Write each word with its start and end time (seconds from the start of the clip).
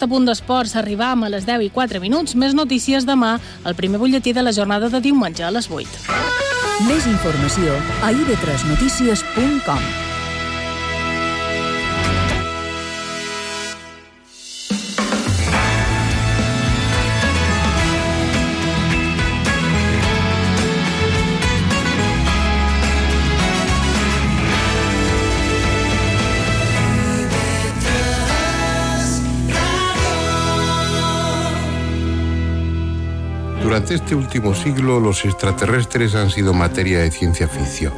aquest 0.00 0.08
apunt 0.08 0.24
d'esports 0.24 0.76
arribam 0.80 1.24
a 1.24 1.28
les 1.28 1.44
10 1.44 1.66
i 1.66 1.70
4 1.74 2.00
minuts. 2.00 2.34
Més 2.34 2.54
notícies 2.56 3.04
demà, 3.04 3.36
el 3.68 3.76
primer 3.76 4.00
butlletí 4.00 4.32
de 4.32 4.42
la 4.42 4.54
jornada 4.56 4.88
de 4.88 5.00
diumenge 5.04 5.44
a 5.44 5.52
les 5.52 5.68
8. 5.68 6.08
Més 6.88 7.04
informació 7.04 7.76
a 8.00 8.08
ib3notícies.com 8.08 10.09
Durante 33.70 33.94
este 33.94 34.16
último 34.16 34.52
siglo 34.52 34.98
los 34.98 35.24
extraterrestres 35.24 36.16
han 36.16 36.28
sido 36.30 36.52
materia 36.52 36.98
de 36.98 37.12
ciencia 37.12 37.46
ficción, 37.46 37.92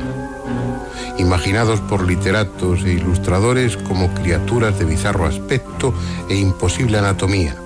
imaginados 1.16 1.80
por 1.80 2.06
literatos 2.06 2.84
e 2.84 2.92
ilustradores 2.92 3.78
como 3.78 4.12
criaturas 4.12 4.78
de 4.78 4.84
bizarro 4.84 5.24
aspecto 5.24 5.94
e 6.28 6.36
imposible 6.36 6.98
anatomía, 6.98 7.56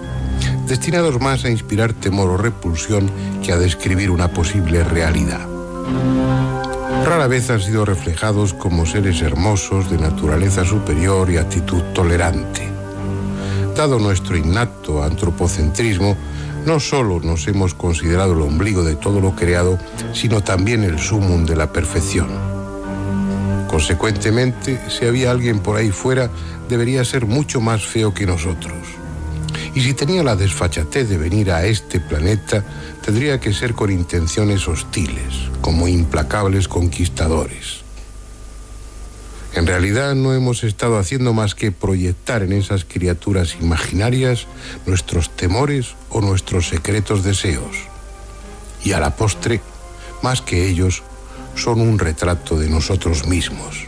destinados 0.68 1.20
más 1.20 1.44
a 1.44 1.50
inspirar 1.50 1.94
temor 1.94 2.30
o 2.30 2.36
repulsión 2.36 3.10
que 3.42 3.50
a 3.50 3.58
describir 3.58 4.12
una 4.12 4.28
posible 4.28 4.84
realidad. 4.84 5.44
Rara 7.04 7.26
vez 7.26 7.50
han 7.50 7.60
sido 7.60 7.84
reflejados 7.84 8.54
como 8.54 8.86
seres 8.86 9.20
hermosos 9.20 9.90
de 9.90 9.98
naturaleza 9.98 10.64
superior 10.64 11.28
y 11.28 11.38
actitud 11.38 11.82
tolerante. 11.92 12.70
Dado 13.74 13.98
nuestro 13.98 14.36
innato 14.36 15.02
antropocentrismo, 15.02 16.16
no 16.66 16.80
solo 16.80 17.20
nos 17.20 17.46
hemos 17.46 17.74
considerado 17.74 18.32
el 18.32 18.42
ombligo 18.42 18.82
de 18.82 18.96
todo 18.96 19.20
lo 19.20 19.34
creado, 19.34 19.78
sino 20.12 20.42
también 20.42 20.82
el 20.82 20.98
sumum 20.98 21.46
de 21.46 21.56
la 21.56 21.72
perfección. 21.72 22.28
Consecuentemente, 23.68 24.80
si 24.88 25.06
había 25.06 25.30
alguien 25.30 25.60
por 25.60 25.76
ahí 25.76 25.90
fuera, 25.90 26.30
debería 26.68 27.04
ser 27.04 27.26
mucho 27.26 27.60
más 27.60 27.84
feo 27.84 28.12
que 28.12 28.26
nosotros. 28.26 28.74
Y 29.74 29.80
si 29.80 29.94
tenía 29.94 30.22
la 30.22 30.36
desfachatez 30.36 31.08
de 31.08 31.18
venir 31.18 31.52
a 31.52 31.64
este 31.66 32.00
planeta, 32.00 32.64
tendría 33.04 33.38
que 33.38 33.52
ser 33.52 33.74
con 33.74 33.92
intenciones 33.92 34.66
hostiles, 34.66 35.50
como 35.60 35.86
implacables 35.86 36.66
conquistadores. 36.66 37.85
En 39.56 39.66
realidad 39.66 40.14
no 40.14 40.34
hemos 40.34 40.64
estado 40.64 40.98
haciendo 40.98 41.32
más 41.32 41.54
que 41.54 41.72
proyectar 41.72 42.42
en 42.42 42.52
esas 42.52 42.84
criaturas 42.84 43.56
imaginarias 43.58 44.46
nuestros 44.84 45.34
temores 45.34 45.94
o 46.10 46.20
nuestros 46.20 46.68
secretos 46.68 47.24
deseos. 47.24 47.74
Y 48.84 48.92
a 48.92 49.00
la 49.00 49.16
postre, 49.16 49.62
más 50.22 50.42
que 50.42 50.68
ellos, 50.68 51.02
son 51.54 51.80
un 51.80 51.98
retrato 51.98 52.58
de 52.58 52.68
nosotros 52.68 53.26
mismos. 53.26 53.86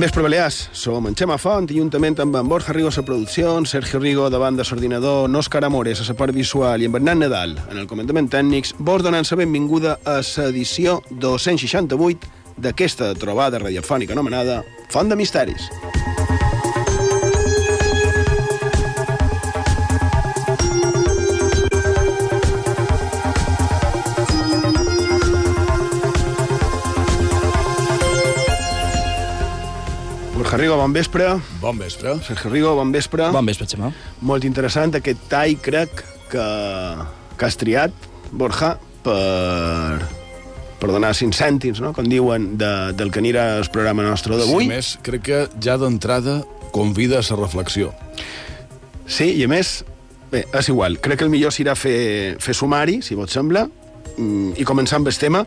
Bon 0.00 0.06
vespre, 0.06 0.22
Balears. 0.22 0.70
Som 0.72 1.04
en 1.10 1.12
Xema 1.12 1.36
Font 1.36 1.66
i 1.68 1.76
juntament 1.76 2.16
amb 2.24 2.38
en 2.38 2.48
Borja 2.48 2.72
Rigo 2.72 2.88
a 2.88 3.58
en 3.58 3.66
Sergio 3.66 4.00
Rigo 4.00 4.30
davant 4.30 4.56
de 4.56 4.64
l'ordinador, 4.64 5.28
Òscar 5.28 5.62
Amores 5.62 6.00
a 6.00 6.08
la 6.08 6.16
part 6.16 6.32
visual 6.32 6.80
i 6.80 6.86
en 6.86 6.92
Bernat 6.92 7.18
Nadal 7.18 7.54
en 7.70 7.76
el 7.76 7.86
comentament 7.86 8.30
tècnics, 8.30 8.72
vos 8.78 9.02
donant 9.02 9.28
la 9.30 9.36
benvinguda 9.36 9.98
a 10.06 10.22
l'edició 10.22 11.02
268 11.10 12.16
d'aquesta 12.56 13.14
trobada 13.14 13.58
radiofònica 13.58 14.14
anomenada 14.14 14.62
Font 14.88 15.10
de 15.10 15.16
Misteris. 15.16 15.68
Rigo, 30.58 30.76
bon 30.76 30.92
vespre. 30.92 31.26
Bon 31.60 31.78
vespre. 31.78 32.16
Sergio 32.26 32.50
Rigo, 32.50 32.74
bon 32.74 32.90
vespre. 32.90 33.28
Bon 33.30 33.46
vespre, 33.46 33.68
Xema. 33.70 33.92
Molt 34.26 34.42
interessant 34.48 34.96
aquest 34.98 35.20
tall, 35.30 35.54
crec, 35.62 36.02
que, 36.32 36.46
que 37.38 37.46
has 37.46 37.58
triat, 37.60 37.94
Borja, 38.32 38.72
per, 39.04 40.00
per 40.80 40.90
donar 40.90 41.12
cinc 41.14 41.36
cèntims, 41.38 41.78
no? 41.84 41.92
com 41.94 42.08
diuen, 42.10 42.56
de, 42.58 42.70
del 42.98 43.12
que 43.14 43.22
anirà 43.22 43.46
el 43.60 43.70
programa 43.70 44.06
nostre 44.08 44.38
d'avui. 44.40 44.66
Sí, 44.66 44.70
a 44.70 44.74
més, 44.74 44.92
crec 45.06 45.26
que 45.28 45.40
ja 45.62 45.78
d'entrada 45.80 46.40
convida 46.74 47.20
a 47.20 47.26
la 47.30 47.40
reflexió. 47.44 47.92
Sí, 49.06 49.30
i 49.38 49.46
a 49.46 49.50
més, 49.50 49.80
bé, 50.32 50.46
és 50.50 50.70
igual, 50.72 50.98
crec 51.02 51.22
que 51.22 51.28
el 51.28 51.34
millor 51.34 51.54
serà 51.54 51.76
fer, 51.78 52.38
fer 52.42 52.58
sumari, 52.58 53.00
si 53.06 53.18
vos 53.18 53.30
sembla, 53.30 53.68
mm, 54.16 54.56
i 54.58 54.66
començar 54.66 54.98
amb 54.98 55.10
el 55.10 55.18
tema, 55.18 55.44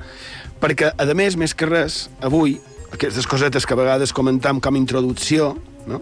perquè, 0.64 0.96
a 0.96 1.14
més, 1.18 1.36
més 1.40 1.56
que 1.56 1.68
res, 1.68 2.06
avui, 2.24 2.58
aquestes 2.94 3.28
cosetes 3.28 3.66
que 3.66 3.74
a 3.74 3.80
vegades 3.80 4.14
comentam 4.14 4.62
com 4.62 4.76
a 4.76 4.78
introducció, 4.78 5.56
no? 5.88 6.00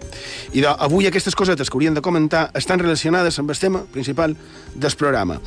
I 0.52 0.62
de, 0.62 0.68
avui 0.68 1.08
aquestes 1.08 1.34
cosetes 1.34 1.70
que 1.70 1.76
hauríem 1.76 1.96
de 1.96 2.02
comentar 2.04 2.50
estan 2.58 2.78
relacionades 2.78 3.38
amb 3.40 3.50
el 3.50 3.58
tema 3.58 3.82
principal 3.92 4.36
del 4.74 4.94
programa. 4.98 5.40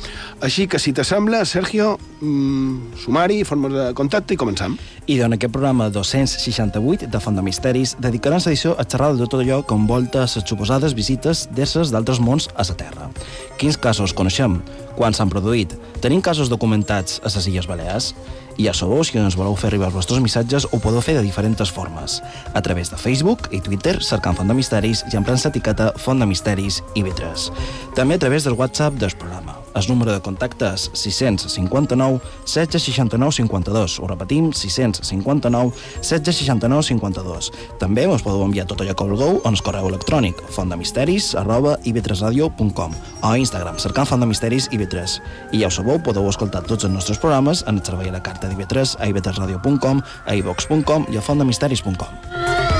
Així 0.44 0.66
que, 0.68 0.80
si 0.82 0.92
t'assembla, 0.92 1.44
Sergio, 1.48 1.94
mmm, 2.20 2.98
sumari, 3.00 3.42
formes 3.48 3.72
de 3.72 3.86
contacte 3.96 4.34
i 4.34 4.40
començam. 4.40 4.76
I 5.06 5.20
en 5.22 5.36
aquest 5.38 5.54
programa 5.54 5.88
268 5.94 7.08
de 7.08 7.20
Font 7.22 7.38
de 7.38 7.46
Misteris 7.46 7.96
dedicaran 8.02 8.42
l'edició 8.44 8.74
a 8.76 8.84
xerrar 8.84 9.14
de 9.14 9.24
tot 9.24 9.40
allò 9.40 9.62
que 9.64 9.78
envolta 9.78 10.26
les 10.26 10.38
suposades 10.42 10.94
visites 10.98 11.46
d'éssers 11.54 11.94
d'altres 11.94 12.20
mons 12.20 12.50
a 12.54 12.66
la 12.66 12.76
Terra. 12.76 13.10
Quins 13.56 13.78
casos 13.80 14.12
coneixem? 14.12 14.58
Quan 14.96 15.14
s'han 15.16 15.30
produït? 15.32 15.72
Tenim 16.04 16.20
casos 16.24 16.50
documentats 16.52 17.22
a 17.24 17.32
les 17.32 17.46
Illes 17.48 17.68
Balears? 17.68 18.10
I 18.56 18.68
ja 18.68 18.74
sabeu, 18.76 19.02
si 19.04 19.16
ens 19.20 19.36
voleu 19.36 19.56
fer 19.56 19.70
arribar 19.70 19.88
els 19.88 19.96
vostres 19.96 20.20
missatges, 20.24 20.68
ho 20.68 20.80
podeu 20.80 21.00
fer 21.04 21.16
de 21.16 21.24
diferents 21.24 21.72
formes. 21.72 22.20
A 22.52 22.62
través 22.64 22.92
de 22.92 23.00
Facebook 23.00 23.48
i 23.52 23.60
Twitter, 23.60 23.98
cercant 24.00 24.36
Font 24.36 24.48
de 24.48 24.56
Misteris 24.56 25.04
i 25.12 25.16
emprant 25.16 25.40
l'etiqueta 25.44 25.92
Font 26.00 26.20
de 26.20 26.28
Misteris 26.28 26.82
i 26.94 27.04
Vitres. 27.04 27.50
També 27.96 28.16
a 28.16 28.24
través 28.26 28.44
del 28.44 28.60
WhatsApp 28.60 29.00
del 29.00 29.16
programa. 29.16 29.65
El 29.76 29.84
número 29.88 30.12
de 30.14 30.22
contacte 30.24 30.70
és 30.72 30.86
659 30.96 32.20
1669 32.48 33.32
52. 33.36 33.98
Ho 34.00 34.06
repetim, 34.08 34.48
659 34.56 35.74
1669 36.00 36.86
52. 36.88 37.50
També 37.78 38.06
us 38.08 38.24
podeu 38.24 38.46
enviar 38.46 38.64
tot 38.70 38.80
allò 38.80 38.94
que 38.96 39.08
vulgueu 39.10 39.42
el 39.44 39.60
correu 39.60 39.90
electrònic 39.90 40.40
fontdemisteris 40.56 41.34
arroba 41.36 41.76
ib3radio.com 41.84 42.96
o 43.20 43.26
a 43.26 43.36
Instagram 43.36 43.76
cercant 43.82 44.08
Font 44.08 44.24
de 44.24 44.30
Misteris 44.30 44.70
IB3. 44.72 45.18
I 45.52 45.60
ja 45.60 45.68
ho 45.68 45.74
sabeu, 45.74 46.00
podeu 46.00 46.28
escoltar 46.30 46.64
tots 46.64 46.88
els 46.88 46.94
nostres 46.94 47.20
programes 47.20 47.64
en 47.66 47.76
el 47.76 47.84
servei 47.84 48.08
a 48.08 48.16
la 48.16 48.22
carta 48.24 48.48
d'IB3 48.48 48.96
a 49.00 49.10
ib3radio.com, 49.12 50.02
a 50.24 50.40
ivox.com 50.40 51.10
i 51.12 51.20
a 51.20 51.26
fontdemisteris.com. 51.28 52.75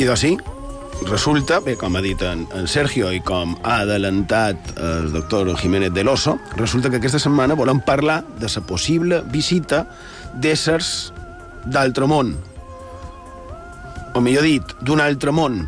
I 0.00 0.06
doncs 0.08 0.22
sí, 0.24 0.30
resulta, 1.04 1.58
bé, 1.60 1.74
com 1.76 1.92
ha 1.92 2.00
dit 2.00 2.22
en, 2.24 2.46
en 2.56 2.68
Sergio 2.72 3.10
i 3.12 3.18
com 3.20 3.50
ha 3.60 3.82
adelantat 3.82 4.70
el 4.80 5.10
doctor 5.12 5.50
Jiménez 5.60 5.92
de 5.92 6.06
l'Oso, 6.06 6.38
resulta 6.56 6.88
que 6.88 6.96
aquesta 6.96 7.20
setmana 7.20 7.52
volem 7.58 7.82
parlar 7.84 8.22
de 8.40 8.48
la 8.48 8.62
possible 8.64 9.18
visita 9.28 9.82
d'éssers 10.40 11.12
d'altre 11.66 12.08
món. 12.08 12.32
O 14.16 14.24
millor 14.24 14.48
dit, 14.48 14.72
d'un 14.80 15.04
altre 15.04 15.36
món, 15.36 15.66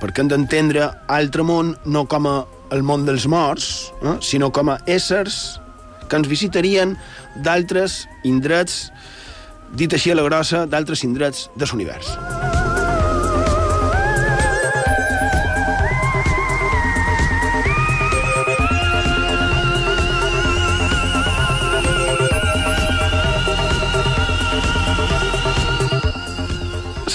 perquè 0.00 0.24
hem 0.24 0.32
d'entendre 0.32 0.88
altre 1.20 1.44
món 1.44 1.76
no 1.84 2.06
com 2.08 2.24
a 2.24 2.36
el 2.72 2.80
món 2.80 3.04
dels 3.04 3.28
morts, 3.28 3.92
eh, 4.00 4.16
sinó 4.24 4.48
com 4.48 4.72
a 4.72 4.80
éssers 4.88 5.60
que 6.08 6.16
ens 6.16 6.28
visitarien 6.28 6.96
d'altres 7.36 8.06
indrets, 8.24 8.86
dit 9.76 9.92
així 9.92 10.16
a 10.16 10.16
la 10.16 10.24
grossa, 10.24 10.64
d'altres 10.64 11.04
indrets 11.04 11.50
de 11.52 11.68
l'univers. 11.68 12.16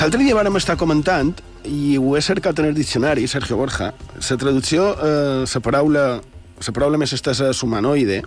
L'altre 0.04 0.20
dia 0.20 0.36
vàrem 0.36 0.58
estar 0.60 0.74
comentant, 0.76 1.30
i 1.64 1.94
ho 1.96 2.10
he 2.18 2.20
cercat 2.20 2.58
en 2.60 2.66
el 2.68 2.74
diccionari, 2.76 3.24
Sergio 3.32 3.56
Borja, 3.56 3.86
la 4.18 4.38
traducció, 4.42 4.90
eh, 5.00 5.46
la 5.48 5.62
paraula, 5.64 6.02
la 6.60 6.74
paraula 6.76 7.00
més 7.00 7.14
estesa 7.16 7.48
és 7.54 7.62
humanoide, 7.64 8.18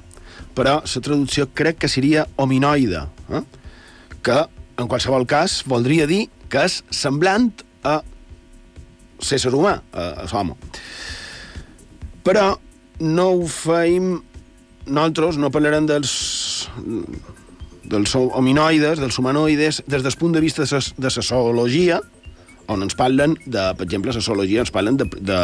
però 0.57 0.79
la 0.81 1.03
traducció 1.05 1.45
crec 1.53 1.77
que 1.83 1.91
seria 1.93 2.25
hominoide, 2.41 3.03
eh? 3.29 3.43
que 4.25 4.39
en 4.81 4.89
qualsevol 4.89 5.29
cas 5.29 5.59
voldria 5.69 6.07
dir 6.09 6.31
que 6.49 6.65
és 6.65 6.79
semblant 6.89 7.51
a 7.85 7.99
ser 9.21 9.43
humà, 9.53 9.77
a, 9.93 10.07
a 10.25 10.27
l'home. 10.33 10.57
Però 12.25 12.55
no 13.05 13.29
ho 13.35 13.45
feim 13.53 14.15
nosaltres, 14.87 15.37
no 15.37 15.53
parlarem 15.53 15.93
dels 15.93 16.17
dels 17.91 18.15
hominoides, 18.17 19.01
dels 19.01 19.19
humanoides, 19.19 19.83
des 19.87 20.05
del 20.05 20.19
punt 20.19 20.37
de 20.37 20.43
vista 20.45 20.67
de 20.67 21.11
la 21.11 21.23
zoologia, 21.23 22.01
on 22.69 22.83
ens 22.83 22.97
parlen 22.99 23.37
de, 23.47 23.63
per 23.79 23.87
exemple, 23.87 24.13
la 24.13 24.21
zoologia 24.21 24.65
ens 24.65 24.75
parlen 24.75 24.99
de, 24.99 25.07
de, 25.23 25.41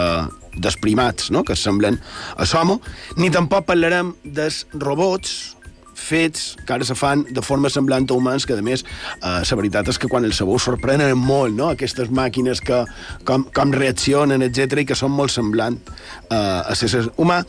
dels 0.58 0.78
primats, 0.82 1.30
no?, 1.30 1.44
que 1.46 1.56
semblen 1.58 1.98
a 2.36 2.46
l'homo, 2.48 2.80
ni 3.16 3.30
tampoc 3.30 3.66
parlarem 3.68 4.14
dels 4.24 4.64
robots 4.74 5.56
fets 6.02 6.56
que 6.66 6.74
ara 6.74 6.84
se 6.84 6.96
fan 6.98 7.22
de 7.30 7.42
forma 7.44 7.70
semblant 7.70 8.08
a 8.10 8.16
humans, 8.18 8.46
que 8.46 8.56
a 8.58 8.64
més, 8.64 8.82
eh, 8.82 9.38
la 9.46 9.58
veritat 9.58 9.88
és 9.92 10.00
que 10.02 10.10
quan 10.10 10.26
els 10.26 10.40
sabeu 10.40 10.58
sorprenen 10.58 11.14
molt, 11.18 11.54
no?, 11.54 11.70
aquestes 11.70 12.10
màquines 12.10 12.60
que 12.64 12.82
com, 13.28 13.46
com 13.54 13.74
reaccionen, 13.74 14.42
etc 14.42 14.82
i 14.82 14.88
que 14.88 14.98
són 14.98 15.14
molt 15.14 15.34
semblant 15.34 15.78
eh, 15.78 16.36
a 16.36 16.74
ser 16.74 17.06
humà, 17.16 17.42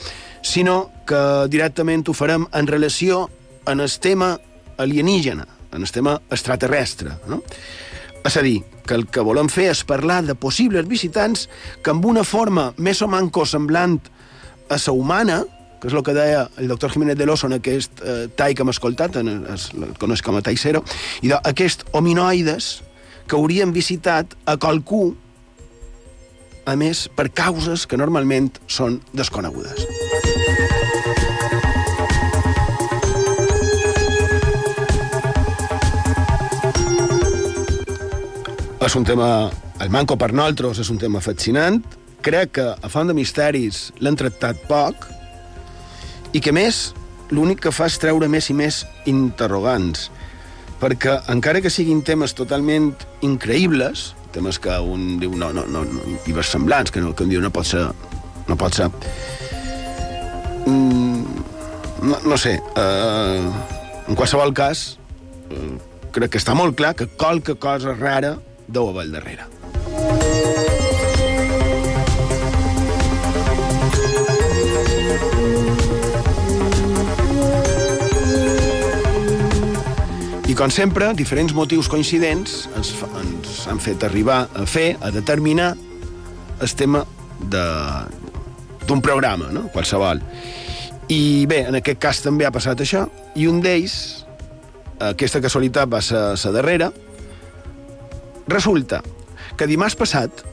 sinó 0.44 0.92
que 1.10 1.48
directament 1.50 2.06
ho 2.08 2.14
farem 2.14 2.46
en 2.54 2.68
relació 2.68 3.26
en 3.66 3.80
el 3.80 3.92
tema 4.04 4.36
alienígena, 4.84 5.48
en 5.74 5.82
el 5.82 5.92
tema 5.92 6.20
extraterrestre. 6.30 7.18
No? 7.28 7.42
És 8.24 8.38
a 8.38 8.44
dir, 8.46 8.62
que 8.88 8.96
el 8.96 9.08
que 9.08 9.24
volem 9.24 9.50
fer 9.52 9.70
és 9.72 9.84
parlar 9.88 10.22
de 10.28 10.36
possibles 10.36 10.88
visitants 10.88 11.48
que 11.84 11.92
amb 11.92 12.06
una 12.08 12.24
forma 12.28 12.72
més 12.78 13.02
o 13.04 13.10
manco 13.12 13.46
semblant 13.48 14.00
a 14.70 14.80
la 14.80 14.94
humana, 14.94 15.42
que 15.82 15.90
és 15.90 15.94
el 15.94 16.04
que 16.04 16.16
deia 16.16 16.46
el 16.58 16.72
doctor 16.72 16.94
Jiménez 16.94 17.18
de 17.20 17.26
l'Oso 17.28 17.48
en 17.48 17.58
aquest 17.58 18.00
eh, 18.02 18.30
tall 18.36 18.56
que 18.56 18.64
hem 18.64 18.72
escoltat, 18.72 19.20
en, 19.20 19.44
es, 19.52 19.72
el 19.76 19.92
coneix 20.00 20.24
com 20.24 20.40
a 20.40 20.42
tall 20.42 20.58
zero, 20.58 20.84
i 21.22 21.32
d'aquests 21.34 21.92
hominoides 21.92 22.72
que 23.28 23.36
haurien 23.36 23.76
visitat 23.76 24.38
a 24.46 24.56
qualcú, 24.56 25.14
a 26.66 26.78
més, 26.80 27.10
per 27.12 27.28
causes 27.36 27.84
que 27.88 28.00
normalment 28.00 28.54
són 28.72 29.02
desconegudes. 29.12 30.43
És 38.94 38.98
un 39.00 39.08
tema, 39.10 39.50
el 39.82 39.90
manco 39.90 40.14
per 40.22 40.28
nosaltres 40.38 40.78
és 40.84 40.90
un 40.94 41.00
tema 41.02 41.18
fascinant. 41.18 41.80
Crec 42.22 42.52
que 42.60 42.66
a 42.78 42.90
Font 42.94 43.08
de 43.10 43.16
Misteris 43.18 43.88
l'han 44.06 44.14
tractat 44.14 44.60
poc 44.70 45.08
i 46.38 46.38
que 46.38 46.54
més 46.54 46.92
l'únic 47.34 47.64
que 47.64 47.72
fa 47.74 47.88
és 47.90 47.98
treure 47.98 48.30
més 48.30 48.52
i 48.54 48.56
més 48.60 48.84
interrogants 49.10 50.12
perquè 50.78 51.16
encara 51.34 51.64
que 51.66 51.74
siguin 51.74 52.06
temes 52.06 52.38
totalment 52.38 52.92
increïbles, 53.26 54.06
temes 54.38 54.62
que 54.62 54.78
un 54.78 55.18
diu 55.18 55.34
no, 55.42 55.50
no, 55.58 55.66
no, 55.66 55.82
no 55.90 56.46
semblants, 56.46 56.94
que, 56.94 57.02
no, 57.02 57.16
que 57.18 57.26
un 57.26 57.34
diu 57.34 57.42
no 57.42 57.50
pot 57.50 57.66
ser, 57.66 57.88
no 58.46 58.62
pot 58.62 58.78
ser. 58.78 58.92
Mm, 60.70 61.42
no, 62.14 62.24
no 62.30 62.38
sé, 62.38 62.60
eh, 62.62 63.52
en 64.06 64.14
qualsevol 64.14 64.54
cas, 64.54 64.88
eh, 65.50 65.68
crec 66.14 66.38
que 66.38 66.46
està 66.46 66.54
molt 66.54 66.78
clar 66.78 66.94
que 66.94 67.10
qualque 67.10 67.58
cosa 67.58 67.98
rara 67.98 68.38
deu 68.74 68.90
al 69.00 69.14
darrere. 69.14 69.48
I 80.44 80.56
com 80.60 80.70
sempre, 80.70 81.08
diferents 81.18 81.54
motius 81.58 81.88
coincidents 81.90 82.68
ens, 82.78 82.92
ens 83.22 83.62
han 83.72 83.80
fet 83.82 84.04
arribar 84.06 84.44
a 84.54 84.68
fer, 84.70 84.92
a 85.02 85.10
determinar 85.10 85.72
el 86.62 86.74
tema 86.78 87.06
d'un 87.40 89.02
programa, 89.02 89.50
no? 89.56 89.64
qualsevol. 89.74 90.22
I 91.10 91.48
bé, 91.50 91.64
en 91.72 91.80
aquest 91.80 91.98
cas 92.04 92.22
també 92.22 92.46
ha 92.46 92.54
passat 92.54 92.84
això, 92.86 93.08
i 93.34 93.48
un 93.50 93.64
d'ells, 93.64 93.96
aquesta 95.02 95.42
casualitat 95.42 95.90
va 95.90 96.04
ser 96.06 96.22
la 96.36 96.54
darrera, 96.60 96.92
Resulta 98.48 99.02
que 99.58 99.68
dimarts 99.70 99.96
passat, 99.96 100.44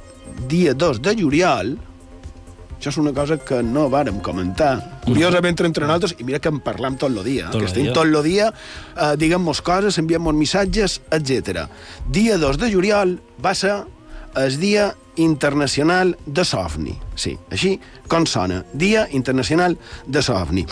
dia 0.48 0.74
2 0.74 1.00
de 1.02 1.14
juliol, 1.18 1.76
això 2.80 2.88
és 2.88 2.96
una 2.96 3.12
cosa 3.12 3.36
que 3.36 3.58
no 3.60 3.90
vàrem 3.92 4.22
comentar. 4.24 5.00
Curiosament 5.04 5.58
entre 5.66 5.84
nosaltres, 5.84 6.14
i 6.16 6.24
mira 6.24 6.38
que 6.40 6.48
en 6.48 6.62
parlam 6.64 6.96
tot 6.96 7.12
el 7.12 7.20
dia, 7.26 7.50
tot 7.52 7.60
que 7.60 7.68
estem 7.68 7.90
tot 7.92 8.08
el 8.08 8.16
dia, 8.24 8.48
eh, 8.96 9.12
diguem-nos 9.20 9.60
coses, 9.60 9.98
enviem-nos 10.00 10.34
missatges, 10.34 11.00
etc. 11.12 11.66
Dia 12.08 12.38
2 12.40 12.56
de 12.56 12.72
juliol 12.72 13.18
va 13.44 13.54
ser 13.54 13.82
el 14.34 14.56
Dia 14.56 14.94
Internacional 15.16 16.16
de 16.24 16.44
l'OVNI. 16.46 16.94
Sí, 17.16 17.36
així 17.50 17.74
com 18.08 18.24
sona. 18.24 18.64
Dia 18.72 19.08
Internacional 19.12 19.76
de 20.06 20.22
l'OVNI. 20.24 20.64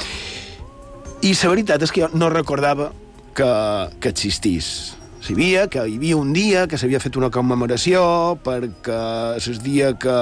I 1.28 1.34
la 1.34 1.50
veritat 1.50 1.82
és 1.82 1.92
que 1.92 2.06
jo 2.06 2.08
no 2.14 2.30
recordava 2.30 2.92
que, 3.34 3.50
que 4.00 4.08
existís 4.08 4.97
sabia 5.20 5.66
que 5.68 5.82
hi 5.82 5.96
havia 5.96 6.16
un 6.16 6.32
dia 6.32 6.66
que 6.68 6.78
s'havia 6.78 7.00
fet 7.02 7.16
una 7.18 7.30
commemoració 7.34 8.00
perquè 8.44 9.36
és 9.38 9.60
dia 9.64 9.92
que, 9.98 10.18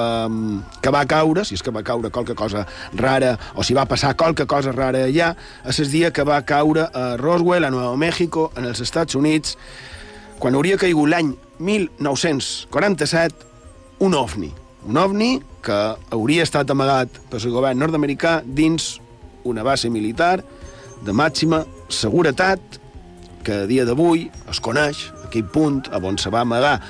que 0.83 0.93
va 0.95 1.05
caure, 1.09 1.45
si 1.45 1.55
és 1.57 1.63
que 1.63 1.75
va 1.75 1.85
caure 1.87 2.11
qualque 2.11 2.35
cosa 2.39 2.67
rara, 2.97 3.37
o 3.55 3.63
si 3.63 3.75
va 3.77 3.87
passar 3.87 4.17
qualque 4.17 4.47
cosa 4.49 4.73
rara 4.73 5.05
allà, 5.07 5.35
és 5.67 5.91
dia 5.93 6.11
que 6.11 6.25
va 6.25 6.41
caure 6.47 6.89
a 6.93 7.17
Roswell, 7.21 7.65
a 7.65 7.71
Nuevo 7.71 7.97
México, 7.97 8.51
en 8.57 8.65
els 8.65 8.81
Estats 8.81 9.15
Units, 9.15 9.57
quan 10.41 10.55
hauria 10.55 10.77
caigut 10.81 11.09
l'any 11.11 11.35
1947 11.59 13.47
un 14.01 14.15
ovni. 14.15 14.53
Un 14.87 14.97
ovni 15.01 15.41
que 15.65 15.77
hauria 16.15 16.45
estat 16.47 16.71
amagat 16.71 17.09
per 17.31 17.41
el 17.43 17.53
govern 17.55 17.79
nord-americà 17.81 18.43
dins 18.45 19.01
una 19.47 19.65
base 19.67 19.91
militar 19.91 20.41
de 21.05 21.13
màxima 21.13 21.65
seguretat 21.93 22.61
que 23.47 23.63
a 23.63 23.67
dia 23.71 23.87
d'avui 23.87 24.27
es 24.51 24.59
coneix, 24.63 25.07
aquell 25.27 25.47
punt 25.53 25.85
on 25.95 26.19
se 26.19 26.33
va 26.35 26.43
amagar 26.43 26.81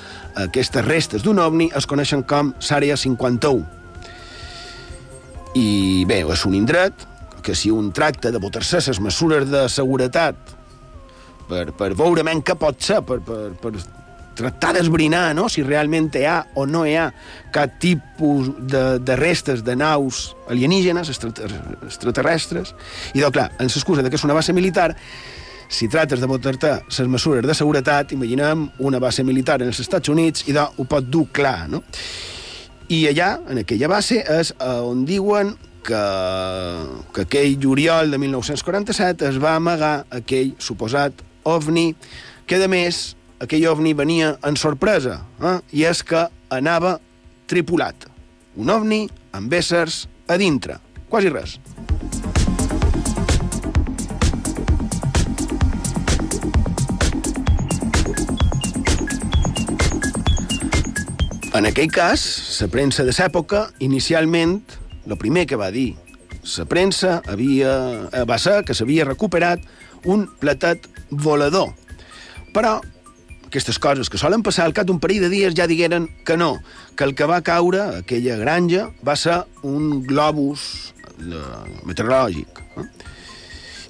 aquestes 0.40 0.84
restes 0.86 1.24
d'un 1.24 1.40
ovni, 1.42 1.68
es 1.76 1.88
coneixen 1.88 2.24
com 2.24 2.54
l'àrea 2.70 2.96
51. 2.96 3.64
I 5.56 5.68
bé, 6.08 6.22
és 6.24 6.44
un 6.48 6.56
indret 6.56 7.06
que 7.44 7.54
si 7.54 7.70
un 7.70 7.92
tracta 7.94 8.32
de 8.32 8.40
botar-se 8.42 8.80
les 8.88 9.00
mesures 9.00 9.46
de 9.48 9.66
seguretat 9.72 10.36
per, 11.48 11.70
per 11.76 11.92
veure 11.94 12.24
men 12.26 12.42
què 12.42 12.56
pot 12.58 12.80
ser, 12.82 12.98
per, 13.06 13.20
per, 13.24 13.52
per 13.62 13.72
tractar 14.36 14.74
d'esbrinar 14.76 15.30
no? 15.38 15.46
si 15.52 15.64
realment 15.64 16.10
hi 16.18 16.26
ha 16.28 16.40
o 16.58 16.66
no 16.68 16.84
hi 16.84 16.96
ha 16.98 17.06
cap 17.54 17.78
tipus 17.80 18.50
de, 18.58 18.98
de 18.98 19.16
restes 19.16 19.62
de 19.64 19.76
naus 19.78 20.34
alienígenes, 20.50 21.08
extraterrestres, 21.10 22.74
i 23.14 23.22
doncs, 23.22 23.32
clar, 23.38 23.48
en 23.56 23.70
l'excusa 23.70 24.04
que 24.04 24.18
és 24.18 24.26
una 24.26 24.36
base 24.36 24.54
militar, 24.56 24.90
si 25.68 25.88
trates 25.88 26.20
de 26.20 26.28
botar-te 26.30 26.72
les 26.86 27.08
mesures 27.10 27.46
de 27.46 27.54
seguretat, 27.54 28.12
imaginem 28.12 28.68
una 28.78 29.00
base 29.02 29.24
militar 29.24 29.60
en 29.62 29.70
els 29.72 29.80
Estats 29.82 30.08
Units 30.08 30.46
i 30.48 30.56
ho 30.56 30.84
pot 30.88 31.04
dur 31.04 31.26
clar, 31.32 31.68
no? 31.68 31.82
I 32.88 33.06
allà, 33.10 33.32
en 33.50 33.58
aquella 33.64 33.88
base, 33.90 34.20
és 34.22 34.52
on 34.62 35.04
diuen 35.08 35.56
que, 35.86 36.02
que 37.14 37.26
aquell 37.26 37.56
juliol 37.62 38.10
de 38.10 38.18
1947 38.18 39.26
es 39.30 39.40
va 39.42 39.56
amagar 39.58 40.06
aquell 40.10 40.54
suposat 40.58 41.24
ovni, 41.46 41.92
que, 42.46 42.62
a 42.62 42.70
més, 42.70 43.16
aquell 43.42 43.66
ovni 43.70 43.94
venia 43.94 44.36
en 44.46 44.58
sorpresa, 44.58 45.20
eh? 45.42 45.58
i 45.72 45.86
és 45.86 46.02
que 46.06 46.26
anava 46.54 46.96
tripulat. 47.50 48.08
Un 48.56 48.70
ovni 48.72 49.04
amb 49.36 49.52
éssers 49.52 50.06
a 50.28 50.38
dintre. 50.40 50.80
Quasi 51.10 51.30
res. 51.30 51.58
En 61.56 61.64
aquell 61.64 61.88
cas, 61.88 62.20
la 62.60 62.66
premsa 62.68 63.04
de 63.06 63.14
l'època, 63.16 63.70
inicialment, 63.80 64.58
el 65.06 65.16
primer 65.16 65.46
que 65.48 65.56
va 65.56 65.70
dir 65.72 65.94
la 66.58 66.66
premsa 66.68 67.22
havia, 67.26 67.70
eh, 68.12 68.24
va 68.28 68.36
ser 68.38 68.58
que 68.64 68.74
s'havia 68.76 69.06
recuperat 69.06 69.62
un 70.04 70.26
platet 70.38 70.84
volador. 71.08 71.72
Però 72.52 72.76
aquestes 73.46 73.78
coses 73.80 74.10
que 74.12 74.20
solen 74.20 74.44
passar 74.44 74.66
al 74.66 74.74
cap 74.76 74.86
d'un 74.86 75.00
parell 75.00 75.24
de 75.24 75.30
dies 75.32 75.56
ja 75.56 75.66
digueren 75.66 76.10
que 76.28 76.36
no, 76.36 76.58
que 76.94 77.04
el 77.08 77.14
que 77.16 77.24
va 77.24 77.40
caure 77.40 77.80
a 77.80 77.98
aquella 78.02 78.36
granja 78.36 78.90
va 79.00 79.16
ser 79.16 79.38
un 79.62 80.02
globus 80.04 80.92
eh, 81.16 81.40
meteorològic. 81.88 82.60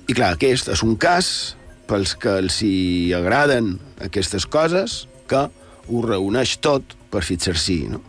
I 0.06 0.14
clar, 0.14 0.36
aquest 0.36 0.70
és 0.70 0.84
un 0.86 0.94
cas 0.94 1.56
pels 1.90 2.14
que 2.14 2.38
els 2.44 2.62
hi 2.62 3.12
agraden 3.16 3.74
aquestes 4.06 4.46
coses 4.46 5.08
que 5.26 5.48
ho 5.90 6.06
reuneix 6.06 6.56
tot 6.62 6.94
per 7.16 7.24
fixar-s'hi. 7.24 7.80
No? 7.88 8.02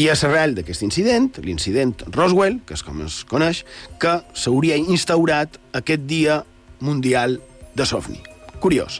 I 0.00 0.08
a 0.10 0.16
l'arrel 0.18 0.56
d'aquest 0.56 0.82
incident, 0.86 1.28
l'incident 1.44 1.94
Roswell, 2.16 2.58
que 2.66 2.74
és 2.74 2.82
com 2.82 3.04
es 3.04 3.20
coneix, 3.30 3.62
que 4.00 4.16
s'hauria 4.34 4.80
instaurat 4.80 5.60
aquest 5.76 6.08
dia 6.08 6.40
mundial 6.82 7.38
de 7.76 7.86
l'OVNI. 7.86 8.22
Curiós. 8.64 8.98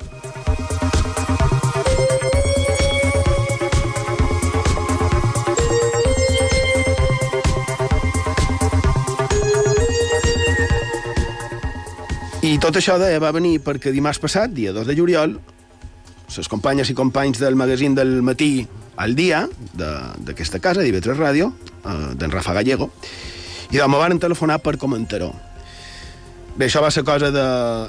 I 12.44 12.58
tot 12.60 12.76
això 12.76 12.98
va 13.00 13.32
venir 13.32 13.56
perquè 13.64 13.90
dimarts 13.90 14.20
passat, 14.20 14.52
dia 14.52 14.70
2 14.76 14.86
de 14.86 14.94
juliol, 14.94 15.38
les 16.38 16.48
companyes 16.50 16.90
i 16.90 16.96
companys 16.96 17.40
del 17.42 17.56
magazín 17.56 17.94
del 17.94 18.20
matí 18.22 18.66
al 18.96 19.14
dia 19.14 19.44
d'aquesta 19.74 20.60
casa, 20.62 20.82
d'IV3 20.82 21.18
Ràdio, 21.18 21.50
eh, 21.84 22.14
d'en 22.14 22.30
Rafa 22.30 22.54
Gallego, 22.54 22.90
i 23.70 23.78
me 23.78 23.98
van 23.98 24.18
telefonar 24.18 24.60
per 24.62 24.76
comentar-ho. 24.78 25.32
Bé, 26.54 26.68
això 26.68 26.80
va 26.80 26.90
ser 26.94 27.02
cosa 27.02 27.32
de, 27.34 27.46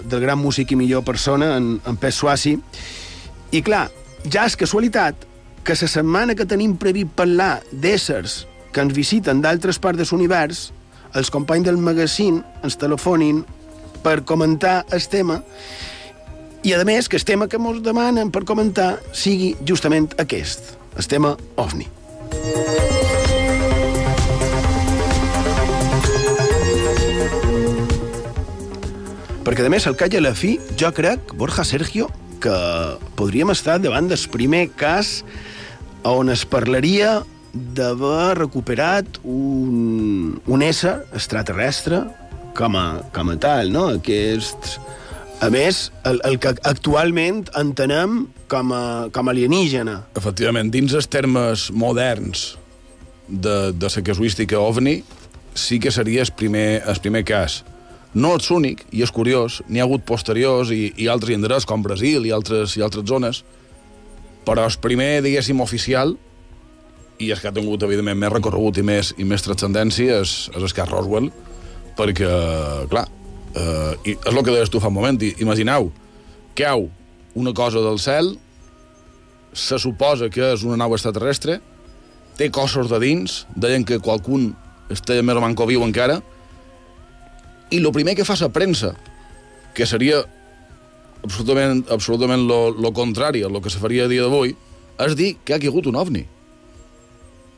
del 0.10 0.22
gran 0.22 0.40
músic 0.42 0.72
i 0.72 0.76
millor 0.76 1.04
persona, 1.06 1.56
en, 1.58 1.76
en 1.86 1.98
Pes 2.02 2.16
Suassi, 2.16 2.56
i 3.52 3.62
clar, 3.62 3.90
ja 4.26 4.48
és 4.50 4.58
casualitat 4.58 5.28
que 5.66 5.76
la 5.78 5.88
setmana 5.90 6.36
que 6.36 6.46
tenim 6.50 6.76
previst 6.78 7.14
parlar 7.18 7.60
d'éssers 7.72 8.46
que 8.74 8.82
ens 8.82 8.94
visiten 8.94 9.42
d'altres 9.42 9.78
parts 9.80 10.02
de 10.02 10.08
l'univers, 10.10 10.72
els 11.16 11.30
companys 11.32 11.70
del 11.70 11.78
magazín 11.78 12.42
ens 12.64 12.76
telefonin 12.78 13.44
per 14.04 14.26
comentar 14.26 14.84
el 14.92 15.06
tema 15.10 15.40
i, 16.66 16.74
a 16.74 16.82
més, 16.82 17.06
que 17.06 17.20
el 17.20 17.26
tema 17.26 17.46
que 17.46 17.60
ens 17.62 17.84
demanen 17.86 18.32
per 18.34 18.42
comentar 18.44 18.96
sigui 19.14 19.54
justament 19.70 20.10
aquest, 20.18 20.74
el 20.98 21.06
tema 21.06 21.36
OVNI. 21.62 21.86
Perquè, 29.46 29.62
a 29.62 29.70
més, 29.70 29.86
al 29.86 29.94
a 29.94 30.22
la 30.26 30.34
fi, 30.34 30.56
jo 30.74 30.90
crec, 30.90 31.36
Borja 31.38 31.64
Sergio, 31.64 32.10
que 32.42 32.58
podríem 33.16 33.54
estar 33.54 33.78
davant 33.80 34.10
del 34.10 34.26
primer 34.34 34.72
cas 34.74 35.24
on 36.02 36.30
es 36.34 36.46
parlaria 36.46 37.22
d'haver 37.54 38.40
recuperat 38.40 39.22
un, 39.24 40.42
un 40.48 40.62
ésser 40.66 40.98
extraterrestre 41.14 42.02
com 42.58 42.76
a, 42.76 43.02
com 43.14 43.30
a 43.30 43.38
tal, 43.38 43.72
no? 43.72 43.86
Aquest, 44.00 44.80
a 45.42 45.50
més, 45.52 45.92
el, 46.08 46.22
el 46.26 46.38
que 46.40 46.54
actualment 46.64 47.44
entenem 47.60 48.26
com 48.52 48.72
a, 48.74 48.84
com 49.14 49.28
a 49.28 49.34
alienígena. 49.34 49.98
Efectivament, 50.18 50.72
dins 50.74 50.96
els 50.96 51.08
termes 51.12 51.68
moderns 51.76 52.54
de, 53.28 53.74
de 53.76 53.90
la 53.90 54.04
casuística 54.06 54.60
OVNI, 54.60 55.02
sí 55.56 55.80
que 55.80 55.92
seria 55.92 56.24
el 56.24 56.32
primer, 56.36 56.84
el 56.88 57.02
primer 57.04 57.24
cas. 57.28 57.64
No 58.16 58.36
és 58.40 58.48
únic, 58.52 58.86
i 58.96 59.04
és 59.04 59.12
curiós, 59.12 59.60
n'hi 59.68 59.82
ha 59.82 59.88
hagut 59.88 60.06
posteriors 60.08 60.72
i, 60.72 60.94
i 60.96 61.10
altres 61.12 61.36
indrets, 61.36 61.68
com 61.68 61.84
Brasil 61.84 62.24
i 62.26 62.32
altres, 62.32 62.78
i 62.80 62.84
altres 62.86 63.08
zones, 63.10 63.44
però 64.48 64.64
el 64.70 64.80
primer, 64.80 65.20
diguéssim, 65.26 65.60
oficial, 65.60 66.16
i 67.20 67.32
és 67.32 67.42
que 67.42 67.50
ha 67.50 67.56
tingut, 67.56 67.84
evidentment, 67.84 68.18
més 68.20 68.32
recorregut 68.32 68.80
i 68.80 68.86
més, 68.88 69.12
i 69.20 69.28
més 69.28 69.44
transcendència, 69.44 70.22
és, 70.24 70.36
és 70.56 70.64
el 70.64 70.76
cas 70.76 70.92
Roswell, 70.92 71.32
perquè, 72.00 72.32
clar, 72.92 73.08
eh, 73.56 73.94
i 74.12 74.16
és 74.16 74.34
el 74.34 74.44
que 74.44 74.52
deies 74.54 74.72
tu 74.72 74.82
fa 74.84 74.92
un 74.92 74.98
moment, 74.98 75.20
imagineu, 75.40 75.92
cau 76.56 76.90
una 77.36 77.54
cosa 77.54 77.82
del 77.84 78.00
cel, 78.00 78.36
se 79.56 79.80
suposa 79.80 80.30
que 80.32 80.54
és 80.54 80.64
una 80.68 80.78
nau 80.80 80.94
extraterrestre, 80.96 81.60
té 82.36 82.50
cossos 82.52 82.92
de 82.92 83.00
dins, 83.00 83.44
deien 83.56 83.86
que 83.88 84.02
qualcun 84.04 84.52
està 84.92 85.18
més 85.24 85.38
o 85.40 85.44
manco 85.44 85.68
viu 85.68 85.84
encara, 85.84 86.20
i 87.72 87.80
el 87.80 87.92
primer 87.96 88.16
que 88.16 88.28
fa 88.28 88.38
la 88.40 88.52
premsa, 88.54 88.94
que 89.76 89.88
seria 89.88 90.22
absolutament, 91.24 91.84
absolutament 91.92 92.46
lo, 92.48 92.70
lo 92.72 92.92
contrari 92.94 93.44
a 93.44 93.50
lo 93.50 93.62
que 93.62 93.72
se 93.74 93.82
faria 93.82 94.06
a 94.06 94.12
dia 94.12 94.28
d'avui, 94.28 94.54
és 95.06 95.16
dir 95.18 95.34
que 95.44 95.56
ha 95.56 95.60
caigut 95.60 95.90
un 95.90 95.98
ovni. 96.00 96.24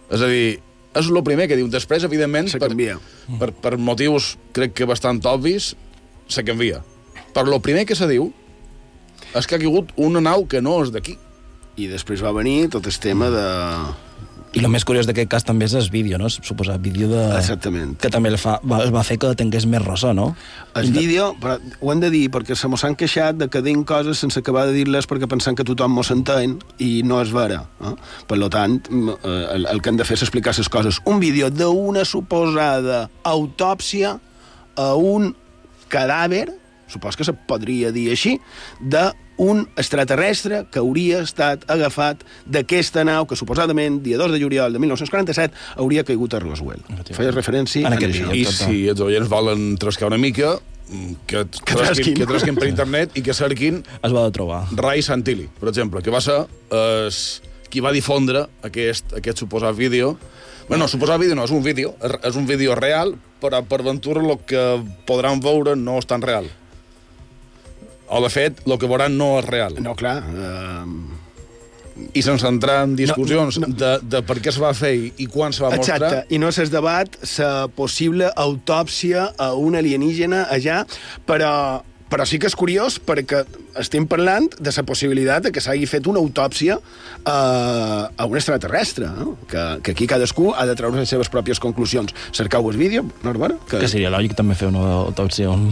És 0.09 0.23
a 0.23 0.29
dir, 0.31 0.57
és 0.97 1.09
el 1.11 1.23
primer 1.25 1.49
que 1.49 1.57
diu. 1.59 1.67
Després, 1.69 2.05
evidentment, 2.07 2.49
per, 2.57 2.71
per, 3.41 3.51
per 3.51 3.73
motius 3.77 4.35
crec 4.55 4.73
que 4.77 4.87
bastant 4.89 5.19
obvis, 5.27 5.75
se 6.27 6.43
canvia. 6.43 6.83
Però 7.33 7.53
el 7.53 7.61
primer 7.61 7.85
que 7.85 7.95
se 7.95 8.07
diu 8.09 8.31
és 9.35 9.45
que 9.45 9.57
ha 9.57 9.61
caigut 9.61 9.93
una 10.01 10.21
nau 10.23 10.47
que 10.49 10.61
no 10.63 10.79
és 10.83 10.91
d'aquí. 10.93 11.17
I 11.77 11.87
després 11.91 12.23
va 12.25 12.33
venir 12.33 12.67
tot 12.73 12.87
el 12.89 12.99
tema 13.01 13.29
de... 13.33 13.47
I 14.57 14.61
el 14.63 14.71
més 14.71 14.85
curiós 14.87 15.05
d'aquest 15.05 15.27
cas 15.29 15.43
també 15.45 15.67
és 15.67 15.73
el 15.77 15.85
vídeo, 15.93 16.17
no? 16.17 16.29
Suposat 16.31 16.79
vídeo 16.81 17.09
de... 17.11 17.19
Exactament. 17.37 17.91
Que 18.01 18.09
també 18.09 18.31
el 18.31 18.39
fa, 18.41 18.55
va, 18.65 18.79
el 18.85 18.93
va 18.95 19.03
fer 19.05 19.19
que 19.21 19.29
tingués 19.37 19.67
més 19.69 19.83
ressò, 19.83 20.13
no? 20.17 20.31
El 20.79 20.89
vídeo, 20.95 21.27
però 21.41 21.57
ho 21.59 21.91
hem 21.93 22.01
de 22.01 22.09
dir, 22.09 22.23
perquè 22.33 22.55
se 22.57 22.69
mos 22.71 22.85
han 22.87 22.95
queixat 22.97 23.37
de 23.37 23.49
que 23.53 23.61
diem 23.61 23.83
coses 23.85 24.23
sense 24.23 24.39
acabar 24.41 24.65
de 24.69 24.73
dir-les 24.79 25.05
perquè 25.05 25.29
pensant 25.29 25.59
que 25.59 25.67
tothom 25.67 25.93
mos 25.99 26.09
entén 26.15 26.55
i 26.81 27.03
no 27.05 27.19
és 27.21 27.33
vera. 27.35 27.59
Eh? 27.85 27.93
Per 28.31 28.39
tant, 28.55 28.79
eh, 28.87 29.43
el, 29.57 29.67
el 29.69 29.83
que 29.83 29.93
hem 29.93 29.99
de 29.99 30.07
fer 30.07 30.17
és 30.17 30.25
explicar 30.25 30.55
les 30.57 30.71
coses. 30.73 31.03
Un 31.05 31.21
vídeo 31.21 31.51
d'una 31.53 32.07
suposada 32.07 33.03
autòpsia 33.27 34.15
a 34.77 34.93
un 34.95 35.35
cadàver, 35.89 36.49
supos 36.87 37.17
que 37.19 37.25
se 37.27 37.33
podria 37.33 37.91
dir 37.91 38.09
així, 38.13 38.37
d'un 38.79 39.65
extraterrestre 39.77 40.63
que 40.71 40.79
hauria 40.79 41.19
estat 41.21 41.65
agafat 41.69 42.23
d'aquesta 42.47 43.03
nau 43.07 43.27
que 43.27 43.35
suposadament, 43.35 43.99
dia 44.05 44.17
2 44.17 44.31
de 44.33 44.39
juliol 44.41 44.73
de 44.73 44.79
1947, 44.79 45.53
hauria 45.77 46.03
caigut 46.07 46.33
a 46.33 46.39
Roswell. 46.39 46.81
Feia 47.11 47.31
referència 47.35 47.85
En 47.85 47.93
a 47.93 47.97
aquest 47.99 48.15
això. 48.15 48.31
vídeo. 48.31 48.39
I 48.39 48.45
tot, 48.47 48.53
si 48.63 48.87
els 48.87 49.03
oients 49.03 49.29
volen 49.29 49.75
trascar 49.77 50.07
una 50.07 50.17
mica, 50.17 50.55
mm, 50.89 51.13
que, 51.27 51.43
Que 51.43 51.75
trasquin, 51.75 51.83
trasquin. 51.83 52.13
que 52.15 52.25
trasquin 52.25 52.55
per 52.55 52.67
internet 52.71 53.17
i 53.17 53.21
que 53.21 53.33
cerquin 53.33 53.83
Es 54.01 54.13
va 54.13 54.23
de 54.23 54.31
trobar. 54.31 54.65
Ray 54.71 55.01
Santilli, 55.01 55.49
per 55.59 55.69
exemple, 55.69 56.01
que 56.01 56.09
va 56.09 56.21
ser 56.21 56.45
es, 57.07 57.41
qui 57.69 57.81
va 57.81 57.91
difondre 57.91 58.47
aquest, 58.63 59.11
aquest 59.13 59.37
suposat 59.43 59.75
vídeo. 59.75 60.17
Bé, 60.67 60.75
no, 60.75 60.87
suposat 60.91 61.21
vídeo 61.21 61.35
no, 61.37 61.45
és 61.47 61.53
un 61.55 61.63
vídeo, 61.63 61.93
és, 62.03 62.35
un 62.35 62.47
vídeo 62.47 62.75
real, 62.75 63.13
però 63.39 63.61
per 63.63 63.79
ventura 63.85 64.23
el 64.23 64.33
que 64.47 64.63
podran 65.07 65.39
veure 65.43 65.77
no 65.79 65.95
és 66.01 66.07
tan 66.09 66.23
real. 66.25 66.49
O, 68.07 68.19
de 68.23 68.31
fet, 68.31 68.59
el 68.65 68.75
que 68.79 68.87
veuran 68.87 69.15
no 69.19 69.37
és 69.39 69.47
real. 69.47 69.79
No, 69.83 69.95
clar... 69.99 70.19
Eh, 70.27 71.23
I 72.13 72.21
sense 72.21 72.45
entrar 72.45 72.83
en 72.85 72.91
discussions 72.93 73.55
No, 73.57 73.71
no. 73.71 73.73
De, 73.73 73.87
de 74.05 74.19
per 74.21 74.35
què 74.37 74.51
es 74.51 74.59
va 74.61 74.69
fer 74.77 74.91
i, 74.93 75.07
i 75.23 75.25
quan 75.33 75.55
se 75.55 75.63
va 75.63 75.71
mostrar... 75.73 75.95
Exacte, 75.97 76.35
i 76.35 76.37
no 76.37 76.51
s'es 76.53 76.69
debat 76.69 77.15
la 77.31 77.51
possible 77.73 78.29
autòpsia 78.37 79.31
a 79.33 79.47
un 79.57 79.79
alienígena 79.79 80.43
allà, 80.53 80.83
però, 81.25 81.49
però 82.11 82.25
sí 82.27 82.39
que 82.39 82.47
és 82.49 82.55
curiós 82.55 82.99
perquè 83.03 83.43
estem 83.79 84.07
parlant 84.09 84.47
de 84.59 84.73
la 84.73 84.85
possibilitat 84.87 85.47
de 85.47 85.53
que 85.55 85.63
s'hagi 85.63 85.87
fet 85.89 86.07
una 86.07 86.21
autòpsia 86.23 86.77
a, 87.23 87.37
a 88.09 88.25
un 88.25 88.37
extraterrestre, 88.39 89.09
no? 89.11 89.37
que, 89.49 89.65
que 89.83 89.95
aquí 89.95 90.07
cadascú 90.07 90.53
ha 90.55 90.65
de 90.65 90.75
treure 90.75 91.01
les 91.01 91.09
seves 91.09 91.31
pròpies 91.33 91.59
conclusions. 91.59 92.15
Cercau 92.31 92.69
el 92.71 92.77
vídeo, 92.77 93.05
Norbert? 93.23 93.59
Que 93.71 93.87
seria 93.91 94.13
lògic 94.13 94.37
també 94.37 94.55
fer 94.55 94.71
una 94.71 94.85
autòpsia 95.07 95.51
on, 95.51 95.69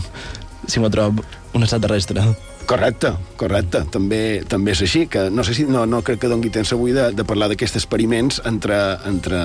si 0.68 0.84
m'ho 0.84 0.92
trobo 0.92 1.24
un 1.56 1.64
extraterrestre. 1.64 2.26
Correcte, 2.66 3.12
correcte. 3.38 3.84
També, 3.94 4.42
també 4.50 4.74
és 4.74 4.82
així, 4.82 5.06
que 5.08 5.30
no 5.30 5.46
sé 5.46 5.54
si... 5.54 5.68
No, 5.70 5.86
no 5.86 6.02
crec 6.06 6.24
que 6.24 6.32
dongui 6.32 6.50
temps 6.54 6.74
avui 6.74 6.96
de, 6.96 7.12
de 7.14 7.26
parlar 7.28 7.52
d'aquests 7.52 7.78
experiments 7.78 8.42
entre, 8.50 8.80
entre 9.06 9.44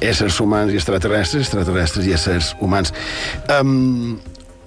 éssers 0.00 0.38
humans 0.40 0.72
i 0.72 0.80
extraterrestres, 0.80 1.44
extraterrestres 1.44 2.08
i 2.08 2.16
éssers 2.16 2.54
humans. 2.64 2.94
Um, 3.52 4.16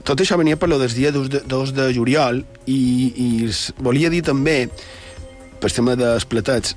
tot 0.04 0.22
això 0.22 0.38
venia 0.40 0.58
per 0.58 0.70
lo 0.70 0.80
del 0.82 0.94
dia 0.94 1.12
2 1.12 1.30
de, 1.30 1.42
2 1.48 1.74
de 1.78 1.90
juliol 1.94 2.44
i, 2.66 2.80
i 3.16 3.28
volia 3.84 4.10
dir 4.14 4.24
també, 4.26 4.66
per 5.62 5.72
tema 5.72 5.96
dels 6.00 6.26
platats, 6.26 6.76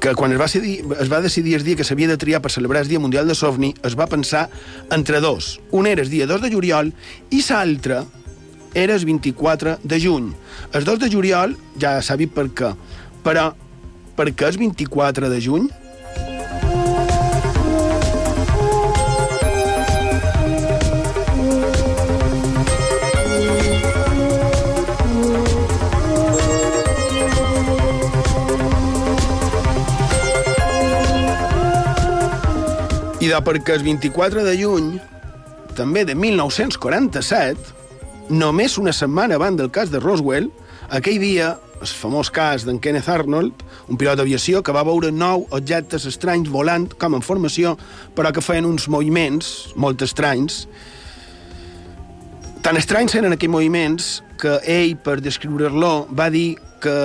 que 0.00 0.14
quan 0.16 0.32
es 0.32 0.40
va, 0.40 0.46
decidir, 0.48 0.78
es 0.96 1.10
va 1.12 1.20
decidir 1.20 1.58
el 1.58 1.64
dia 1.64 1.76
que 1.76 1.84
s'havia 1.84 2.08
de 2.08 2.16
triar 2.16 2.40
per 2.40 2.50
celebrar 2.50 2.82
el 2.82 2.88
Dia 2.88 3.00
Mundial 3.02 3.28
de 3.28 3.36
l'OVNI, 3.36 3.74
es 3.84 3.96
va 3.98 4.08
pensar 4.08 4.48
entre 4.90 5.20
dos. 5.20 5.58
Un 5.76 5.86
era 5.86 6.00
el 6.00 6.08
dia 6.08 6.26
2 6.26 6.40
de 6.40 6.50
juliol 6.50 6.94
i 7.30 7.42
l'altre 7.50 8.04
era 8.72 8.94
el 8.94 9.04
24 9.04 9.78
de 9.82 10.00
juny. 10.00 10.32
El 10.72 10.84
2 10.88 11.02
de 11.04 11.10
juliol 11.12 11.56
ja 11.78 11.98
s'ha 12.00 12.16
vist 12.16 12.32
per 12.32 12.48
què, 12.48 12.72
però 13.26 13.50
per 14.16 14.30
què 14.32 14.48
el 14.48 14.58
24 14.58 15.28
de 15.28 15.40
juny? 15.44 15.68
De 33.30 33.38
perquè 33.46 33.76
el 33.76 33.84
24 33.86 34.42
de 34.42 34.56
juny, 34.58 34.86
també 35.78 36.00
de 36.02 36.16
1947, 36.18 37.76
només 38.34 38.74
una 38.80 38.90
setmana 38.90 39.36
abans 39.38 39.54
del 39.60 39.70
cas 39.70 39.92
de 39.92 40.00
Roswell, 40.02 40.48
aquell 40.90 41.20
dia, 41.22 41.52
el 41.78 41.92
famós 42.00 42.26
cas 42.34 42.66
d'en 42.66 42.80
Kenneth 42.82 43.06
Arnold, 43.06 43.62
un 43.86 44.00
pilot 44.00 44.18
d'aviació 44.18 44.64
que 44.66 44.74
va 44.74 44.82
veure 44.88 45.12
nou 45.14 45.46
objectes 45.54 46.08
estranys 46.10 46.50
volant 46.50 46.88
com 46.98 47.14
en 47.14 47.22
formació, 47.22 47.76
però 48.18 48.34
que 48.34 48.42
feien 48.42 48.66
uns 48.66 48.88
moviments 48.90 49.70
molt 49.78 50.02
estranys. 50.02 50.64
Tan 52.66 52.82
estranys 52.82 53.14
eren 53.14 53.38
aquells 53.38 53.54
moviments 53.54 54.14
que 54.42 54.58
ell, 54.66 54.96
per 54.98 55.20
descriure-lo, 55.22 56.08
va 56.10 56.32
dir 56.34 56.56
que, 56.82 56.98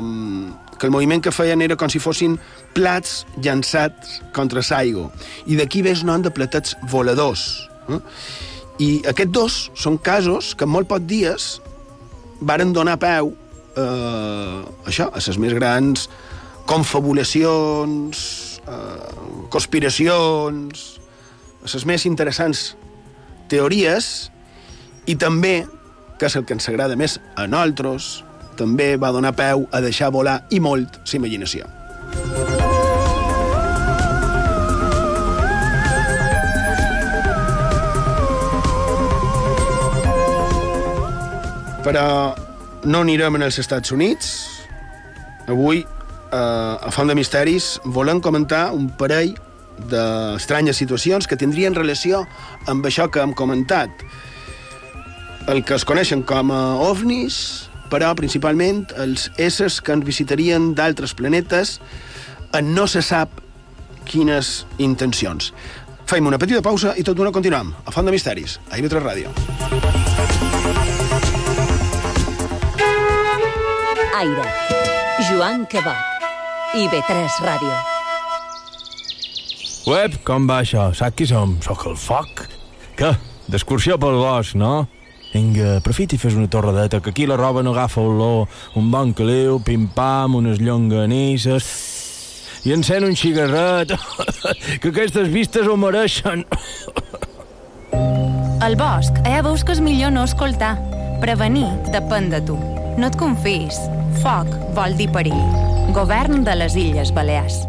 mm, 0.00 0.65
que 0.78 0.86
el 0.86 0.92
moviment 0.92 1.22
que 1.24 1.32
feien 1.32 1.62
era 1.64 1.76
com 1.78 1.90
si 1.92 2.00
fossin 2.02 2.36
plats 2.76 3.24
llançats 3.42 4.20
contra 4.36 4.64
l'aigua. 4.70 5.10
I 5.46 5.56
d'aquí 5.56 5.82
ve 5.82 5.94
el 5.96 6.04
nom 6.06 6.22
de 6.22 6.30
platets 6.30 6.76
voladors. 6.90 7.68
Eh? 7.88 8.00
I 8.78 8.90
aquests 9.08 9.32
dos 9.32 9.58
són 9.74 9.96
casos 9.96 10.54
que 10.54 10.68
en 10.68 10.74
molt 10.74 10.88
pocs 10.88 11.08
dies 11.08 11.48
varen 12.40 12.74
donar 12.76 12.98
peu 13.00 13.32
eh, 13.76 14.60
això, 14.88 15.08
a 15.08 15.22
les 15.22 15.38
més 15.40 15.54
grans 15.56 16.08
confabulacions, 16.66 18.60
eh, 18.66 19.46
conspiracions, 19.54 20.84
a 21.62 21.72
les 21.72 21.86
més 21.86 22.06
interessants 22.08 22.74
teories 23.48 24.30
i 25.06 25.14
també, 25.16 25.64
que 26.18 26.26
és 26.26 26.36
el 26.36 26.44
que 26.44 26.56
ens 26.56 26.68
agrada 26.68 26.98
més 26.98 27.20
a 27.36 27.46
nosaltres, 27.46 28.24
també 28.56 28.94
va 29.00 29.12
donar 29.14 29.34
peu 29.36 29.66
a 29.70 29.80
deixar 29.84 30.10
volar 30.14 30.40
i 30.50 30.60
molt 30.60 31.00
l'imaginació. 31.12 31.68
Però 41.86 42.34
no 42.86 43.00
anirem 43.04 43.36
als 43.42 43.60
Estats 43.62 43.92
Units. 43.94 44.30
Avui, 45.46 45.84
eh, 46.32 46.36
a 46.36 46.90
Font 46.90 47.06
de 47.06 47.14
Misteris, 47.14 47.76
volem 47.84 48.20
comentar 48.20 48.72
un 48.74 48.88
parell 48.90 49.36
d'estranyes 49.90 50.76
situacions 50.76 51.26
que 51.26 51.36
tindrien 51.36 51.74
relació 51.74 52.24
amb 52.66 52.86
això 52.86 53.10
que 53.10 53.20
hem 53.22 53.34
comentat. 53.34 53.90
El 55.46 55.62
que 55.64 55.76
es 55.76 55.84
coneixen 55.86 56.24
com 56.26 56.50
a 56.50 56.62
ovnis, 56.88 57.65
però 57.90 58.12
principalment 58.18 58.84
els 59.02 59.28
éssers 59.38 59.80
que 59.80 59.94
ens 59.96 60.06
visitarien 60.06 60.72
d'altres 60.76 61.14
planetes 61.16 61.78
en 62.56 62.72
no 62.74 62.86
se 62.90 63.02
sap 63.04 63.40
quines 64.06 64.64
intencions. 64.78 65.52
Fem 66.06 66.26
una 66.26 66.38
petita 66.38 66.62
pausa 66.62 66.94
i 66.96 67.02
tot 67.06 67.18
d'una 67.18 67.34
continuem. 67.34 67.72
A 67.86 67.94
Font 67.94 68.06
de 68.06 68.14
Misteris, 68.14 68.60
a 68.70 68.78
IB3 68.78 69.02
Ràdio. 69.02 69.32
Aire. 74.16 74.46
Joan 75.28 75.66
Cabot. 75.66 76.14
IB3 76.76 77.40
Ràdio. 77.42 77.74
Uep, 79.86 80.16
com 80.26 80.46
va 80.48 80.62
això? 80.62 80.88
Saps 80.94 81.14
qui 81.18 81.26
som? 81.30 81.58
Soc 81.62 81.84
el 81.90 81.98
foc. 82.00 82.46
Què? 82.98 83.12
D'excursió 83.50 83.98
pel 84.02 84.16
bosc, 84.18 84.56
no? 84.58 84.86
Vinga, 85.36 85.74
aprofita 85.82 86.16
i 86.16 86.20
fes 86.20 86.32
una 86.32 86.48
torradeta, 86.48 87.02
que 87.04 87.10
aquí 87.10 87.26
la 87.28 87.36
roba 87.36 87.62
no 87.62 87.74
agafa 87.74 88.00
olor. 88.00 88.46
Un 88.74 88.88
bon 88.90 89.12
caliu, 89.12 89.60
pim-pam, 89.60 90.38
unes 90.40 90.62
llonganisses... 90.64 91.68
I 92.66 92.72
encén 92.74 93.04
un 93.06 93.12
cigarret, 93.14 93.92
que 94.82 94.88
aquestes 94.90 95.28
vistes 95.30 95.68
ho 95.70 95.76
mereixen. 95.78 96.40
Al 98.64 98.74
bosc, 98.80 99.20
allà 99.22 99.44
veus 99.46 99.62
que 99.62 99.76
és 99.76 99.82
millor 99.84 100.10
no 100.16 100.24
escoltar. 100.26 100.72
Prevenir 101.22 101.68
depèn 101.94 102.26
de 102.32 102.40
tu. 102.48 102.56
No 102.98 103.12
et 103.12 103.20
confis. 103.20 103.78
Foc 104.24 104.50
vol 104.74 104.98
dir 104.98 105.12
perill. 105.14 105.46
Govern 105.94 106.42
de 106.48 106.56
les 106.58 106.74
Illes 106.80 107.14
Balears. 107.14 107.62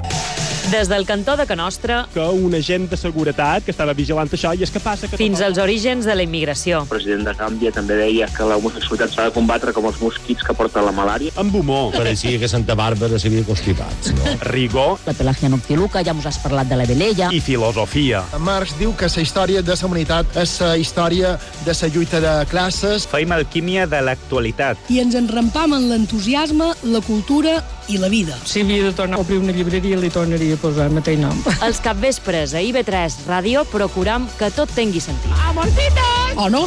Des 0.72 0.90
del 0.90 1.06
cantó 1.06 1.38
de 1.38 1.46
Canostra 1.48 2.10
que 2.14 2.20
un 2.20 2.54
agent 2.54 2.90
de 2.92 2.98
seguretat 3.00 3.64
que 3.64 3.72
estava 3.72 3.94
vigilant 3.96 4.28
això 4.36 4.50
i 4.52 4.66
és 4.66 4.72
que 4.74 4.82
passa 4.84 5.08
que... 5.08 5.16
fins 5.16 5.40
als 5.40 5.62
orígens 5.64 6.04
de 6.04 6.16
la 6.16 6.26
immigració. 6.26 6.82
El 6.84 6.90
president 6.92 7.24
de 7.24 7.34
Gàmbia 7.40 7.72
també 7.72 7.96
deia 7.96 8.28
que 8.36 8.44
l'homosexualitat 8.44 9.14
s'ha 9.14 9.28
de 9.30 9.34
combatre 9.38 9.72
com 9.72 9.88
els 9.88 10.02
mosquits 10.04 10.44
que 10.44 10.56
porten 10.58 10.84
la 10.84 10.92
malària. 10.92 11.32
Amb 11.40 11.56
humor. 11.56 11.94
Pareixia 11.96 12.36
que 12.42 12.50
Santa 12.52 12.76
Bàrbara 12.76 13.16
s'havia 13.16 13.46
constipat, 13.48 14.12
no? 14.18 14.36
Rigor. 14.50 15.00
La 15.08 15.16
Pelagia 15.16 15.48
Noctiluca, 15.54 16.04
ja 16.04 16.12
mos 16.18 16.28
has 16.28 16.42
parlat 16.44 16.68
de 16.68 16.82
la 16.82 16.90
Velella. 16.90 17.32
I 17.32 17.40
filosofia. 17.40 18.26
Marx 18.44 18.76
diu 18.76 18.92
que 19.00 19.08
la 19.08 19.24
història 19.24 19.64
de 19.64 19.72
la 19.72 19.88
humanitat 19.88 20.36
és 20.44 20.60
la 20.60 20.76
història 20.76 21.38
de 21.64 21.80
la 21.80 21.92
lluita 21.96 22.20
de 22.20 22.36
classes. 22.52 23.08
Feim 23.08 23.32
alquímia 23.32 23.88
de 23.88 24.04
l'actualitat. 24.04 24.84
I 24.92 25.00
ens 25.06 25.16
enrampam 25.16 25.80
en 25.80 25.88
l'entusiasme, 25.94 26.74
la 26.92 27.06
cultura 27.08 27.62
i 27.88 27.98
la 27.98 28.10
vida. 28.10 28.36
Si 28.46 28.62
havia 28.62 28.84
de 28.84 28.94
tornar 28.94 29.18
a 29.18 29.22
obrir 29.22 29.40
una 29.40 29.54
llibreria, 29.56 29.98
li 30.00 30.10
tornaria 30.14 30.58
a 30.58 30.62
posar 30.62 30.88
el 30.90 30.98
mateix 30.98 31.20
nom. 31.22 31.38
Els 31.66 31.80
capvespres 31.84 32.54
a 32.54 32.62
IB3 32.64 33.22
Ràdio 33.28 33.64
procuram 33.72 34.28
que 34.40 34.52
tot 34.56 34.72
tingui 34.76 35.02
sentit. 35.04 35.32
Amorcitos! 35.50 36.36
O 36.38 36.50
no? 36.54 36.66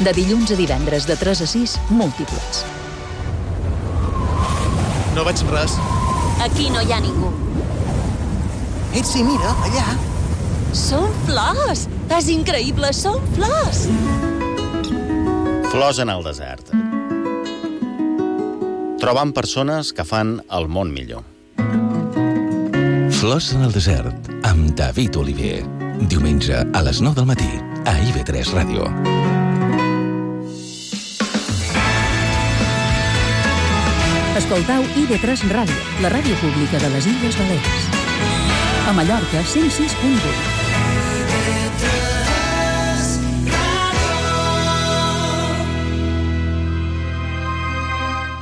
De 0.00 0.12
dilluns 0.16 0.50
a 0.50 0.58
divendres, 0.58 1.06
de 1.06 1.16
3 1.16 1.44
a 1.44 1.46
6, 1.46 1.76
múltiples. 1.94 2.64
No 5.14 5.22
veig 5.26 5.44
res. 5.52 5.76
Aquí 6.42 6.70
no 6.74 6.82
hi 6.82 6.90
ha 6.92 6.98
ningú. 7.04 7.30
Ets 8.94 9.12
sí, 9.14 9.22
mira, 9.26 9.54
allà. 9.66 9.94
Són 10.74 11.12
flors! 11.28 11.86
És 12.14 12.30
increïble, 12.34 12.90
són 12.94 13.22
flors! 13.36 13.86
Flors 15.70 16.02
en 16.02 16.10
el 16.10 16.26
desert. 16.26 16.83
Trobant 19.04 19.34
persones 19.36 19.90
que 19.92 20.00
fan 20.08 20.38
el 20.56 20.64
món 20.72 20.88
millor. 20.88 21.26
Flors 23.12 23.50
en 23.52 23.66
el 23.66 23.74
desert, 23.74 24.30
amb 24.48 24.70
David 24.78 25.18
Oliver. 25.20 25.58
Diumenge 26.08 26.62
a 26.64 26.80
les 26.86 27.02
9 27.04 27.12
del 27.18 27.28
matí, 27.28 27.50
a 27.84 27.92
IB3 28.00 28.54
Ràdio. 28.56 28.88
Escoltau 34.40 34.80
IB3 35.04 35.52
Ràdio, 35.52 35.78
la 36.00 36.08
ràdio 36.16 36.40
pública 36.40 36.80
de 36.80 36.88
les 36.96 37.04
Illes 37.12 37.36
Balears. 37.44 37.92
A 38.88 38.96
Mallorca, 38.96 39.44
106.8. 39.52 42.13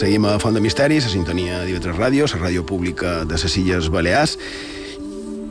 Seguim 0.00 0.24
a 0.24 0.38
Font 0.40 0.54
de 0.56 0.62
Misteris, 0.64 1.04
a 1.04 1.10
sintonia 1.12 1.58
d'IV3 1.68 1.92
Ràdio, 1.92 2.24
la 2.32 2.38
ràdio 2.40 2.62
pública 2.64 3.18
de 3.28 3.36
les 3.36 3.56
Illes 3.60 3.90
Balears. 3.92 4.38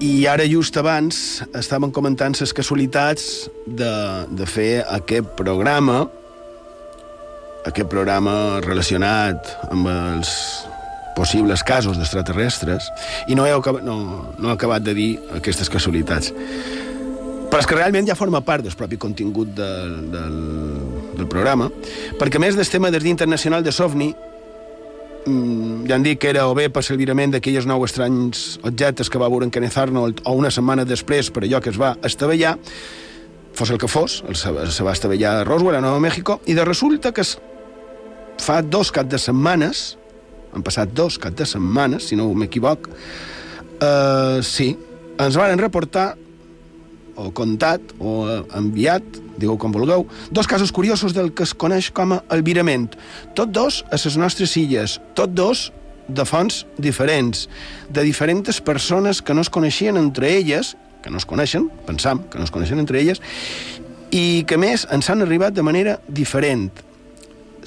I 0.02 0.26
ara, 0.26 0.48
just 0.50 0.74
abans, 0.82 1.44
estàvem 1.54 1.92
comentant 1.94 2.34
les 2.34 2.50
casualitats 2.58 3.46
de, 3.68 3.92
de 4.34 4.48
fer 4.50 4.82
aquest 4.90 5.36
programa, 5.38 6.08
aquest 7.70 7.92
programa 7.92 8.58
relacionat 8.66 9.52
amb 9.70 9.86
els 9.92 10.32
possibles 11.14 11.62
casos 11.62 12.00
d'extraterrestres, 12.02 12.88
i 13.30 13.38
no 13.38 13.46
he, 13.46 13.54
acabat, 13.54 13.86
no, 13.86 14.00
no 14.40 14.50
he 14.50 14.56
acabat 14.56 14.82
de 14.82 14.96
dir 14.98 15.12
aquestes 15.38 15.70
casualitats. 15.70 16.34
Però 17.52 17.62
és 17.62 17.70
que 17.70 17.78
realment 17.78 18.10
ja 18.10 18.18
forma 18.18 18.42
part 18.42 18.66
del 18.66 18.74
propi 18.74 18.98
contingut 18.98 19.54
del, 19.54 19.94
del, 20.10 20.42
del 21.22 21.30
programa, 21.30 21.70
perquè 22.18 22.42
a 22.42 22.44
més 22.48 22.58
del 22.58 22.74
tema 22.74 22.90
del 22.90 23.06
Dia 23.06 23.14
Internacional 23.14 23.62
de 23.62 23.76
Sovni, 23.78 24.10
ja 25.88 25.96
han 25.96 26.06
dit 26.06 26.20
que 26.20 26.30
era 26.30 26.48
o 26.50 26.56
bé 26.58 26.68
per 26.74 26.84
l'alvirament 26.86 27.36
d'aquells 27.36 27.68
nou 27.70 27.84
estranys 27.86 28.60
objectes 28.68 29.10
que 29.10 29.22
va 29.22 29.30
veure 29.32 29.48
en 29.48 29.52
Kenneth 29.54 29.78
Arnold 29.78 30.24
o 30.26 30.34
una 30.38 30.52
setmana 30.52 30.86
després 30.86 31.32
per 31.34 31.44
allò 31.46 31.62
que 31.64 31.72
es 31.74 31.80
va 31.80 31.96
estavellar, 32.04 32.58
fos 33.54 33.72
el 33.72 33.80
que 33.82 33.88
fos, 33.88 34.24
el 34.28 34.38
se, 34.40 34.54
se 34.72 34.86
va 34.86 34.94
estavellar 34.94 35.40
a 35.40 35.44
Roswell, 35.48 35.80
a 35.80 35.84
Nova 35.84 36.00
Mèxico, 36.04 36.40
i 36.46 36.56
de 36.58 36.66
resulta 36.66 37.12
que 37.12 37.26
es, 37.26 37.38
fa 38.40 38.62
dos 38.62 38.94
cap 38.96 39.10
de 39.12 39.20
setmanes, 39.20 39.98
han 40.56 40.64
passat 40.66 40.94
dos 40.96 41.20
cap 41.22 41.36
de 41.38 41.46
setmanes, 41.46 42.10
si 42.10 42.18
no 42.20 42.30
m'equivoc, 42.34 42.90
eh, 43.82 44.40
sí, 44.46 44.72
ens 45.20 45.38
van 45.38 45.60
reportar 45.60 46.14
o 47.20 47.32
contat 47.36 47.82
o 48.00 48.24
eh, 48.30 48.40
enviat, 48.58 49.04
digueu 49.40 49.58
com 49.60 49.74
vulgueu, 49.76 50.08
dos 50.32 50.48
casos 50.48 50.72
curiosos 50.72 51.14
del 51.16 51.34
que 51.36 51.44
es 51.44 51.54
coneix 51.54 51.92
com 51.92 52.16
a 52.16 52.22
albirament. 52.32 52.96
Tot 53.36 53.52
dos 53.52 53.84
a 53.92 54.00
les 54.00 54.18
nostres 54.18 54.56
illes, 54.60 55.00
tot 55.16 55.36
dos 55.36 55.70
de 56.10 56.26
fonts 56.26 56.64
diferents, 56.82 57.48
de 57.90 58.04
diferents 58.04 58.62
persones 58.66 59.22
que 59.22 59.36
no 59.36 59.46
es 59.46 59.52
coneixien 59.54 59.98
entre 59.98 60.32
elles, 60.38 60.76
que 61.04 61.12
no 61.12 61.20
es 61.22 61.26
coneixen, 61.26 61.70
pensam, 61.86 62.24
que 62.32 62.40
no 62.40 62.48
es 62.48 62.52
coneixen 62.52 62.82
entre 62.82 63.00
elles, 63.00 63.22
i 64.12 64.44
que 64.50 64.58
més 64.58 64.88
ens 64.92 65.10
han 65.10 65.22
arribat 65.22 65.54
de 65.54 65.64
manera 65.64 66.00
diferent. 66.08 66.72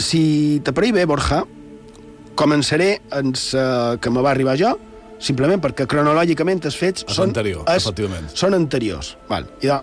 Si 0.02 0.60
t'aparell 0.64 0.96
bé, 0.96 1.06
Borja, 1.06 1.44
començaré 2.34 2.96
en 3.14 3.36
sa 3.38 3.98
que 4.02 4.10
me 4.10 4.24
va 4.24 4.32
arribar 4.32 4.56
jo, 4.58 4.74
simplement 5.22 5.62
perquè 5.62 5.86
cronològicament 5.88 6.64
els 6.68 6.76
fets 6.78 7.06
És 7.06 7.16
són, 7.16 7.30
anterior, 7.30 7.64
efectivament. 7.70 8.30
són 8.34 8.56
anteriors. 8.58 9.16
Val. 9.30 9.46
I 9.62 9.70
de, 9.70 9.80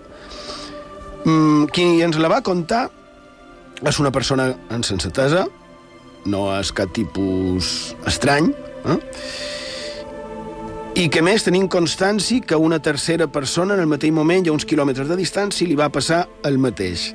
mm, 1.24 1.70
qui 1.74 2.02
ens 2.04 2.18
la 2.20 2.28
va 2.32 2.42
contar 2.42 2.88
és 3.80 3.98
una 3.98 4.10
persona 4.12 4.50
en 4.70 4.82
sensatesa, 4.84 5.46
no 6.26 6.42
és 6.58 6.72
cap 6.76 6.92
tipus 6.92 7.94
estrany, 8.06 8.52
eh? 8.84 8.98
i 11.00 11.06
que 11.08 11.22
més 11.24 11.44
tenim 11.46 11.68
constància 11.70 12.42
que 12.44 12.58
una 12.58 12.80
tercera 12.82 13.28
persona 13.30 13.76
en 13.76 13.80
el 13.80 13.88
mateix 13.88 14.12
moment 14.12 14.44
i 14.44 14.50
a 14.50 14.52
uns 14.52 14.66
quilòmetres 14.68 15.08
de 15.08 15.16
distància 15.16 15.68
li 15.68 15.78
va 15.78 15.88
passar 15.88 16.26
el 16.44 16.58
mateix. 16.60 17.14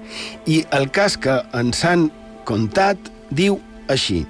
I 0.50 0.64
el 0.74 0.90
cas 0.96 1.20
que 1.22 1.36
ens 1.54 1.84
han 1.86 2.08
contat 2.48 3.12
diu 3.30 3.60
així. 3.92 4.24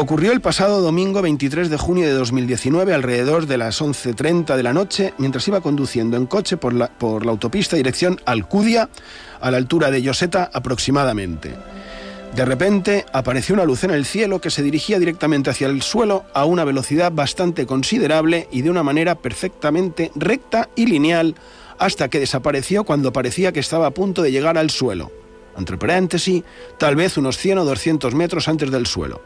Ocurrió 0.00 0.32
el 0.32 0.40
pasado 0.40 0.80
domingo 0.80 1.20
23 1.20 1.68
de 1.68 1.76
junio 1.76 2.06
de 2.06 2.14
2019 2.14 2.94
alrededor 2.94 3.46
de 3.46 3.58
las 3.58 3.82
11.30 3.82 4.56
de 4.56 4.62
la 4.62 4.72
noche 4.72 5.12
mientras 5.18 5.46
iba 5.46 5.60
conduciendo 5.60 6.16
en 6.16 6.24
coche 6.24 6.56
por 6.56 6.72
la, 6.72 6.88
por 6.88 7.26
la 7.26 7.32
autopista 7.32 7.76
dirección 7.76 8.18
Alcudia 8.24 8.88
a 9.42 9.50
la 9.50 9.58
altura 9.58 9.90
de 9.90 10.00
Lloseta 10.00 10.50
aproximadamente. 10.54 11.54
De 12.34 12.46
repente 12.46 13.04
apareció 13.12 13.54
una 13.54 13.66
luz 13.66 13.84
en 13.84 13.90
el 13.90 14.06
cielo 14.06 14.40
que 14.40 14.48
se 14.48 14.62
dirigía 14.62 14.98
directamente 14.98 15.50
hacia 15.50 15.66
el 15.66 15.82
suelo 15.82 16.24
a 16.32 16.46
una 16.46 16.64
velocidad 16.64 17.12
bastante 17.12 17.66
considerable 17.66 18.48
y 18.50 18.62
de 18.62 18.70
una 18.70 18.82
manera 18.82 19.16
perfectamente 19.16 20.12
recta 20.14 20.70
y 20.76 20.86
lineal 20.86 21.34
hasta 21.78 22.08
que 22.08 22.20
desapareció 22.20 22.84
cuando 22.84 23.12
parecía 23.12 23.52
que 23.52 23.60
estaba 23.60 23.88
a 23.88 23.90
punto 23.90 24.22
de 24.22 24.32
llegar 24.32 24.56
al 24.56 24.70
suelo. 24.70 25.12
Entre 25.58 25.76
paréntesis, 25.76 26.42
tal 26.78 26.96
vez 26.96 27.18
unos 27.18 27.36
100 27.36 27.58
o 27.58 27.64
200 27.66 28.14
metros 28.14 28.48
antes 28.48 28.70
del 28.70 28.86
suelo. 28.86 29.20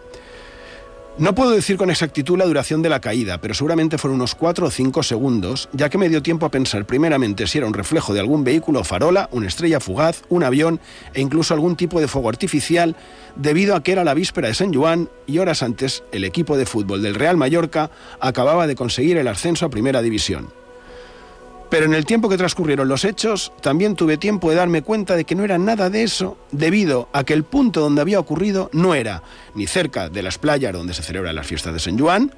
No 1.17 1.33
puedo 1.33 1.53
decir 1.53 1.77
con 1.77 1.91
exactitud 1.91 2.37
la 2.37 2.45
duración 2.45 2.83
de 2.83 2.89
la 2.89 3.01
caída, 3.01 3.41
pero 3.41 3.55
seguramente 3.55 3.99
fueron 3.99 4.17
unos 4.17 4.35
4 4.35 4.67
o 4.67 4.71
5 4.71 5.05
segundos, 5.05 5.69
ya 5.73 5.89
que 5.89 5.97
me 5.97 6.09
dio 6.09 6.25
tiempo 6.25 6.45
a 6.45 6.51
pensar 6.51 6.87
primeramente 6.87 7.47
si 7.47 7.59
era 7.59 7.69
un 7.69 7.73
reflejo 7.73 8.13
de 8.13 8.19
algún 8.19 8.43
vehículo 8.43 8.83
farola, 8.83 9.29
una 9.31 9.47
estrella 9.47 9.79
fugaz, 9.79 10.25
un 10.29 10.43
avión 10.43 10.81
e 11.13 11.21
incluso 11.21 11.55
algún 11.55 11.77
tipo 11.77 12.01
de 12.01 12.09
fuego 12.09 12.31
artificial, 12.31 12.97
debido 13.37 13.77
a 13.77 13.83
que 13.85 13.93
era 13.93 14.03
la 14.03 14.13
víspera 14.13 14.49
de 14.49 14.55
San 14.55 14.75
Juan 14.75 15.09
y 15.29 15.39
horas 15.39 15.63
antes 15.63 16.03
el 16.11 16.25
equipo 16.25 16.57
de 16.57 16.67
fútbol 16.67 17.01
del 17.01 17.15
Real 17.15 17.37
Mallorca 17.37 17.93
acababa 18.19 18.67
de 18.67 18.75
conseguir 18.75 19.17
el 19.17 19.29
ascenso 19.29 19.67
a 19.67 19.71
Primera 19.71 20.03
División. 20.03 20.64
Pero 21.75 21.87
en 21.87 21.95
el 21.95 22.07
tiempo 22.07 22.29
que 22.29 22.37
transcurrieron 22.37 22.87
los 22.87 23.05
hechos, 23.05 23.53
también 23.61 23.97
tuve 23.97 24.17
tiempo 24.17 24.49
de 24.49 24.55
darme 24.55 24.83
cuenta 24.83 25.17
de 25.17 25.25
que 25.25 25.35
no 25.35 25.43
era 25.43 25.59
nada 25.59 25.91
de 25.91 26.05
eso, 26.05 26.39
debido 26.53 27.09
a 27.13 27.25
que 27.25 27.33
el 27.33 27.43
punto 27.43 27.81
donde 27.81 28.01
había 28.01 28.21
ocurrido 28.21 28.71
no 28.73 28.95
era 28.95 29.25
ni 29.57 29.67
cerca 29.67 30.09
de 30.09 30.23
las 30.23 30.39
playas 30.39 30.73
donde 30.73 30.95
se 30.95 31.03
celebran 31.03 31.35
las 31.35 31.49
fiestas 31.49 31.73
de 31.73 31.81
San 31.81 31.99
Juan, 31.99 32.33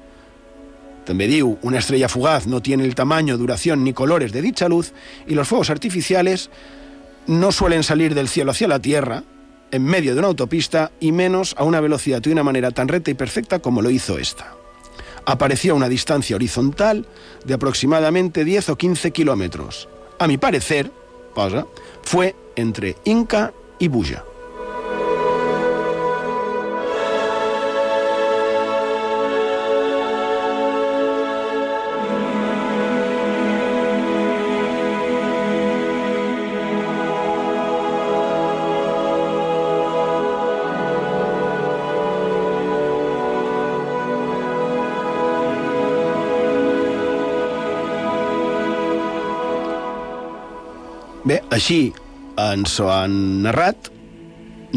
también 1.05 1.29
digo, 1.29 1.59
una 1.61 1.77
estrella 1.77 2.09
fugaz 2.09 2.47
no 2.47 2.63
tiene 2.63 2.83
el 2.83 2.95
tamaño, 2.95 3.37
duración 3.37 3.83
ni 3.83 3.93
colores 3.93 4.31
de 4.31 4.41
dicha 4.41 4.67
luz, 4.67 4.93
y 5.27 5.35
los 5.35 5.47
fuegos 5.47 5.69
artificiales 5.69 6.49
no 7.27 7.51
suelen 7.51 7.83
salir 7.83 8.15
del 8.15 8.29
cielo 8.29 8.49
hacia 8.49 8.67
la 8.67 8.79
tierra, 8.79 9.21
en 9.69 9.83
medio 9.83 10.13
de 10.13 10.19
una 10.19 10.29
autopista, 10.29 10.89
y 10.99 11.11
menos 11.11 11.53
a 11.59 11.63
una 11.63 11.79
velocidad 11.79 12.23
y 12.25 12.31
una 12.31 12.41
manera 12.41 12.71
tan 12.71 12.87
recta 12.87 13.11
y 13.11 13.13
perfecta 13.13 13.59
como 13.59 13.83
lo 13.83 13.91
hizo 13.91 14.17
esta 14.17 14.56
apareció 15.27 15.73
a 15.73 15.75
una 15.75 15.89
distancia 15.89 16.37
horizontal 16.37 17.05
de 17.43 17.53
aproximadamente 17.53 18.45
10 18.45 18.69
o 18.69 18.75
15 18.77 19.11
kilómetros. 19.11 19.89
A 20.19 20.27
mi 20.27 20.37
parecer, 20.37 20.89
posa, 21.35 21.67
fue 22.01 22.33
entre 22.55 22.95
Inca 23.03 23.53
y 23.77 23.89
Buja. 23.89 24.23
Així 51.57 51.91
ens 52.37 52.77
ho 52.81 52.89
han 52.93 53.43
narrat. 53.45 53.91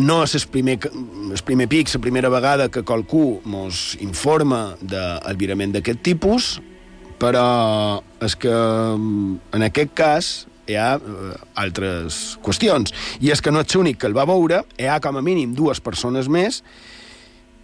No 0.00 0.20
és 0.24 0.36
el 0.38 0.46
primer, 0.52 0.78
el 0.86 1.42
primer 1.44 1.66
pic, 1.68 1.90
la 1.92 2.00
primera 2.02 2.30
vegada 2.32 2.68
que 2.72 2.84
qualcú 2.86 3.40
mos 3.44 3.96
informa 4.00 4.76
d'alvirament 4.80 5.74
d'aquest 5.74 6.00
tipus, 6.06 6.52
però 7.20 8.00
és 8.22 8.36
que 8.38 8.52
en 8.54 9.66
aquest 9.66 9.92
cas 9.98 10.30
hi 10.70 10.78
ha 10.78 10.94
eh, 10.96 11.34
altres 11.60 12.38
qüestions. 12.44 12.94
I 13.20 13.34
és 13.34 13.42
que 13.42 13.52
no 13.52 13.64
ets 13.64 13.76
l'únic 13.76 13.98
que 14.00 14.08
el 14.08 14.16
va 14.16 14.28
veure, 14.30 14.62
hi 14.78 14.88
ha 14.88 15.00
com 15.02 15.18
a 15.18 15.24
mínim 15.26 15.52
dues 15.58 15.82
persones 15.84 16.30
més, 16.30 16.62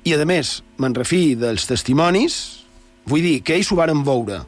i 0.06 0.14
a 0.14 0.26
més, 0.28 0.60
me'n 0.78 0.94
refi 0.94 1.38
dels 1.38 1.64
testimonis, 1.66 2.36
vull 3.06 3.24
dir 3.24 3.40
que 3.46 3.56
ells 3.56 3.70
ho 3.72 3.78
varen 3.78 4.04
veure. 4.06 4.42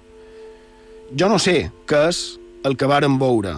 Jo 1.14 1.30
no 1.30 1.38
sé 1.40 1.70
què 1.88 2.04
és 2.10 2.20
el 2.68 2.76
que 2.76 2.90
varen 2.90 3.16
veure, 3.18 3.56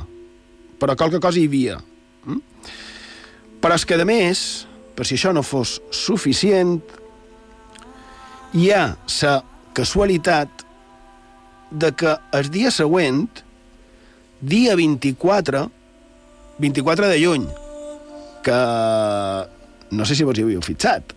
però 0.80 0.96
qualque 0.96 1.20
cosa 1.22 1.38
hi 1.38 1.46
havia. 1.48 1.76
Mm? 2.24 2.40
Però 3.60 3.76
és 3.76 3.84
que, 3.84 4.00
a 4.00 4.08
més, 4.08 4.42
per 4.96 5.06
si 5.06 5.18
això 5.18 5.34
no 5.36 5.44
fos 5.46 5.78
suficient, 5.94 6.80
hi 8.56 8.70
ha 8.74 8.84
la 8.96 9.34
casualitat 9.76 10.64
de 11.70 11.92
que 11.94 12.16
el 12.34 12.50
dia 12.50 12.72
següent, 12.74 13.28
dia 14.40 14.74
24, 14.74 15.68
24 16.58 17.12
de 17.12 17.20
juny, 17.22 17.46
que 18.42 18.58
no 19.90 20.06
sé 20.06 20.16
si 20.16 20.26
vos 20.26 20.38
hi 20.38 20.46
havíeu 20.46 20.64
fixat, 20.64 21.14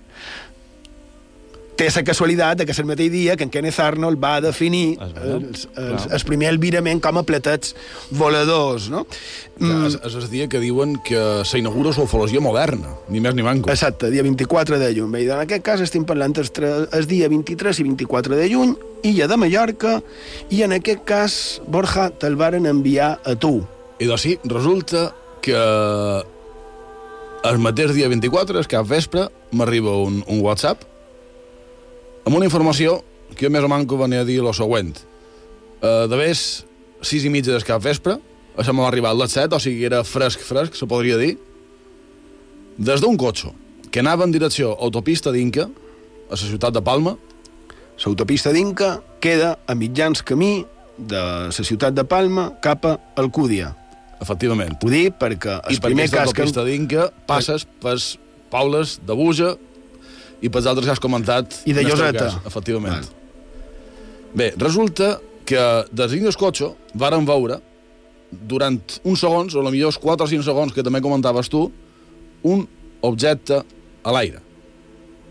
té 1.77 1.87
la 1.89 2.03
casualitat 2.05 2.59
de 2.59 2.65
que 2.67 2.73
és 2.73 2.79
el 2.81 2.87
mateix 2.89 3.11
dia 3.13 3.35
que 3.37 3.45
en 3.47 3.51
Kenneth 3.53 3.79
Arnold 3.81 4.19
va 4.21 4.35
definir 4.43 4.97
els, 5.01 5.65
els, 5.79 6.07
el 6.13 6.25
primer 6.27 6.49
albirament 6.51 7.01
com 7.03 7.17
a 7.19 7.23
platets 7.25 7.73
voladors, 8.13 8.89
no? 8.93 9.03
Mm. 9.59 9.87
És, 9.87 9.97
és 10.09 10.17
el 10.19 10.27
dia 10.31 10.47
que 10.51 10.61
diuen 10.61 10.95
que 11.05 11.21
s'inaugura 11.47 11.93
la 11.95 12.05
ufologia 12.05 12.41
moderna, 12.43 12.93
ni 13.09 13.21
més 13.23 13.35
ni 13.37 13.45
manco. 13.45 13.71
Exacte, 13.73 14.11
dia 14.13 14.25
24 14.25 14.79
de 14.81 14.91
juny. 14.95 15.11
Bé, 15.13 15.25
en 15.29 15.43
aquest 15.43 15.65
cas 15.65 15.83
estem 15.85 16.05
parlant 16.09 16.35
el, 16.41 16.51
el 16.93 17.09
dia 17.09 17.29
23 17.31 17.81
i 17.81 17.87
24 17.89 18.39
de 18.39 18.47
juny, 18.53 18.77
illa 19.09 19.27
de 19.29 19.39
Mallorca, 19.39 19.97
i 20.53 20.63
en 20.65 20.77
aquest 20.77 21.03
cas, 21.09 21.39
Borja, 21.67 22.09
te'l 22.21 22.37
varen 22.39 22.69
enviar 22.69 23.17
a 23.25 23.35
tu. 23.35 23.59
I 23.99 24.09
doncs 24.09 24.25
sí, 24.25 24.37
resulta 24.49 25.11
que 25.43 25.59
el 27.43 27.59
mateix 27.59 27.91
dia 27.97 28.07
24, 28.07 28.61
el 28.61 28.69
cap 28.71 28.87
vespre, 28.87 29.27
m'arriba 29.53 29.97
un, 29.99 30.21
un 30.31 30.41
WhatsApp 30.41 30.92
amb 32.23 32.35
una 32.35 32.47
informació 32.47 33.01
que 33.33 33.47
jo 33.47 33.51
més 33.53 33.65
o 33.65 33.71
manco 33.71 33.97
venia 33.99 34.21
a 34.23 34.27
dir 34.27 34.39
el 34.41 34.51
següent. 34.55 34.93
Uh, 35.83 36.05
de 36.07 36.19
vés 36.19 36.63
sis 37.03 37.25
i 37.25 37.31
mitja 37.33 37.51
del 37.51 37.65
cap 37.67 37.83
vespre, 37.83 38.17
això 38.57 38.73
m'ha 38.75 38.87
arribat 38.87 39.15
a 39.15 39.21
les 39.23 39.33
set, 39.35 39.53
o 39.53 39.59
sigui, 39.59 39.83
era 39.85 40.03
fresc, 40.07 40.43
fresc, 40.45 40.77
se 40.77 40.87
podria 40.87 41.17
dir, 41.19 41.35
des 42.77 43.01
d'un 43.03 43.17
cotxe 43.17 43.51
que 43.93 44.01
anava 44.01 44.25
en 44.25 44.31
direcció 44.33 44.71
autopista 44.79 45.33
d'Inca, 45.33 45.67
a 45.67 46.33
la 46.33 46.39
ciutat 46.39 46.73
de 46.73 46.81
Palma, 46.81 47.17
L'autopista 48.01 48.51
d'Inca 48.51 48.97
queda 49.21 49.57
a 49.67 49.75
mitjans 49.77 50.23
camí 50.25 50.65
de 50.97 51.19
la 51.19 51.51
ciutat 51.53 51.93
de 51.93 52.03
Palma 52.03 52.49
cap 52.61 52.85
a 52.89 52.97
Alcúdia. 53.21 53.73
Efectivament. 54.23 54.75
Ho 54.81 54.89
dic 54.91 55.17
perquè 55.21 55.59
el 55.59 55.77
I 55.77 55.79
per 55.79 55.91
primer 55.91 56.07
aquesta 56.07 56.23
cas 56.23 56.33
que... 56.33 56.41
autopista 56.41 56.65
d'Inca 56.67 57.07
passes 57.29 57.67
pels 57.83 58.15
Paules 58.53 58.97
de 59.05 59.15
Buja 59.17 59.53
i 60.43 60.51
pels 60.51 60.67
altres 60.67 60.85
que 60.87 60.95
has 60.95 61.01
comentat. 61.01 61.61
I 61.65 61.73
de 61.75 61.85
Lloseta. 61.87 62.27
cas, 62.27 62.39
Efectivament. 62.49 63.07
Bé, 64.35 64.51
resulta 64.57 65.19
que 65.45 65.61
des 65.91 66.11
dins 66.11 66.27
del 66.27 66.35
cotxe 66.39 66.73
varen 66.99 67.25
veure 67.27 67.59
durant 68.31 68.79
uns 69.05 69.21
segons, 69.21 69.55
o 69.55 69.63
potser 69.63 69.85
els 69.87 69.99
4 70.01 70.25
o 70.25 70.29
5 70.29 70.43
segons 70.43 70.73
que 70.73 70.83
també 70.83 71.01
comentaves 71.01 71.49
tu, 71.49 71.67
un 72.43 72.65
objecte 73.01 73.61
a 74.03 74.11
l'aire. 74.15 74.41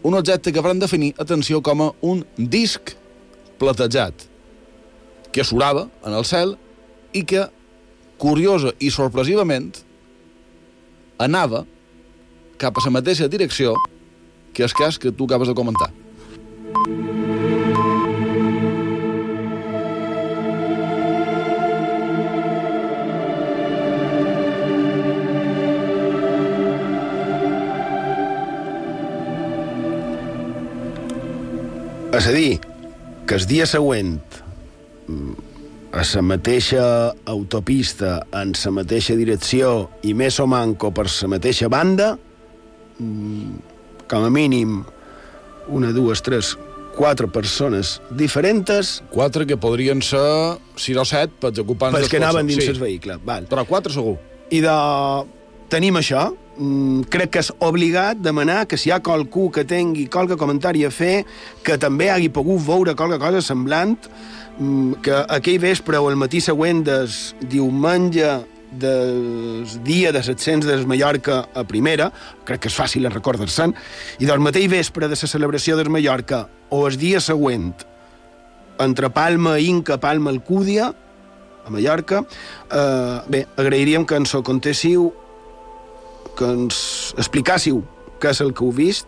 Un 0.03 0.15
objecte 0.15 0.53
que 0.53 0.63
van 0.63 0.79
definir, 0.79 1.13
atenció, 1.19 1.61
com 1.61 1.83
a 1.83 1.91
un 2.01 2.25
disc 2.37 2.95
platejat, 3.59 4.29
que 5.33 5.45
surava 5.45 5.89
en 6.05 6.15
el 6.15 6.25
cel 6.29 6.57
i 7.13 7.25
que, 7.25 7.47
curiosa 8.23 8.73
i 8.79 8.91
sorpresivament, 8.95 9.73
anava 11.19 11.65
cap 12.59 12.79
a 12.79 12.85
la 12.85 12.93
mateixa 13.01 13.27
direcció 13.29 13.75
que 14.53 14.65
el 14.65 14.73
cas 14.73 14.99
que 14.99 15.13
tu 15.13 15.25
acabes 15.25 15.49
de 15.49 15.55
comentar. 15.55 15.91
És 32.13 32.27
a 32.29 32.33
dir, 32.37 32.61
que 33.27 33.35
el 33.35 33.47
dia 33.49 33.65
següent 33.67 34.19
mm, 35.09 35.33
a 35.97 36.05
la 36.05 36.23
mateixa 36.23 36.85
autopista, 37.27 38.21
en 38.37 38.53
la 38.53 38.73
mateixa 38.77 39.17
direcció 39.17 39.89
i 40.07 40.13
més 40.15 40.39
o 40.39 40.47
manco 40.47 40.93
per 40.95 41.09
la 41.09 41.31
mateixa 41.33 41.71
banda, 41.73 42.13
mm, 43.01 43.72
com 44.13 44.27
a 44.29 44.31
mínim 44.31 44.83
una, 45.73 45.93
dues, 45.97 46.21
tres, 46.21 46.53
quatre 46.93 47.29
persones 47.33 47.95
diferents... 48.13 48.99
Quatre 49.13 49.47
que 49.49 49.57
podrien 49.57 50.03
ser 50.05 50.59
6 50.77 50.99
o 51.01 51.05
7 51.09 51.39
pels 51.41 51.63
ocupants 51.63 51.97
pels 51.97 52.11
que 52.13 52.21
anaven 52.21 52.51
dins 52.51 52.67
Sí. 52.67 52.75
el 52.75 52.81
vehicle. 52.83 53.17
Val. 53.25 53.47
Però 53.49 53.65
quatre 53.65 53.95
segur. 53.95 54.19
I 54.53 54.61
de... 54.61 54.77
tenim 55.73 55.97
això. 55.97 56.27
Mm, 56.59 57.07
crec 57.09 57.31
que 57.33 57.41
és 57.41 57.49
obligat 57.65 58.19
demanar 58.21 58.67
que 58.69 58.77
si 58.77 58.91
hi 58.91 58.93
ha 58.93 59.01
qualcú 59.01 59.47
que 59.51 59.65
tingui 59.65 60.05
qualque 60.13 60.37
comentari 60.37 60.85
a 60.85 60.91
fer, 60.93 61.23
que 61.65 61.79
també 61.81 62.11
hagi 62.13 62.29
pogut 62.29 62.61
veure 62.67 62.93
qualque 62.99 63.17
cosa 63.23 63.41
semblant, 63.41 63.97
mm, 64.59 65.01
que 65.01 65.23
aquell 65.33 65.63
vespre 65.63 65.97
o 65.97 66.11
el 66.13 66.21
matí 66.21 66.43
següent 66.45 66.85
del 66.85 67.09
diumenge 67.49 68.35
del 68.81 69.67
dia 69.85 70.13
de 70.13 70.23
700 70.23 70.69
de 70.69 70.87
Mallorca 70.87 71.49
a 71.55 71.65
primera, 71.65 72.11
crec 72.45 72.65
que 72.65 72.71
és 72.73 72.77
fàcil 72.77 73.09
recordar-se'n, 73.13 73.75
i 74.21 74.29
del 74.29 74.41
mateix 74.41 74.71
vespre 74.73 75.09
de 75.09 75.19
la 75.19 75.31
celebració 75.31 75.77
de 75.77 75.89
Mallorca 75.89 76.47
o 76.71 76.87
el 76.89 76.97
dia 76.97 77.21
següent 77.21 77.73
entre 78.81 79.11
Palma, 79.11 79.59
Inca, 79.61 79.99
Palma, 80.01 80.31
Alcúdia, 80.31 80.93
a 81.65 81.71
Mallorca. 81.71 82.25
Eh, 82.71 83.21
bé, 83.29 83.47
agrairíem 83.57 84.07
que 84.07 84.17
ens 84.19 84.35
ho 84.35 84.43
contéssiu, 84.43 85.13
que 86.39 86.49
ens 86.49 87.13
explicàssiu 87.21 87.83
què 88.23 88.33
és 88.33 88.41
el 88.43 88.55
que 88.55 88.65
heu 88.65 88.73
vist. 88.73 89.07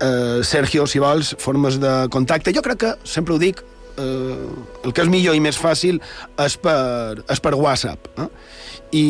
Eh, 0.00 0.40
Sergio, 0.42 0.86
si 0.86 0.98
vols, 0.98 1.34
formes 1.38 1.78
de 1.80 2.08
contacte. 2.10 2.54
Jo 2.56 2.62
crec 2.64 2.80
que, 2.84 2.94
sempre 3.04 3.34
ho 3.36 3.38
dic, 3.38 3.62
eh, 4.00 4.48
el 4.84 4.94
que 4.96 5.04
és 5.04 5.12
millor 5.12 5.36
i 5.36 5.42
més 5.44 5.58
fàcil 5.60 6.00
és 6.40 6.56
per, 6.60 7.20
és 7.30 7.42
per 7.42 7.54
WhatsApp. 7.58 8.10
Eh? 8.18 8.28
I, 8.96 9.06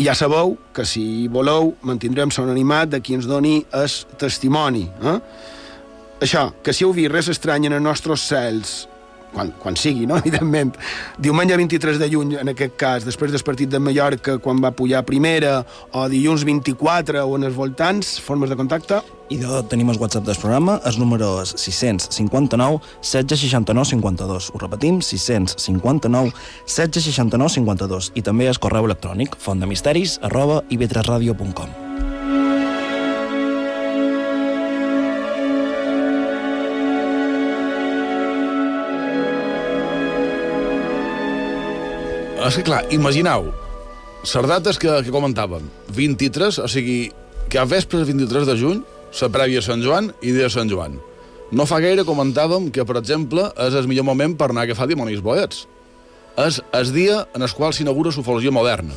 I 0.00 0.08
ja 0.08 0.16
sabeu 0.18 0.56
que 0.74 0.86
si 0.88 1.28
voleu 1.30 1.74
mantindrem 1.86 2.32
l'anonimat 2.34 2.90
de 2.96 3.02
qui 3.04 3.14
ens 3.18 3.28
doni 3.30 3.60
el 3.76 3.88
testimoni. 4.18 4.88
Eh? 4.88 5.18
Això, 6.24 6.48
que 6.64 6.74
si 6.74 6.82
heu 6.86 6.94
vist 6.96 7.12
res 7.12 7.28
estrany 7.30 7.68
en 7.68 7.78
els 7.78 7.84
nostres 7.84 8.24
cels 8.26 8.78
quan, 9.34 9.52
quan 9.60 9.76
sigui, 9.76 10.06
no? 10.06 10.18
evidentment. 10.22 10.74
Diumenge 11.18 11.56
23 11.56 12.00
de 12.00 12.10
juny, 12.12 12.34
en 12.40 12.52
aquest 12.54 12.76
cas, 12.80 13.06
després 13.06 13.32
del 13.34 13.44
partit 13.46 13.70
de 13.72 13.80
Mallorca, 13.82 14.38
quan 14.42 14.62
va 14.64 14.74
pujar 14.76 15.04
primera, 15.08 15.60
o 15.92 16.08
dilluns 16.10 16.46
24 16.48 17.24
o 17.24 17.38
en 17.38 17.48
els 17.48 17.56
voltants, 17.56 18.18
formes 18.24 18.50
de 18.50 18.58
contacte. 18.58 19.02
I 19.28 19.36
de, 19.42 19.60
tenim 19.68 19.90
el 19.92 19.98
WhatsApp 20.00 20.24
del 20.24 20.38
programa, 20.40 20.78
el 20.88 20.96
número 21.00 21.34
és 21.42 21.52
659 21.60 22.80
1669 23.04 23.90
52. 23.92 24.50
Ho 24.54 24.62
repetim, 24.62 25.02
659 25.04 26.32
1669 26.64 27.52
52. 27.60 28.12
I 28.16 28.24
també 28.24 28.48
el 28.48 28.62
correu 28.62 28.88
electrònic 28.88 29.36
fontdemisteris 29.44 30.16
arroba 30.24 30.62
ivetresradio.com. 30.72 32.07
És 42.48 42.56
que, 42.56 42.62
clar, 42.64 42.86
imagineu, 42.96 43.50
les 44.24 44.46
dates 44.48 44.78
que, 44.80 44.88
que 45.04 45.12
comentàvem, 45.12 45.66
23, 45.92 46.62
o 46.64 46.68
sigui, 46.72 47.10
que 47.52 47.58
a 47.60 47.66
vespre 47.68 48.00
23 48.08 48.46
de 48.48 48.54
juny, 48.56 48.78
la 49.20 49.28
prèvia 49.34 49.60
Sant 49.60 49.82
Joan 49.84 50.08
i 50.22 50.32
dia 50.32 50.46
de 50.46 50.54
Sant 50.54 50.70
Joan. 50.72 50.94
No 51.52 51.66
fa 51.68 51.82
gaire 51.84 52.06
comentàvem 52.08 52.70
que, 52.72 52.86
per 52.88 52.96
exemple, 53.02 53.50
és 53.66 53.76
el 53.76 53.90
millor 53.90 54.06
moment 54.08 54.32
per 54.40 54.48
anar 54.48 54.64
a 54.64 54.68
agafar 54.70 54.88
dimonis 54.88 55.20
boets. 55.20 55.66
És 56.40 56.62
el 56.72 56.94
dia 56.94 57.18
en 57.36 57.44
el 57.44 57.52
qual 57.52 57.76
s'inaugura 57.76 58.14
l'ufologia 58.16 58.54
moderna. 58.54 58.96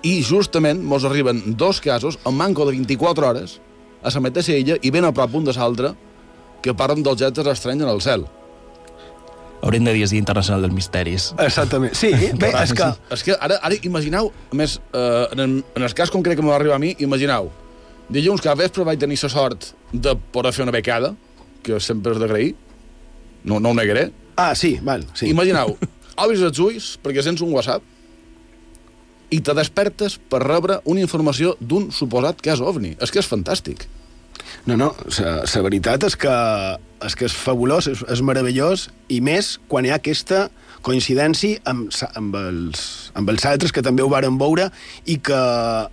I 0.00 0.22
justament 0.24 0.80
mos 0.80 1.04
arriben 1.04 1.42
dos 1.60 1.82
casos 1.84 2.16
en 2.24 2.40
manco 2.40 2.64
de 2.64 2.72
24 2.72 3.28
hores 3.34 3.58
a 4.00 4.14
la 4.16 4.24
mateixa 4.30 4.56
illa 4.56 4.80
i 4.80 4.94
ben 4.94 5.04
a 5.04 5.12
prop 5.12 5.36
un 5.36 5.44
de 5.44 5.52
l'altre 5.52 5.92
que 6.64 6.72
parlen 6.72 7.04
d'objectes 7.04 7.52
estranys 7.52 7.84
en 7.84 7.92
el 7.92 8.00
cel. 8.00 8.24
Haurem 9.66 9.82
de 9.82 9.92
dir 9.96 10.04
el 10.06 10.10
Dia 10.12 10.22
Internacional 10.22 10.62
dels 10.62 10.74
Misteris. 10.74 11.32
Exactament. 11.42 11.94
Sí, 11.98 12.12
bé, 12.40 12.52
és 12.54 12.72
que... 12.76 12.86
És 13.16 13.24
que 13.26 13.34
ara, 13.34 13.58
ara 13.66 13.78
imagineu, 13.82 14.30
a 14.52 14.58
més, 14.58 14.76
eh, 14.94 15.24
en, 15.34 15.42
el, 15.42 15.56
en 15.74 15.86
el 15.88 15.94
cas 15.98 16.12
concret 16.14 16.38
que 16.38 16.44
m'ha 16.46 16.54
arribat 16.54 16.78
a 16.78 16.82
mi, 16.82 16.92
imagineu, 17.02 17.50
dilluns 18.12 18.44
que 18.44 18.52
a 18.52 18.54
vespre 18.54 18.86
vaig 18.86 19.02
tenir 19.02 19.18
la 19.24 19.32
sort 19.32 19.72
de 19.90 20.14
poder 20.32 20.54
fer 20.54 20.62
una 20.68 20.74
becada, 20.76 21.16
que 21.66 21.80
sempre 21.82 22.14
és 22.14 22.22
d'agrair, 22.22 22.54
no, 23.42 23.58
no 23.58 23.74
ho 23.74 23.74
negaré. 23.74 24.12
Ah, 24.38 24.54
sí, 24.54 24.76
val, 24.86 25.02
sí. 25.18 25.32
Imagineu, 25.34 25.74
obris 26.22 26.46
els 26.46 26.62
ulls 26.62 26.94
perquè 27.02 27.24
sents 27.26 27.42
un 27.42 27.50
WhatsApp 27.56 27.82
i 29.34 29.40
te 29.42 29.54
despertes 29.58 30.20
per 30.30 30.44
rebre 30.44 30.78
una 30.86 31.02
informació 31.02 31.56
d'un 31.58 31.90
suposat 31.90 32.38
cas 32.44 32.62
ovni. 32.62 32.94
És 33.02 33.10
que 33.10 33.18
és 33.18 33.26
fantàstic. 33.26 33.88
No, 34.66 34.74
no, 34.74 34.90
la 35.22 35.62
veritat 35.62 36.02
és 36.08 36.16
que, 36.18 36.36
és 37.06 37.14
que 37.14 37.28
és 37.28 37.34
fabulós, 37.38 37.86
és, 37.86 38.00
és 38.10 38.22
meravellós, 38.26 38.88
i 39.06 39.20
més 39.22 39.60
quan 39.70 39.86
hi 39.86 39.92
ha 39.92 40.00
aquesta 40.00 40.48
coincidència 40.86 41.62
amb, 41.70 41.90
amb, 42.18 42.34
els, 42.38 42.80
amb 43.18 43.30
els 43.30 43.44
altres 43.46 43.70
que 43.74 43.82
també 43.82 44.02
ho 44.02 44.10
varen 44.10 44.38
veure 44.38 44.68
i 45.06 45.16
que, 45.22 45.38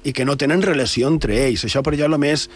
i 0.06 0.14
que 0.14 0.26
no 0.26 0.36
tenen 0.42 0.66
relació 0.66 1.10
entre 1.10 1.38
ells. 1.48 1.66
Això 1.66 1.84
per 1.86 1.94
jo 1.94 2.06
és 2.06 2.10
el 2.10 2.18
més 2.22 2.48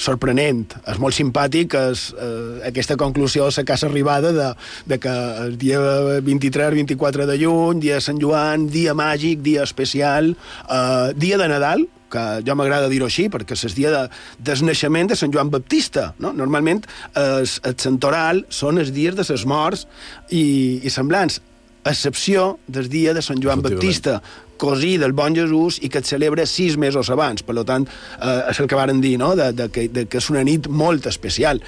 sorprenent. 0.00 0.78
És 0.88 1.00
molt 1.00 1.16
simpàtic 1.16 1.76
és, 1.80 2.06
eh, 2.16 2.68
aquesta 2.68 2.96
conclusió 3.00 3.44
a 3.44 3.52
la 3.52 3.66
casa 3.68 3.88
arribada 3.88 4.32
de, 4.36 4.48
de 4.88 5.00
que 5.00 5.14
el 5.44 5.56
dia 5.60 5.80
23-24 6.24 7.28
de 7.28 7.36
juny, 7.44 7.84
dia 7.84 8.00
de 8.00 8.04
Sant 8.04 8.20
Joan, 8.20 8.68
dia 8.72 8.96
màgic, 8.96 9.44
dia 9.44 9.64
especial, 9.64 10.34
eh, 10.68 11.12
dia 11.16 11.36
de 11.40 11.52
Nadal, 11.52 11.88
que 12.12 12.24
jo 12.46 12.56
m'agrada 12.58 12.90
dir-ho 12.92 13.08
així, 13.08 13.28
perquè 13.32 13.56
és 13.56 13.66
el 13.68 13.74
dia 13.76 13.92
de, 13.94 14.04
del 14.48 14.64
naixement 14.68 15.10
de 15.10 15.18
Sant 15.18 15.34
Joan 15.34 15.50
Baptista. 15.52 16.12
No? 16.22 16.32
Normalment 16.36 16.84
el, 17.14 17.46
el 17.46 17.76
santoral 17.82 18.44
són 18.48 18.82
els 18.82 18.94
dies 18.94 19.18
de 19.18 19.26
les 19.28 19.46
morts 19.48 19.86
i, 20.30 20.80
i 20.82 20.92
semblants, 20.92 21.40
excepció 21.86 22.56
del 22.66 22.88
dia 22.90 23.14
de 23.14 23.22
Sant 23.22 23.40
Joan 23.42 23.62
Baptista, 23.62 24.20
cosí 24.56 24.96
del 24.98 25.12
bon 25.16 25.36
Jesús 25.36 25.78
i 25.82 25.90
que 25.92 26.00
et 26.02 26.08
celebra 26.08 26.46
sis 26.46 26.76
mesos 26.80 27.10
abans. 27.12 27.44
Per 27.46 27.56
tant, 27.68 27.86
eh, 28.20 28.50
és 28.50 28.60
el 28.60 28.68
que 28.70 28.78
varen 28.78 29.00
dir, 29.00 29.16
no? 29.20 29.34
de, 29.36 29.50
de, 29.56 29.68
que, 29.72 29.88
de 29.92 30.06
que 30.10 30.20
és 30.20 30.30
una 30.32 30.44
nit 30.46 30.68
molt 30.68 31.06
especial. 31.10 31.60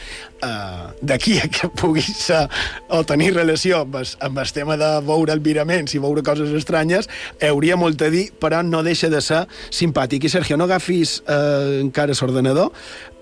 Eh, 0.42 0.87
D'aquí 1.03 1.38
a 1.42 1.48
que 1.53 1.70
pugui 1.79 2.03
ser 2.03 2.46
o 2.88 3.03
tenir 3.07 3.33
relació 3.37 3.83
amb 3.85 3.98
el, 4.01 4.09
amb 4.24 4.40
el 4.42 4.53
tema 4.55 4.79
de 4.81 4.90
veure 5.07 5.35
albiraments 5.35 5.94
i 5.94 6.03
veure 6.03 6.24
coses 6.27 6.53
estranyes, 6.57 7.09
hauria 7.51 7.77
molt 7.79 8.03
a 8.03 8.11
dir, 8.12 8.29
però 8.40 8.62
no 8.66 8.83
deixa 8.87 9.11
de 9.12 9.22
ser 9.24 9.44
simpàtic. 9.74 10.24
I, 10.24 10.33
Sergio, 10.33 10.59
no 10.59 10.68
agafis 10.68 11.20
eh, 11.27 11.81
encara 11.83 12.16
l'ordenador, 12.18 12.72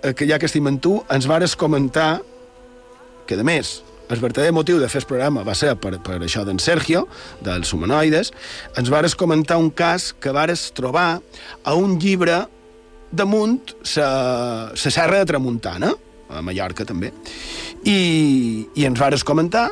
eh, 0.03 0.15
que 0.15 0.29
ja 0.29 0.39
que 0.39 0.49
estim 0.51 0.67
amb 0.71 0.83
tu, 0.83 0.99
ens 1.13 1.29
vares 1.29 1.57
comentar 1.59 2.21
que, 3.27 3.35
a 3.35 3.45
més, 3.47 3.81
el 4.09 4.21
verdader 4.23 4.53
motiu 4.55 4.79
de 4.79 4.89
fer 4.91 5.03
el 5.03 5.09
programa 5.09 5.45
va 5.47 5.55
ser 5.59 5.75
per, 5.81 5.97
per 6.05 6.19
això 6.21 6.45
d'en 6.47 6.61
Sergio, 6.63 7.07
dels 7.45 7.73
humanoides, 7.75 8.33
ens 8.79 8.91
vares 8.93 9.17
comentar 9.19 9.59
un 9.59 9.71
cas 9.75 10.13
que 10.21 10.35
vares 10.35 10.71
trobar 10.77 11.21
a 11.65 11.75
un 11.75 11.99
llibre 11.99 12.45
damunt 13.11 13.61
la 13.97 14.73
serra 14.77 15.23
de 15.23 15.27
Tramuntana, 15.27 15.93
a 16.29 16.43
Mallorca 16.43 16.85
també, 16.87 17.13
i, 17.87 18.67
i 18.75 18.87
ens 18.87 18.99
vares 18.99 19.25
comentar 19.25 19.71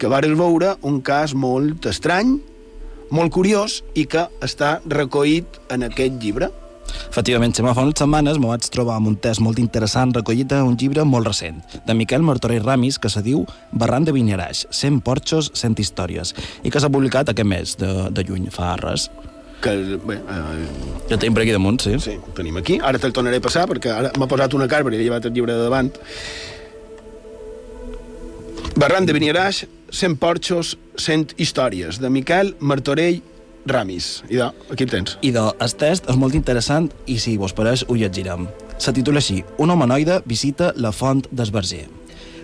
que 0.00 0.08
vares 0.08 0.32
veure 0.38 0.76
un 0.86 1.00
cas 1.04 1.34
molt 1.36 1.86
estrany, 1.90 2.38
molt 3.10 3.32
curiós 3.34 3.80
i 3.98 4.06
que 4.08 4.28
està 4.40 4.78
recollit 4.86 5.58
en 5.74 5.84
aquest 5.84 6.20
llibre. 6.22 6.48
Efectivament, 7.10 7.54
Xema, 7.56 7.72
fa 7.74 7.82
unes 7.86 7.98
setmanes 7.98 8.38
me 8.38 8.50
vaig 8.50 8.66
trobar 8.70 8.96
amb 9.00 9.10
un 9.10 9.16
test 9.22 9.42
molt 9.42 9.58
interessant 9.58 10.12
recollit 10.14 10.52
en 10.54 10.68
un 10.68 10.76
llibre 10.78 11.04
molt 11.04 11.26
recent, 11.26 11.58
de 11.86 11.96
Miquel 11.98 12.22
Martorell 12.22 12.62
Ramis, 12.64 13.00
que 13.02 13.10
se 13.10 13.22
diu 13.26 13.42
Barran 13.72 14.06
de 14.06 14.14
Vinyaraix, 14.14 14.66
100 14.70 15.00
porxos, 15.06 15.50
100 15.58 15.82
històries, 15.82 16.34
i 16.62 16.70
que 16.70 16.82
s'ha 16.82 16.92
publicat 16.92 17.32
aquest 17.32 17.50
mes 17.50 17.74
de, 17.80 17.90
de 18.14 18.26
juny, 18.26 18.46
fa 18.54 18.76
res. 18.80 19.08
Que, 19.60 19.74
bé, 20.06 20.16
eh, 20.16 20.68
Ja 21.10 21.18
tenim 21.18 21.34
per 21.36 21.42
aquí 21.42 21.52
damunt, 21.52 21.82
sí. 21.84 21.98
Sí, 22.00 22.14
ho 22.16 22.36
tenim 22.36 22.56
aquí. 22.60 22.78
Ara 22.80 23.00
te'l 23.02 23.12
tornaré 23.12 23.42
a 23.42 23.44
passar, 23.44 23.66
perquè 23.68 23.92
ara 23.92 24.12
m'ha 24.16 24.30
posat 24.30 24.54
una 24.56 24.70
carta 24.70 24.94
i 24.94 25.00
he 25.00 25.02
llevat 25.02 25.26
el 25.28 25.34
llibre 25.36 25.56
de 25.58 25.66
davant. 25.66 25.90
Barran 28.80 29.04
de 29.04 29.12
Beniaraix, 29.12 29.66
100 29.90 30.16
porxos, 30.22 30.76
100 30.96 31.34
històries, 31.42 31.98
de 32.00 32.08
Miquel 32.08 32.54
Martorell 32.60 33.20
Ramis. 33.66 34.22
I 34.30 34.40
aquí 34.40 34.84
el 34.84 34.90
tens. 34.90 35.18
I 35.22 35.32
el 35.36 35.74
test 35.78 36.08
és 36.08 36.16
molt 36.16 36.34
interessant 36.34 36.90
i 37.06 37.18
si 37.18 37.36
vos 37.36 37.54
pareix 37.56 37.84
ho 37.88 37.96
llegirem. 37.96 38.48
Se 38.78 38.92
titula 38.92 39.20
així, 39.20 39.44
Un 39.58 39.70
humanoide 39.70 40.22
visita 40.24 40.72
la 40.76 40.92
font 40.92 41.26
d'Esbarger. 41.30 41.88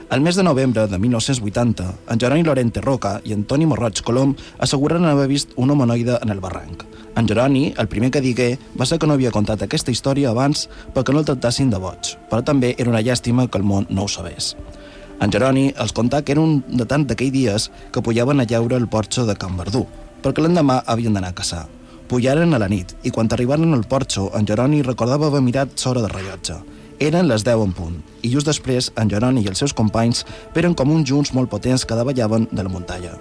El 0.09 0.21
mes 0.21 0.37
de 0.37 0.43
novembre 0.45 0.87
de 0.87 0.99
1980, 0.99 1.85
en 2.11 2.21
Jeroni 2.21 2.45
Lorente 2.45 2.81
Roca 2.81 3.21
i 3.25 3.33
Antoni 3.33 3.67
Morroig 3.67 4.03
Colom 4.07 4.37
asseguren 4.59 5.05
haver 5.05 5.27
vist 5.27 5.51
un 5.57 5.71
humanoide 5.71 6.21
en 6.23 6.31
el 6.31 6.39
barranc. 6.39 6.85
En 7.17 7.27
Jeroni, 7.27 7.75
el 7.77 7.89
primer 7.89 8.13
que 8.13 8.21
digué, 8.21 8.59
va 8.79 8.87
ser 8.87 9.01
que 9.01 9.07
no 9.07 9.15
havia 9.15 9.33
contat 9.35 9.65
aquesta 9.65 9.91
història 9.91 10.31
abans 10.31 10.69
perquè 10.95 11.13
no 11.13 11.25
el 11.25 11.27
tractassin 11.27 11.73
de 11.73 11.81
boig, 11.83 12.15
però 12.31 12.45
també 12.45 12.77
era 12.79 12.93
una 12.93 13.03
llàstima 13.03 13.49
que 13.51 13.59
el 13.59 13.65
món 13.65 13.89
no 13.91 14.05
ho 14.05 14.09
sabés. 14.09 14.55
En 15.19 15.33
Jeroni 15.33 15.73
els 15.75 15.97
contà 15.97 16.23
que 16.23 16.37
era 16.37 16.45
un 16.45 16.61
de 16.69 16.87
tant 16.87 17.09
d'aquells 17.09 17.33
dies 17.33 17.71
que 17.91 18.03
pujaven 18.05 18.39
a 18.39 18.47
llaure 18.47 18.77
el 18.77 18.87
porxo 18.87 19.27
de 19.27 19.35
Can 19.35 19.57
Verdú, 19.57 19.87
perquè 20.27 20.43
l'endemà 20.43 20.81
havien 20.91 21.15
d'anar 21.15 21.31
a 21.31 21.39
caçar. 21.39 21.67
Pujaren 22.11 22.55
a 22.55 22.59
la 22.59 22.67
nit 22.71 22.97
i 23.07 23.13
quan 23.15 23.29
arribaren 23.31 23.75
al 23.75 23.85
porxo, 23.87 24.31
en 24.35 24.47
Jeroni 24.47 24.83
recordava 24.83 25.29
haver 25.31 25.43
mirat 25.43 25.75
l'hora 25.85 26.03
de 26.03 26.11
rellotge. 26.11 26.57
Eren 26.99 27.29
les 27.29 27.45
10 27.47 27.63
en 27.63 27.75
punt, 27.77 27.97
i 28.27 28.31
just 28.33 28.49
després 28.49 28.91
en 28.99 29.11
Jeroni 29.11 29.45
i 29.45 29.51
els 29.51 29.61
seus 29.63 29.75
companys 29.77 30.25
veren 30.55 30.75
com 30.75 30.91
uns 30.91 31.07
junts 31.07 31.31
molt 31.37 31.51
potents 31.53 31.85
que 31.85 31.95
davallaven 31.95 32.49
de 32.51 32.63
la 32.63 32.73
muntanya. 32.73 33.13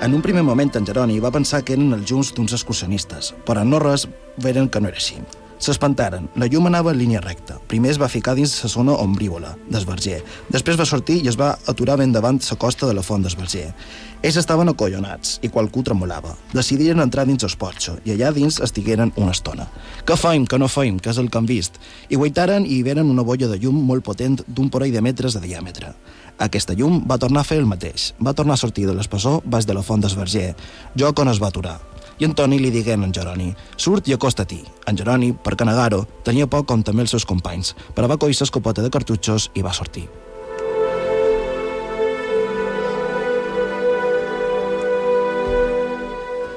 En 0.00 0.14
un 0.14 0.22
primer 0.22 0.46
moment, 0.46 0.70
en 0.78 0.86
Jeroni 0.86 1.18
va 1.20 1.34
pensar 1.34 1.60
que 1.60 1.76
eren 1.76 1.92
els 1.92 2.08
junts 2.08 2.32
d'uns 2.32 2.56
excursionistes, 2.56 3.34
però 3.44 3.66
no 3.66 3.82
res 3.82 4.06
veren 4.40 4.70
que 4.70 4.80
no 4.80 4.88
era 4.88 4.96
així. 4.96 5.20
S'espantaren. 5.58 6.28
La 6.38 6.46
llum 6.46 6.68
anava 6.68 6.92
en 6.94 7.00
línia 7.00 7.20
recta. 7.20 7.56
Primer 7.70 7.90
es 7.90 7.98
va 7.98 8.08
ficar 8.08 8.36
dins 8.38 8.52
la 8.62 8.70
zona 8.70 8.94
ombrívola, 9.02 9.56
d'Esverger. 9.66 10.20
Després 10.54 10.78
va 10.78 10.86
sortir 10.86 11.18
i 11.24 11.30
es 11.32 11.38
va 11.38 11.56
aturar 11.66 11.96
ben 11.98 12.12
davant 12.14 12.38
la 12.38 12.56
costa 12.56 12.86
de 12.86 12.94
la 12.94 13.02
font 13.02 13.24
d'Esverger. 13.26 13.72
Ells 14.22 14.38
estaven 14.38 14.70
acollonats 14.70 15.38
i 15.42 15.50
qualcú 15.50 15.82
tremolava. 15.86 16.36
Decidiren 16.54 17.02
entrar 17.02 17.26
dins 17.26 17.42
el 17.46 17.56
porxo 17.58 17.96
i 18.04 18.14
allà 18.14 18.30
dins 18.34 18.60
estigueren 18.62 19.12
una 19.16 19.34
estona. 19.34 19.66
Què 20.06 20.16
feim, 20.18 20.46
que 20.46 20.58
no 20.58 20.70
feim, 20.70 20.98
que 21.02 21.10
és 21.10 21.18
el 21.18 21.30
que 21.30 21.38
han 21.38 21.50
vist? 21.50 21.78
I 22.08 22.18
guaitaren 22.18 22.66
i 22.66 22.78
hi 22.78 22.86
veren 22.86 23.10
una 23.10 23.26
bolla 23.26 23.50
de 23.50 23.58
llum 23.58 23.82
molt 23.90 24.06
potent 24.06 24.40
d'un 24.46 24.70
parell 24.70 24.94
de 24.94 25.02
metres 25.02 25.34
de 25.34 25.42
diàmetre. 25.42 25.94
Aquesta 26.38 26.74
llum 26.78 27.02
va 27.06 27.18
tornar 27.18 27.42
a 27.42 27.50
fer 27.50 27.58
el 27.58 27.66
mateix. 27.66 28.12
Va 28.22 28.34
tornar 28.34 28.54
a 28.54 28.62
sortir 28.62 28.86
de 28.86 28.94
l'espessor 28.94 29.42
baix 29.44 29.66
de 29.66 29.74
la 29.74 29.82
font 29.82 30.02
d'Esverger. 30.02 30.52
Joc 30.94 31.18
on 31.18 31.34
es 31.34 31.42
va 31.42 31.50
aturar. 31.50 31.78
I 32.18 32.26
Antoni 32.26 32.58
li 32.58 32.72
digué 32.74 32.96
a 32.96 32.98
en 32.98 33.12
Jeroni, 33.14 33.52
surt 33.76 34.08
i 34.08 34.14
acosta-t'hi. 34.16 34.64
En 34.90 34.96
Jeroni, 34.98 35.32
per 35.32 35.54
que 35.54 35.66
negar-ho, 35.66 36.04
tenia 36.26 36.48
por 36.50 36.64
com 36.66 36.82
també 36.82 37.06
els 37.06 37.14
seus 37.14 37.26
companys, 37.26 37.76
però 37.94 38.08
va 38.10 38.18
coir 38.18 38.34
l'escopeta 38.34 38.82
de 38.82 38.90
cartutxos 38.90 39.50
i 39.54 39.62
va 39.62 39.72
sortir. 39.72 40.08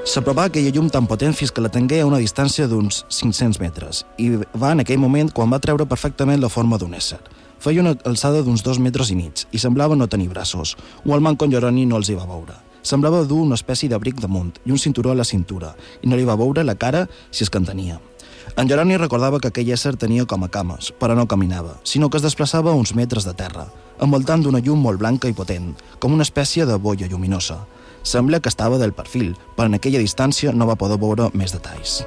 S'apropà 0.01 0.47
aquella 0.49 0.71
llum 0.73 0.89
tan 0.89 1.05
potent 1.05 1.35
fins 1.37 1.53
que 1.53 1.61
la 1.61 1.69
tingué 1.69 1.99
a 2.01 2.07
una 2.09 2.17
distància 2.19 2.65
d'uns 2.67 3.03
500 3.13 3.61
metres 3.61 4.01
i 4.17 4.31
va 4.57 4.73
en 4.73 4.81
aquell 4.81 4.99
moment 4.99 5.29
quan 5.29 5.53
va 5.53 5.61
treure 5.61 5.85
perfectament 5.85 6.41
la 6.41 6.49
forma 6.49 6.81
d'un 6.81 6.97
ésser. 6.97 7.21
Feia 7.61 7.85
una 7.85 7.93
alçada 8.09 8.41
d'uns 8.41 8.65
dos 8.65 8.81
metres 8.81 9.13
i 9.13 9.15
mig 9.15 9.45
i 9.53 9.61
semblava 9.61 9.95
no 9.95 10.09
tenir 10.09 10.27
braços. 10.33 10.73
Un 11.05 11.13
alman 11.13 11.37
con 11.37 11.53
Jeroni 11.53 11.85
no 11.85 12.01
els 12.01 12.09
hi 12.09 12.17
va 12.17 12.25
veure. 12.25 12.57
Semblava 12.81 13.23
dur 13.29 13.41
una 13.45 13.57
espècie 13.59 13.89
d'abric 13.89 14.21
damunt 14.21 14.55
i 14.65 14.71
un 14.71 14.79
cinturó 14.81 15.11
a 15.11 15.17
la 15.17 15.27
cintura, 15.27 15.75
i 16.01 16.09
no 16.09 16.17
li 16.17 16.25
va 16.25 16.39
veure 16.39 16.63
la 16.65 16.75
cara 16.75 17.07
si 17.29 17.45
és 17.45 17.49
que 17.49 17.61
en 17.61 17.67
tenia. 17.69 17.99
En 18.57 18.67
Jeroni 18.67 18.97
recordava 18.97 19.39
que 19.39 19.51
aquell 19.51 19.69
ésser 19.71 19.93
tenia 19.95 20.25
com 20.25 20.43
a 20.43 20.49
cames, 20.51 20.91
però 20.99 21.15
no 21.15 21.27
caminava, 21.27 21.77
sinó 21.83 22.09
que 22.09 22.17
es 22.19 22.25
desplaçava 22.25 22.73
uns 22.75 22.95
metres 22.97 23.27
de 23.27 23.35
terra, 23.37 23.67
envoltant 24.01 24.43
d'una 24.43 24.63
llum 24.65 24.81
molt 24.81 24.99
blanca 24.99 25.29
i 25.29 25.37
potent, 25.37 25.75
com 25.99 26.17
una 26.17 26.27
espècie 26.27 26.65
de 26.65 26.77
boia 26.77 27.07
lluminosa. 27.07 27.61
Sembla 28.03 28.41
que 28.41 28.49
estava 28.49 28.81
del 28.81 28.97
perfil, 28.97 29.35
però 29.55 29.69
en 29.69 29.77
aquella 29.77 30.01
distància 30.01 30.51
no 30.51 30.67
va 30.67 30.79
poder 30.79 30.99
veure 30.99 31.29
més 31.37 31.53
detalls. 31.53 32.01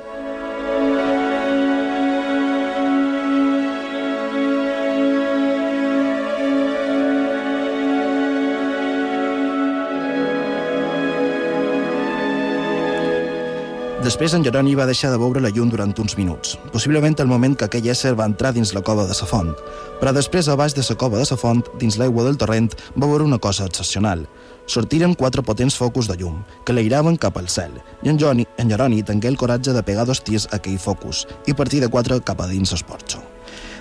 Després, 14.04 14.34
en 14.36 14.42
Jeroni 14.44 14.74
va 14.76 14.84
deixar 14.84 15.08
de 15.08 15.16
veure 15.16 15.40
la 15.40 15.48
llum 15.48 15.70
durant 15.72 15.94
uns 16.02 16.12
minuts, 16.18 16.58
possiblement 16.74 17.14
el 17.22 17.30
moment 17.30 17.54
que 17.56 17.64
aquell 17.64 17.86
ésser 17.88 18.12
va 18.18 18.26
entrar 18.28 18.50
dins 18.52 18.74
la 18.76 18.82
cova 18.84 19.06
de 19.08 19.16
sa 19.16 19.24
font. 19.24 19.54
Però 19.96 20.12
després, 20.12 20.50
a 20.52 20.58
baix 20.60 20.76
de 20.76 20.84
la 20.84 20.96
cova 21.00 21.22
de 21.22 21.24
sa 21.24 21.38
font, 21.40 21.64
dins 21.80 21.96
l'aigua 21.96 22.26
del 22.28 22.36
torrent, 22.36 22.68
va 23.00 23.08
veure 23.08 23.24
una 23.24 23.40
cosa 23.40 23.64
excepcional. 23.64 24.26
Sortiren 24.66 25.16
quatre 25.16 25.40
potents 25.42 25.80
focus 25.80 26.12
de 26.12 26.18
llum, 26.20 26.42
que 26.66 26.76
l'airaven 26.76 27.16
cap 27.16 27.38
al 27.40 27.48
cel, 27.48 27.80
i 28.02 28.12
en, 28.12 28.20
Johnny, 28.20 28.44
en 28.58 28.68
Jeroni 28.68 29.02
tingué 29.02 29.32
el 29.32 29.40
coratge 29.40 29.72
de 29.72 29.82
pegar 29.82 30.04
dos 30.04 30.20
tirs 30.20 30.50
a 30.52 30.58
aquell 30.60 30.78
focus 30.78 31.24
i 31.46 31.56
partir 31.56 31.80
de 31.80 31.88
quatre 31.88 32.20
cap 32.20 32.44
a 32.44 32.50
dins 32.52 32.76
el 32.76 32.84
porxo. 32.84 33.33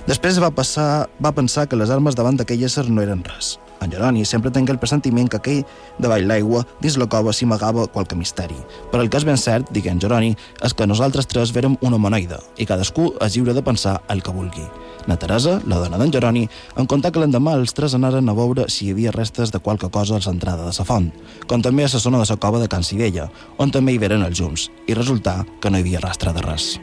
Després 0.03 0.35
va, 0.43 0.49
passar, 0.51 1.07
va 1.23 1.31
pensar 1.31 1.63
que 1.71 1.77
les 1.79 1.91
armes 1.93 2.15
davant 2.19 2.35
d'aquell 2.35 2.65
ésser 2.67 2.89
no 2.91 3.03
eren 3.03 3.21
res. 3.23 3.57
En 3.83 3.91
Jeroni 3.91 4.25
sempre 4.27 4.51
tingué 4.51 4.71
el 4.71 4.79
pressentiment 4.79 5.29
que 5.31 5.39
aquell 5.39 5.61
davall 6.03 6.25
l'aigua, 6.27 6.63
dins 6.83 6.95
la 6.99 7.07
cova, 7.11 7.31
s'hi 7.35 7.47
amagava 7.47 7.85
qualque 7.91 8.15
misteri. 8.15 8.57
Però 8.91 9.03
el 9.03 9.09
que 9.11 9.19
és 9.19 9.25
ben 9.27 9.39
cert, 9.39 9.71
digué 9.75 9.91
en 9.91 10.01
Jeroni, 10.03 10.33
és 10.63 10.75
que 10.75 10.87
nosaltres 10.87 11.27
tres 11.31 11.51
verem 11.55 11.77
una 11.81 11.99
monoida 11.99 12.41
i 12.59 12.67
cadascú 12.67 13.13
és 13.23 13.35
lliure 13.35 13.55
de 13.55 13.63
pensar 13.63 13.97
el 14.11 14.23
que 14.23 14.35
vulgui. 14.35 14.63
Na 15.07 15.15
Teresa, 15.19 15.57
la 15.67 15.79
dona 15.83 15.99
d'en 15.99 16.11
Jeroni, 16.11 16.45
en 16.79 16.87
contar 16.87 17.11
que 17.11 17.23
l'endemà 17.23 17.55
els 17.59 17.75
tres 17.75 17.95
anaren 17.95 18.27
a 18.27 18.35
veure 18.35 18.67
si 18.71 18.87
hi 18.87 18.93
havia 18.95 19.15
restes 19.15 19.51
de 19.55 19.63
qualque 19.63 19.91
cosa 19.91 20.19
a 20.19 20.23
l'entrada 20.23 20.67
de 20.67 20.75
sa 20.75 20.87
font, 20.87 21.11
com 21.47 21.63
també 21.63 21.87
a 21.87 21.91
la 21.91 21.99
zona 21.99 22.23
de 22.23 22.27
la 22.27 22.39
cova 22.39 22.59
de 22.59 22.71
Can 22.71 22.83
Sivella, 22.83 23.29
on 23.57 23.71
també 23.71 23.95
hi 23.95 24.03
veren 24.03 24.23
els 24.23 24.39
llums, 24.39 24.69
i 24.87 24.95
resultà 24.95 25.45
que 25.59 25.71
no 25.71 25.79
hi 25.79 25.87
havia 25.87 26.03
rastre 26.03 26.35
de 26.35 26.47
res. 26.47 26.73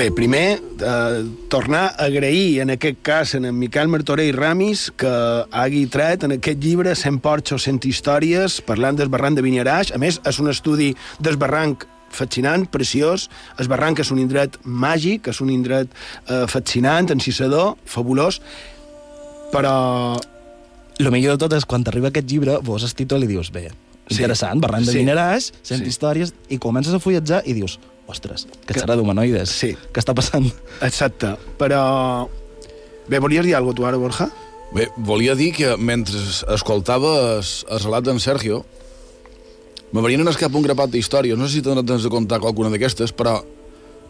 Bé, 0.00 0.10
primer, 0.10 0.62
eh, 0.80 1.24
tornar 1.50 1.94
a 1.98 2.04
agrair, 2.06 2.62
en 2.62 2.70
aquest 2.70 3.02
cas, 3.02 3.34
en 3.34 3.44
Miquel 3.58 3.86
Martorell 3.86 4.32
Ramis, 4.32 4.90
que 4.96 5.10
hagi 5.52 5.82
tret 5.92 6.24
en 6.24 6.32
aquest 6.38 6.56
llibre 6.64 6.94
100 6.96 7.18
porxos, 7.20 7.66
100 7.68 7.84
històries, 7.84 8.62
parlant 8.64 8.96
del 8.96 9.10
barranc 9.12 9.36
de 9.36 9.44
Vinyaraix. 9.44 9.92
A 9.92 9.98
més, 10.00 10.16
és 10.24 10.38
un 10.40 10.48
estudi 10.48 10.94
del 11.18 11.36
barranc 11.36 11.84
fascinant, 12.08 12.64
preciós. 12.72 13.28
El 13.60 13.68
barranc 13.68 14.00
és 14.00 14.08
un 14.10 14.22
indret 14.24 14.56
màgic, 14.64 15.28
és 15.28 15.42
un 15.44 15.52
indret 15.52 15.92
eh, 15.92 16.46
fascinant, 16.48 17.12
encisador, 17.12 17.76
fabulós, 17.84 18.40
però... 19.52 20.16
El 20.96 21.12
millor 21.12 21.36
de 21.36 21.44
tot 21.44 21.52
és 21.60 21.68
quan 21.68 21.84
t'arriba 21.84 22.08
aquest 22.08 22.32
llibre, 22.32 22.56
vos 22.64 22.88
el 22.88 22.96
títol 22.96 23.28
i 23.28 23.32
dius, 23.36 23.52
bé, 23.52 23.68
interessant, 24.08 24.56
sí. 24.56 24.64
barranc 24.64 24.88
de 24.88 24.92
Sí. 24.96 24.98
Vinyaraix, 25.04 25.52
100 25.60 25.76
Sí. 25.76 25.84
sí. 25.84 25.88
històries, 25.92 26.32
i 26.48 26.56
comences 26.56 26.96
a 26.96 27.04
fulletjar 27.04 27.42
i 27.44 27.52
dius, 27.52 27.78
ostres, 28.10 28.46
que, 28.66 28.74
Que- 28.74 28.82
serà 28.82 28.96
d'humanoides. 28.98 29.50
Sí. 29.50 29.72
Què 29.92 30.02
està 30.02 30.14
passant? 30.16 30.50
Exacte, 30.82 31.36
però... 31.60 32.28
Bé, 33.10 33.18
volies 33.18 33.46
dir 33.46 33.56
alguna 33.56 33.72
cosa 33.74 33.80
tu 33.80 33.86
ara, 33.88 33.98
Borja? 34.02 34.28
Bé, 34.74 34.88
volia 34.96 35.34
dir 35.34 35.50
que 35.56 35.72
mentre 35.78 36.18
escoltava 36.54 37.14
el, 37.38 37.46
el 37.74 37.80
relat 37.82 38.06
d'en 38.06 38.20
Sergio, 38.22 38.60
Me 39.90 40.02
venien 40.04 40.22
al 40.22 40.36
cap 40.38 40.54
un 40.54 40.62
grapat 40.62 40.92
d'històries, 40.92 41.34
no 41.34 41.48
sé 41.48 41.58
si 41.58 41.62
tens 41.66 42.04
de 42.04 42.10
contar 42.12 42.38
qualcuna 42.38 42.70
d'aquestes, 42.70 43.10
però 43.10 43.40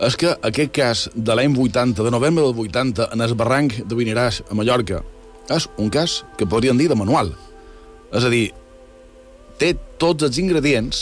és 0.05 0.16
que 0.16 0.34
aquest 0.44 0.72
cas 0.76 1.05
de 1.14 1.36
l'any 1.36 1.55
80, 1.57 2.05
de 2.05 2.11
novembre 2.12 2.44
del 2.44 2.59
80, 2.66 3.07
en 3.14 3.24
el 3.24 3.32
barranc 3.32 3.78
de 3.88 3.96
Vinaràs, 3.96 4.42
a 4.51 4.57
Mallorca, 4.59 5.01
és 5.48 5.68
un 5.80 5.88
cas 5.88 6.18
que 6.36 6.48
podríem 6.48 6.76
dir 6.76 6.90
de 6.92 6.98
manual. 7.01 7.32
És 8.12 8.26
a 8.28 8.32
dir, 8.32 8.51
té 9.57 9.72
tots 10.01 10.28
els 10.28 10.36
ingredients 10.42 11.01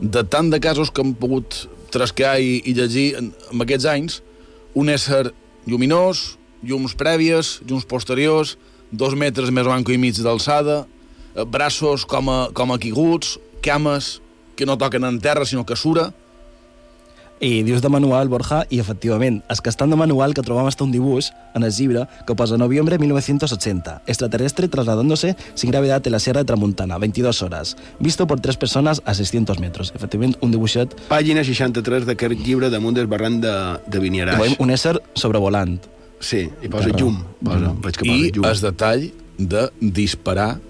de 0.00 0.24
tant 0.26 0.50
de 0.50 0.58
casos 0.58 0.90
que 0.90 1.02
hem 1.04 1.14
pogut 1.14 1.68
trascar 1.94 2.36
i, 2.42 2.58
i 2.66 2.74
llegir 2.76 3.12
en, 3.20 3.30
en 3.52 3.64
aquests 3.64 3.86
anys, 3.90 4.20
un 4.74 4.90
ésser 4.90 5.28
lluminós, 5.70 6.34
llums 6.64 6.96
prèvies, 6.98 7.60
llums 7.68 7.86
posteriors, 7.88 8.56
dos 8.90 9.14
metres 9.18 9.50
més 9.54 9.66
o 9.66 9.72
manco 9.72 9.94
i 9.94 9.98
mig 10.00 10.18
d'alçada, 10.22 10.84
eh, 11.34 11.44
braços 11.44 12.04
com 12.08 12.30
a, 12.30 12.38
com 12.54 12.74
a 12.74 12.78
quiguts, 12.80 13.38
cames 13.64 14.18
que 14.56 14.66
no 14.66 14.76
toquen 14.78 15.06
en 15.06 15.18
terra, 15.20 15.46
sinó 15.46 15.64
que 15.66 15.76
sura. 15.76 16.12
I 17.40 17.62
dius 17.66 17.82
de 17.82 17.88
manual, 17.90 18.28
Borja, 18.30 18.62
i 18.70 18.78
efectivament, 18.80 19.42
és 19.50 19.60
que 19.60 19.68
estan 19.68 19.90
de 19.90 19.96
manual 19.98 20.32
que 20.32 20.40
trobam 20.46 20.66
hasta 20.70 20.84
un 20.84 20.92
dibuix 20.94 21.32
en 21.54 21.64
el 21.66 21.72
llibre 21.74 22.06
que 22.26 22.34
posa 22.38 22.56
noviembre 22.56 22.96
1980, 22.98 24.02
extraterrestre 24.06 24.68
trasladándose 24.68 25.34
sin 25.54 25.70
gravedad 25.70 26.00
en 26.06 26.12
la 26.12 26.20
Sierra 26.20 26.40
de 26.40 26.46
Tramuntana, 26.46 26.96
22 26.96 27.42
horas, 27.42 27.76
visto 27.98 28.26
por 28.26 28.40
tres 28.40 28.56
personas 28.56 29.02
a 29.04 29.12
600 29.14 29.58
metros. 29.58 29.92
Efectivament, 29.94 30.36
un 30.40 30.52
dibuixet... 30.54 30.94
Pàgina 31.10 31.44
63 31.44 32.06
d'aquest 32.06 32.38
llibre 32.46 32.70
damunt 32.70 32.94
del 32.96 33.10
barranc 33.10 33.42
de, 33.42 33.52
de 33.90 34.00
Vinaràs. 34.00 34.38
Veiem 34.40 34.56
un 34.62 34.70
ésser 34.70 34.94
sobrevolant. 35.14 35.76
Sí, 36.24 36.46
i 36.62 36.68
posa 36.70 36.86
Terra. 36.88 36.98
llum. 37.02 37.18
Posa, 37.44 37.58
Mm. 37.74 37.80
veig 37.82 37.96
que 37.98 38.04
posa 38.06 38.14
I 38.16 38.30
llum. 38.32 38.44
el 38.48 38.60
detall 38.60 39.10
de 39.36 39.68
disparar 39.80 40.60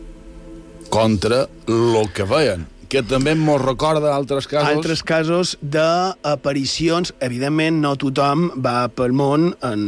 contra 0.91 1.47
lo 1.67 2.03
que 2.13 2.23
veien, 2.25 2.67
que 2.89 3.03
també 3.07 3.35
mos 3.39 3.63
recorda 3.63 4.13
altres 4.15 4.49
casos... 4.51 4.71
Altres 4.71 5.03
casos 5.07 5.55
d'aparicions, 5.61 7.15
evidentment 7.25 7.81
no 7.83 7.95
tothom 8.01 8.49
va 8.65 8.89
pel 8.95 9.15
món 9.17 9.53
en, 9.67 9.85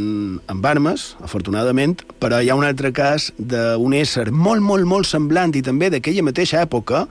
amb 0.51 0.69
armes, 0.69 1.09
afortunadament, 1.25 2.01
però 2.21 2.41
hi 2.41 2.51
ha 2.51 2.57
un 2.57 2.67
altre 2.67 2.93
cas 2.95 3.31
d'un 3.37 3.95
ésser 3.97 4.29
molt, 4.31 4.63
molt, 4.63 4.87
molt 4.89 5.09
semblant 5.09 5.55
i 5.57 5.63
també 5.65 5.91
d'aquella 5.93 6.25
mateixa 6.29 6.63
època 6.65 7.05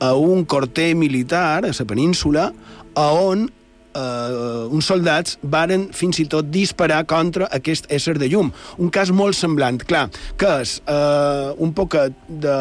a 0.00 0.14
un 0.16 0.44
corter 0.44 0.94
militar 0.94 1.46
a 1.56 1.60
la 1.66 1.86
península 1.88 2.50
a 2.96 3.06
on 3.12 3.46
eh, 3.96 4.68
uns 4.72 4.88
soldats 4.90 5.38
varen 5.42 5.88
fins 5.96 6.20
i 6.20 6.26
tot 6.30 6.50
disparar 6.52 7.04
contra 7.08 7.48
aquest 7.58 7.88
ésser 7.92 8.16
de 8.20 8.28
llum. 8.32 8.52
Un 8.78 8.92
cas 8.92 9.12
molt 9.12 9.38
semblant, 9.38 9.80
clar, 9.88 10.06
que 10.40 10.52
és 10.64 10.78
eh, 10.84 11.54
un 11.62 11.72
poquet 11.76 12.14
de 12.28 12.58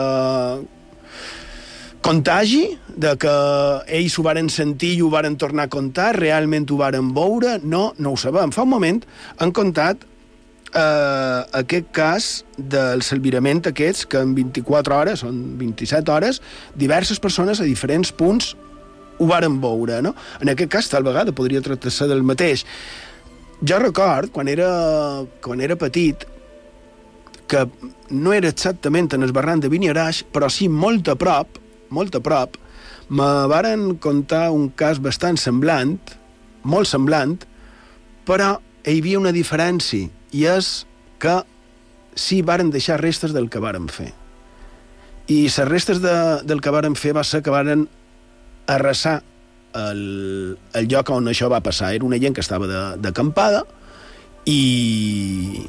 contagi, 2.06 2.78
de 2.96 3.16
que 3.18 3.32
ells 3.98 4.16
ho 4.20 4.24
varen 4.26 4.50
sentir 4.54 4.92
i 4.94 5.02
ho 5.02 5.08
varen 5.10 5.40
tornar 5.42 5.66
a 5.66 5.72
contar, 5.74 6.12
realment 6.20 6.68
ho 6.70 6.78
varen 6.78 7.10
veure, 7.16 7.56
no, 7.64 7.88
no 7.98 8.14
ho 8.14 8.20
sabem. 8.20 8.54
Fa 8.54 8.62
un 8.62 8.70
moment 8.70 9.00
han 9.42 9.54
contat 9.56 10.06
eh, 10.06 11.40
aquest 11.62 11.90
cas 11.96 12.28
del 12.58 13.02
salvirament 13.08 13.64
aquests, 13.72 14.06
que 14.12 14.22
en 14.22 14.36
24 14.38 15.00
hores, 15.00 15.26
són 15.26 15.42
27 15.58 16.14
hores, 16.14 16.42
diverses 16.78 17.22
persones 17.24 17.60
a 17.60 17.66
diferents 17.66 18.14
punts 18.14 18.54
ho 19.18 19.32
varen 19.32 19.58
veure, 19.64 20.04
no? 20.06 20.14
En 20.44 20.54
aquest 20.54 20.72
cas, 20.78 20.92
tal 20.92 21.08
vegada, 21.08 21.34
podria 21.34 21.64
tractar-se 21.66 22.06
del 22.12 22.22
mateix. 22.28 22.68
Jo 23.66 23.82
record, 23.82 24.30
quan 24.36 24.52
era, 24.52 24.70
quan 25.42 25.64
era 25.64 25.80
petit, 25.80 26.28
que 27.50 27.66
no 28.14 28.34
era 28.34 28.52
exactament 28.52 29.14
en 29.16 29.26
el 29.26 29.34
barranc 29.34 29.66
de 29.66 29.74
Vinaràs, 29.74 30.26
però 30.30 30.52
sí 30.52 30.68
molt 30.70 31.10
a 31.10 31.16
prop, 31.18 31.65
molt 31.96 32.18
a 32.20 32.22
prop, 32.24 32.60
me 33.10 33.28
varen 33.52 33.96
contar 34.02 34.50
un 34.52 34.70
cas 34.70 35.00
bastant 35.02 35.40
semblant, 35.40 35.98
molt 36.66 36.90
semblant, 36.90 37.38
però 38.28 38.56
hi 38.86 39.00
havia 39.00 39.22
una 39.22 39.34
diferència, 39.36 40.10
i 40.36 40.46
és 40.50 40.86
que 41.22 41.40
sí 42.16 42.42
varen 42.46 42.72
deixar 42.74 43.00
restes 43.02 43.34
del 43.36 43.50
que 43.52 43.62
varen 43.64 43.88
fer. 43.92 44.12
I 45.28 45.46
les 45.46 45.70
restes 45.70 46.02
de, 46.04 46.16
del 46.46 46.62
que 46.62 46.74
varen 46.74 46.98
fer 46.98 47.16
va 47.18 47.24
ser 47.26 47.42
que 47.46 47.54
varen 47.54 47.88
arrasar 48.70 49.22
el, 49.76 50.58
el 50.74 50.88
lloc 50.90 51.10
on 51.12 51.28
això 51.30 51.50
va 51.52 51.64
passar. 51.66 51.94
Era 51.94 52.06
una 52.06 52.20
gent 52.22 52.36
que 52.36 52.44
estava 52.46 52.96
d'acampada 53.02 53.66
i 54.46 55.66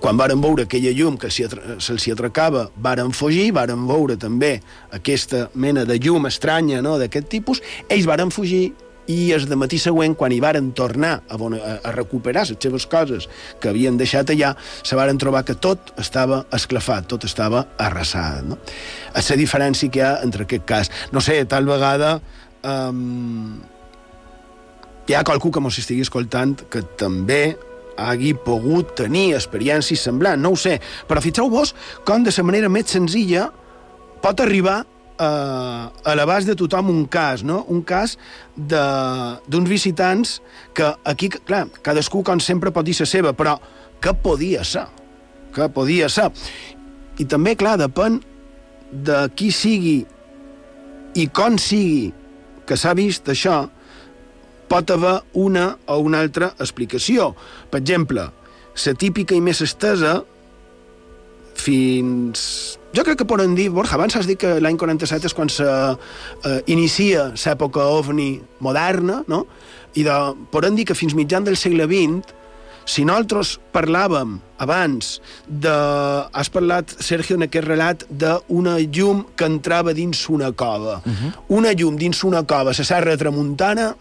quan 0.00 0.18
varen 0.18 0.40
veure 0.42 0.66
aquella 0.66 0.92
llum 0.96 1.16
que 1.20 1.30
se'ls 1.32 2.08
atracava, 2.12 2.66
varen 2.76 3.12
fugir, 3.16 3.50
varen 3.56 3.86
veure 3.88 4.16
també 4.20 4.56
aquesta 4.96 5.46
mena 5.54 5.86
de 5.88 5.98
llum 5.98 6.28
estranya 6.28 6.82
no, 6.84 6.96
d'aquest 7.00 7.30
tipus, 7.32 7.62
ells 7.88 8.08
varen 8.08 8.32
fugir 8.34 8.68
i 9.06 9.30
el 9.32 9.46
de 9.46 9.56
matí 9.58 9.78
següent, 9.78 10.16
quan 10.18 10.32
hi 10.34 10.40
varen 10.42 10.72
tornar 10.74 11.20
a, 11.30 11.36
bona, 11.38 11.60
a 11.78 11.92
recuperar 11.94 12.42
les 12.48 12.58
seves 12.62 12.88
coses 12.90 13.28
que 13.62 13.70
havien 13.70 13.96
deixat 13.98 14.32
allà, 14.34 14.52
se 14.82 14.98
varen 14.98 15.18
trobar 15.18 15.44
que 15.46 15.54
tot 15.54 15.92
estava 16.02 16.42
esclafat, 16.54 17.06
tot 17.06 17.24
estava 17.28 17.62
arrasat. 17.78 18.42
No? 18.50 18.58
A 19.14 19.22
la 19.22 19.38
diferència 19.38 19.90
que 19.90 20.02
hi 20.02 20.04
ha 20.04 20.16
entre 20.26 20.46
aquest 20.46 20.66
cas. 20.66 20.90
No 21.14 21.22
sé, 21.22 21.38
tal 21.46 21.70
vegada 21.70 22.16
um, 22.66 23.60
hi 25.06 25.14
ha 25.14 25.22
qualcú 25.22 25.52
que 25.54 25.62
mos 25.62 25.78
estigui 25.78 26.02
escoltant 26.02 26.56
que 26.70 26.82
també 26.98 27.56
hagi 27.96 28.34
pogut 28.46 28.94
tenir 28.98 29.34
experiències 29.36 30.02
semblants, 30.08 30.42
no 30.42 30.52
ho 30.54 30.58
sé, 30.60 30.78
però 31.08 31.22
fixeu-vos 31.24 31.74
com 32.06 32.24
de 32.24 32.34
la 32.36 32.44
manera 32.46 32.68
més 32.72 32.92
senzilla 32.92 33.48
pot 34.22 34.40
arribar 34.40 34.82
a, 35.18 35.28
a 36.04 36.14
l'abast 36.16 36.48
de 36.48 36.56
tothom 36.58 36.90
un 36.92 37.04
cas, 37.08 37.42
no? 37.46 37.62
Un 37.72 37.82
cas 37.86 38.16
d'uns 38.56 39.68
visitants 39.68 40.40
que 40.76 40.92
aquí, 41.04 41.30
clar, 41.32 41.66
cadascú, 41.82 42.22
com 42.22 42.40
sempre, 42.40 42.72
pot 42.72 42.86
dir 42.86 42.96
la 43.00 43.08
seva, 43.08 43.32
però 43.36 43.56
què 44.02 44.12
podia 44.22 44.64
ser? 44.64 44.86
Què 45.56 45.70
podia 45.72 46.10
ser? 46.12 46.28
I 47.16 47.24
també, 47.24 47.56
clar, 47.56 47.78
depèn 47.80 48.20
de 48.92 49.24
qui 49.36 49.50
sigui 49.54 50.04
i 51.16 51.26
com 51.32 51.56
sigui 51.58 52.12
que 52.68 52.76
s'ha 52.76 52.92
vist 52.98 53.28
això, 53.32 53.64
pot 54.68 54.90
haver 54.90 55.20
una 55.34 55.76
o 55.86 55.98
una 56.04 56.20
altra 56.20 56.52
explicació. 56.58 57.34
Per 57.70 57.80
exemple, 57.80 58.30
la 58.76 58.94
típica 58.94 59.36
i 59.36 59.40
més 59.40 59.62
estesa 59.64 60.20
fins... 61.56 62.78
Jo 62.96 63.04
crec 63.04 63.20
que 63.20 63.28
podem 63.28 63.54
dir, 63.56 63.68
Borja, 63.72 63.96
abans 63.96 64.16
has 64.16 64.28
dit 64.28 64.38
que 64.40 64.56
l'any 64.62 64.78
47 64.80 65.28
és 65.28 65.36
quan 65.36 65.50
s'inicia 65.52 67.26
eh, 67.28 67.36
l'època 67.36 67.84
ovni 67.92 68.30
moderna, 68.64 69.22
no? 69.28 69.44
I 69.96 70.04
de, 70.06 70.16
podem 70.52 70.76
dir 70.76 70.86
que 70.88 70.96
fins 70.96 71.16
mitjan 71.16 71.44
del 71.44 71.58
segle 71.60 71.88
XX, 71.88 72.32
si 72.86 73.02
nosaltres 73.04 73.56
parlàvem 73.74 74.36
abans 74.62 75.16
de... 75.48 75.74
Has 76.32 76.48
parlat, 76.54 76.94
Sergio, 77.02 77.36
en 77.36 77.48
aquest 77.48 77.66
relat 77.66 78.04
d'una 78.08 78.76
llum 78.84 79.24
que 79.36 79.48
entrava 79.50 79.92
dins 79.96 80.22
una 80.30 80.52
cova. 80.52 81.00
Uh 81.02 81.12
-huh. 81.12 81.32
Una 81.58 81.72
llum 81.72 81.96
dins 81.98 82.22
una 82.24 82.44
cova, 82.46 82.72
la 82.76 82.84
Serra 82.84 83.16
Tramuntana, 83.16 83.96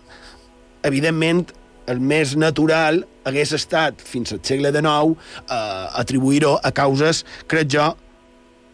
evidentment, 0.87 1.51
el 1.91 2.01
més 2.01 2.33
natural 2.37 3.03
hagués 3.25 3.53
estat, 3.57 4.01
fins 4.01 4.33
al 4.33 4.41
segle 4.45 4.71
XIX, 4.73 5.15
eh, 5.45 5.99
atribuir-ho 6.01 6.55
a 6.61 6.71
causes, 6.75 7.23
crec 7.51 7.69
jo, 7.75 7.91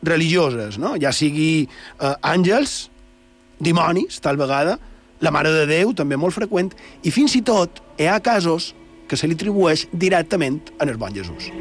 religioses, 0.03 0.80
no? 0.82 0.95
ja 0.99 1.12
sigui 1.16 1.68
eh, 1.68 2.14
àngels, 2.22 2.89
dimonis, 3.62 4.20
tal 4.24 4.39
vegada, 4.39 4.78
la 5.22 5.32
Mare 5.32 5.51
de 5.53 5.68
Déu, 5.70 5.93
també 5.93 6.18
molt 6.18 6.36
freqüent, 6.36 6.74
i 7.05 7.14
fins 7.14 7.36
i 7.38 7.43
tot 7.45 7.84
hi 7.99 8.09
ha 8.09 8.18
casos 8.24 8.72
que 9.07 9.20
se 9.20 9.28
li 9.28 9.38
atribueix 9.38 9.86
directament 9.91 10.64
en 10.80 10.89
el 10.89 10.97
bon 10.97 11.14
Jesús. 11.14 11.51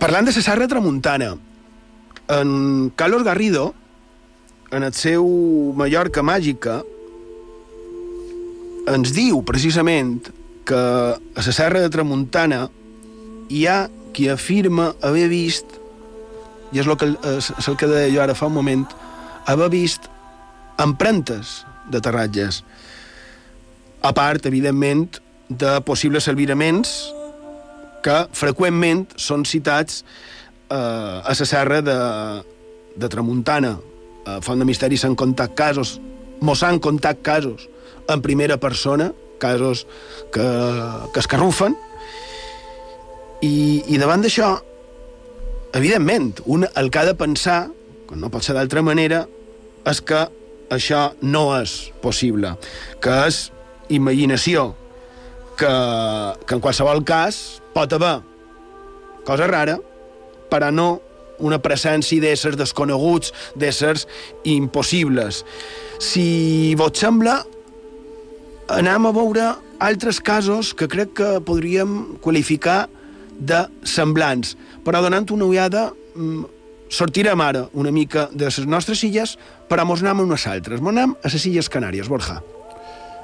Parlant 0.00 0.24
de 0.24 0.32
la 0.32 0.40
Serra 0.40 0.66
Tramuntana, 0.66 1.36
en 2.28 2.90
Carlos 2.96 3.22
Garrido, 3.22 3.74
en 4.70 4.82
el 4.82 4.94
seu 4.94 5.26
Mallorca 5.76 6.22
Màgica, 6.24 6.78
ens 8.88 9.12
diu 9.12 9.42
precisament 9.44 10.30
que 10.64 10.80
a 10.80 11.44
la 11.44 11.52
Serra 11.52 11.84
de 11.84 11.92
Tramuntana 11.92 12.62
hi 13.52 13.66
ha 13.68 13.90
qui 14.16 14.30
afirma 14.32 14.94
haver 15.04 15.28
vist, 15.28 15.76
i 16.72 16.80
és 16.80 16.88
el 16.88 16.96
que, 16.96 17.12
és, 17.36 17.52
el 17.68 17.76
que 17.76 17.92
deia 17.92 18.08
jo 18.16 18.24
ara 18.24 18.38
fa 18.38 18.48
un 18.48 18.56
moment, 18.56 18.88
haver 19.52 19.68
vist 19.76 20.08
empremtes 20.80 21.58
d'aterratges. 21.92 22.64
A 24.00 24.16
part, 24.16 24.48
evidentment, 24.48 25.20
de 25.52 25.76
possibles 25.84 26.32
albiraments 26.32 26.96
que 28.04 28.16
freqüentment 28.36 29.06
són 29.20 29.44
citats 29.48 30.02
eh, 30.70 30.76
a 30.76 31.34
la 31.34 31.48
serra 31.48 31.80
de, 31.84 31.98
de 32.96 33.10
Tramuntana. 33.12 33.76
A 34.28 34.38
Font 34.44 34.60
de 34.60 34.68
Misteri 34.68 34.98
s'han 35.00 35.16
contat 35.16 35.56
casos, 35.56 35.98
mos 36.40 36.62
han 36.64 36.80
contat 36.80 37.22
casos 37.24 37.68
en 38.08 38.22
primera 38.22 38.58
persona 38.60 39.10
casos 39.40 39.86
que, 40.32 40.46
que 41.14 41.20
escarrufen, 41.22 41.74
i, 43.40 43.80
i 43.88 43.98
davant 43.98 44.22
d'això, 44.22 44.52
evidentment, 45.74 46.34
un 46.44 46.66
el 46.68 46.90
que 46.92 47.00
ha 47.00 47.06
de 47.08 47.16
pensar, 47.16 47.62
que 48.06 48.18
no 48.20 48.30
pot 48.30 48.44
ser 48.44 48.54
d'altra 48.54 48.84
manera, 48.84 49.24
és 49.88 50.02
que 50.04 50.26
això 50.70 51.08
no 51.24 51.48
és 51.56 51.88
possible, 52.04 52.52
que 53.02 53.16
és 53.26 53.46
imaginació, 53.90 54.74
que, 55.60 55.70
que 56.46 56.56
en 56.56 56.64
qualsevol 56.64 57.04
cas 57.04 57.60
pot 57.74 57.92
haver 57.92 58.18
cosa 59.28 59.46
rara, 59.50 59.76
però 60.50 60.70
no 60.72 60.90
una 61.40 61.60
presència 61.62 62.20
d'éssers 62.20 62.58
desconeguts, 62.60 63.32
d'éssers 63.56 64.06
impossibles. 64.48 65.44
Si 66.00 66.74
vos 66.80 66.96
sembla, 67.00 67.40
anem 68.70 69.08
a 69.08 69.12
veure 69.16 69.50
altres 69.80 70.20
casos 70.20 70.74
que 70.76 70.88
crec 70.88 71.14
que 71.20 71.28
podríem 71.44 72.16
qualificar 72.24 72.88
de 73.40 73.64
semblants, 73.88 74.56
però 74.84 75.00
donant 75.00 75.28
una 75.32 75.48
ullada 75.48 75.88
mm, 76.14 76.44
sortirem 76.92 77.40
ara 77.40 77.68
una 77.72 77.92
mica 77.92 78.28
de 78.32 78.50
les 78.50 78.66
nostres 78.68 79.02
illes, 79.06 79.36
però 79.70 79.86
mos 79.88 80.04
anem 80.04 80.20
a 80.20 80.28
unes 80.28 80.46
altres. 80.50 80.80
Mos 80.80 80.92
anem 80.92 81.14
a 81.16 81.32
les 81.32 81.46
Illes 81.46 81.70
Canàries, 81.72 82.10
Borja. 82.10 82.40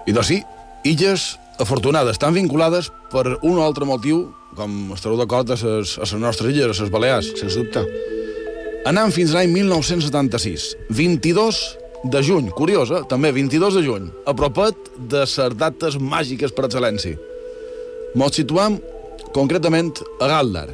I 0.07 0.15
doncs 0.15 0.31
sí, 0.31 0.41
illes 0.87 1.35
afortunades, 1.63 2.17
estan 2.17 2.35
vinculades 2.37 2.91
per 3.13 3.39
un 3.43 3.61
altre 3.63 3.89
motiu, 3.89 4.27
com 4.57 4.93
estareu 4.97 5.19
d'acord, 5.21 5.51
a 5.51 5.57
les, 5.57 5.97
a 5.99 6.05
les 6.05 6.15
nostres 6.21 6.53
illes, 6.53 6.79
a 6.81 6.87
les 6.87 6.93
Balears. 6.93 7.33
Sens 7.39 7.57
dubte. 7.59 7.85
Anant 8.87 9.11
fins 9.15 9.33
l'any 9.35 9.51
1976, 9.51 10.69
22 10.95 11.61
de 12.07 12.23
juny, 12.23 12.51
curiosa, 12.55 13.03
també 13.11 13.33
22 13.35 13.81
de 13.81 13.83
juny, 13.83 14.11
a 14.27 14.35
propet 14.37 14.93
de 14.97 15.25
les 15.25 15.57
dates 15.59 15.99
màgiques 15.99 16.55
per 16.55 16.69
excel·lència. 16.69 17.19
Mos 18.17 18.37
situam 18.39 18.79
concretament 19.35 19.93
a 20.21 20.31
Galdar, 20.31 20.69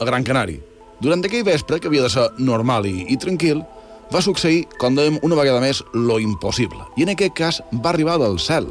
a 0.00 0.06
Gran 0.08 0.24
Canari. 0.24 0.60
Durant 1.02 1.24
aquell 1.26 1.44
vespre, 1.44 1.80
que 1.80 1.90
havia 1.90 2.06
de 2.06 2.12
ser 2.12 2.28
normal 2.38 2.86
i, 2.88 3.02
i 3.12 3.18
tranquil, 3.20 3.64
va 4.12 4.22
succeir, 4.22 4.64
com 4.80 4.94
dèiem, 4.96 5.18
una 5.26 5.36
vegada 5.36 5.60
més, 5.60 5.82
lo 5.92 6.20
impossible. 6.22 6.86
I 6.96 7.04
en 7.04 7.12
aquest 7.12 7.34
cas 7.36 7.60
va 7.82 7.90
arribar 7.90 8.20
del 8.22 8.38
cel. 8.40 8.70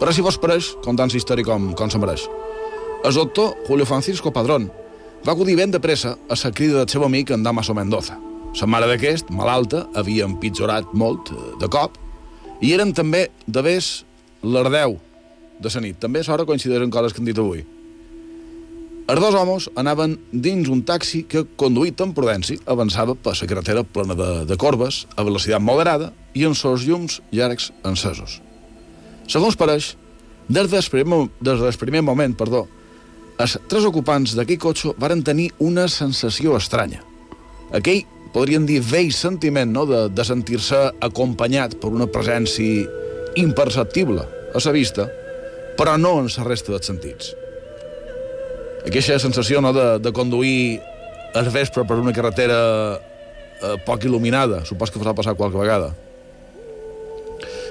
Però 0.00 0.12
si 0.12 0.24
vos 0.24 0.38
pareix, 0.40 0.72
contant 0.84 1.12
la 1.12 1.18
història 1.20 1.46
com, 1.46 1.72
com 1.78 1.90
se 1.90 2.00
mereix. 2.02 2.26
El 3.04 3.14
doctor 3.14 3.54
Julio 3.68 3.86
Francisco 3.86 4.32
Padrón 4.32 4.70
va 5.26 5.32
acudir 5.32 5.56
ben 5.56 5.70
de 5.70 5.80
pressa 5.80 6.16
a 6.28 6.36
la 6.36 6.52
crida 6.52 6.78
del 6.78 6.88
seu 6.88 7.04
amic 7.04 7.30
en 7.30 7.42
Damaso 7.42 7.74
Mendoza. 7.74 8.18
La 8.60 8.66
mare 8.70 8.86
d'aquest, 8.86 9.30
malalta, 9.30 9.86
havia 9.94 10.24
empitjorat 10.24 10.92
molt 10.94 11.30
eh, 11.32 11.38
de 11.60 11.68
cop, 11.68 11.98
i 12.62 12.72
eren 12.72 12.94
també 12.94 13.28
de 13.46 13.62
vés 13.62 14.04
l'ardeu 14.42 14.98
de 15.60 15.72
la 15.74 15.80
nit. 15.80 15.98
També 16.00 16.20
a 16.20 16.28
l'hora 16.28 16.46
coincideixen 16.46 16.90
coses 16.90 17.12
que 17.12 17.22
han 17.22 17.28
dit 17.28 17.38
avui. 17.38 17.64
Els 19.04 19.20
dos 19.20 19.34
homes 19.36 19.68
anaven 19.76 20.16
dins 20.32 20.68
un 20.72 20.80
taxi 20.82 21.24
que, 21.28 21.44
conduït 21.60 22.00
amb 22.00 22.16
prudència, 22.16 22.60
avançava 22.64 23.12
per 23.14 23.34
la 23.36 23.48
carretera 23.50 23.84
plena 23.84 24.16
de, 24.16 24.30
de 24.48 24.56
corbes, 24.56 25.04
a 25.16 25.26
velocitat 25.28 25.60
moderada 25.60 26.12
i 26.32 26.46
amb 26.48 26.56
seus 26.56 26.86
llums 26.88 27.20
llargs 27.30 27.68
encesos. 27.84 28.40
Segons 29.30 29.56
pareix, 29.56 29.94
des 30.48 30.70
del 30.70 30.88
primer, 30.90 31.20
des 31.40 31.60
del 31.60 31.78
primer 31.80 32.02
moment, 32.04 32.34
perdó, 32.36 32.66
els 33.40 33.56
tres 33.68 33.86
ocupants 33.88 34.36
d'aquell 34.36 34.60
cotxe 34.62 34.92
varen 35.00 35.24
tenir 35.26 35.50
una 35.58 35.88
sensació 35.88 36.56
estranya. 36.58 37.00
Aquell, 37.74 38.04
podríem 38.34 38.66
dir, 38.66 38.80
vell 38.84 39.10
sentiment 39.14 39.72
no? 39.72 39.86
de, 39.90 40.06
de 40.12 40.26
sentir-se 40.26 40.80
acompanyat 41.02 41.78
per 41.82 41.90
una 41.94 42.06
presència 42.06 42.84
imperceptible 43.40 44.26
a 44.54 44.62
sa 44.62 44.74
vista, 44.74 45.08
però 45.78 45.96
no 45.98 46.20
en 46.22 46.30
la 46.30 46.46
resta 46.46 46.74
dels 46.74 46.86
sentits. 46.86 47.32
Aquesta 48.86 49.18
sensació 49.18 49.62
no, 49.64 49.72
de, 49.74 49.86
de 49.98 50.12
conduir 50.12 50.78
al 51.34 51.48
vespre 51.50 51.82
per 51.88 51.96
una 51.98 52.12
carretera 52.14 52.58
eh, 52.94 53.76
poc 53.86 54.04
il·luminada, 54.06 54.62
supos 54.68 54.92
que 54.92 55.00
farà 55.00 55.14
passar 55.16 55.34
qualque 55.34 55.58
vegada. 55.58 55.90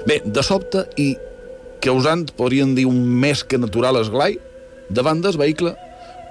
Bé, 0.04 0.20
de 0.26 0.42
sobte 0.44 0.84
i 1.00 1.14
causant, 1.84 2.30
podríem 2.38 2.74
dir, 2.76 2.86
un 2.88 3.02
més 3.04 3.44
que 3.44 3.60
natural 3.60 4.00
esglai, 4.00 4.38
davant 4.88 5.20
del 5.24 5.36
vehicle, 5.40 5.74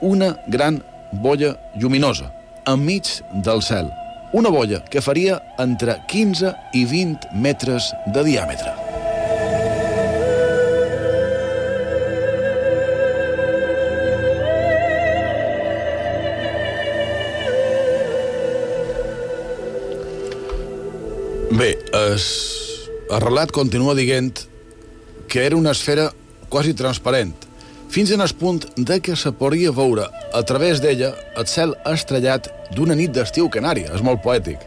una 0.01 0.33
gran 0.49 0.81
bolla 1.23 1.53
lluminosa, 1.79 2.31
enmig 2.67 3.19
del 3.45 3.61
cel. 3.61 3.91
Una 4.33 4.49
bolla 4.49 4.81
que 4.89 5.01
faria 5.01 5.37
entre 5.61 5.99
15 6.09 6.55
i 6.73 6.87
20 6.89 7.35
metres 7.37 7.91
de 8.15 8.23
diàmetre. 8.25 8.73
Bé, 21.53 21.75
es, 22.09 22.25
el 23.13 23.21
relat 23.21 23.53
continua 23.53 23.93
dient 23.93 24.33
que 25.33 25.47
era 25.47 25.55
una 25.57 25.71
esfera 25.71 26.11
quasi 26.47 26.75
transparent, 26.75 27.33
fins 27.89 28.11
en 28.13 28.21
el 28.21 28.29
punt 28.37 28.67
de 28.77 28.99
que 29.01 29.15
se 29.15 29.31
podria 29.33 29.71
veure 29.73 30.03
a 30.29 30.41
través 30.45 30.77
d'ella 30.77 31.09
el 31.41 31.47
cel 31.49 31.73
estrellat 31.89 32.51
d'una 32.77 32.93
nit 32.93 33.09
d'estiu 33.15 33.47
canària. 33.49 33.89
És 33.97 34.03
molt 34.05 34.21
poètic. 34.21 34.61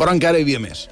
Però 0.00 0.10
encara 0.10 0.40
hi 0.40 0.42
havia 0.42 0.58
més. 0.58 0.88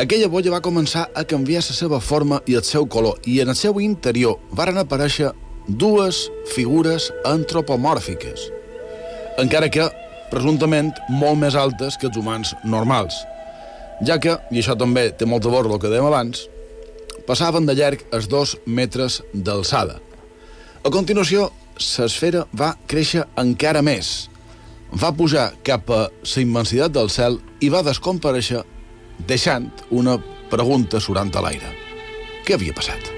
Aquella 0.00 0.30
bolla 0.32 0.54
va 0.54 0.62
començar 0.64 1.02
a 1.12 1.26
canviar 1.28 1.60
la 1.66 1.76
seva 1.76 2.00
forma 2.00 2.40
i 2.48 2.56
el 2.56 2.64
seu 2.64 2.88
color, 2.88 3.20
i 3.28 3.42
en 3.44 3.52
el 3.52 3.58
seu 3.60 3.76
interior 3.84 4.40
varen 4.56 4.80
aparèixer 4.80 5.34
dues 5.68 6.22
figures 6.56 7.10
antropomòrfiques, 7.28 8.48
encara 9.44 9.68
que, 9.68 9.90
presumptament, 10.32 10.94
molt 11.12 11.38
més 11.44 11.60
altes 11.60 12.00
que 12.00 12.08
els 12.08 12.16
humans 12.16 12.56
normals, 12.64 13.20
ja 14.00 14.16
que, 14.16 14.40
i 14.50 14.64
això 14.64 14.80
també 14.80 15.10
té 15.12 15.28
molt 15.28 15.44
a 15.44 15.52
veure 15.52 15.76
el 15.76 15.80
que 15.80 15.92
dèiem 15.92 16.08
abans, 16.08 16.48
passaven 17.26 17.66
de 17.66 17.74
llarg 17.76 18.04
els 18.12 18.28
dos 18.28 18.56
metres 18.66 19.22
d'alçada. 19.32 19.98
A 20.84 20.90
continuació, 20.92 21.48
l'esfera 21.80 22.44
va 22.52 22.74
créixer 22.86 23.24
encara 23.40 23.82
més. 23.82 24.28
Va 24.94 25.14
pujar 25.16 25.48
cap 25.66 25.90
a 25.90 26.02
la 26.12 26.42
immensitat 26.42 26.92
del 26.92 27.10
cel 27.10 27.40
i 27.60 27.70
va 27.72 27.82
descompareixer, 27.82 28.62
deixant 29.26 29.70
una 29.90 30.18
pregunta 30.50 31.00
surant 31.00 31.32
a 31.34 31.42
l'aire. 31.42 31.72
Què 32.44 32.58
havia 32.58 32.76
passat? 32.76 33.10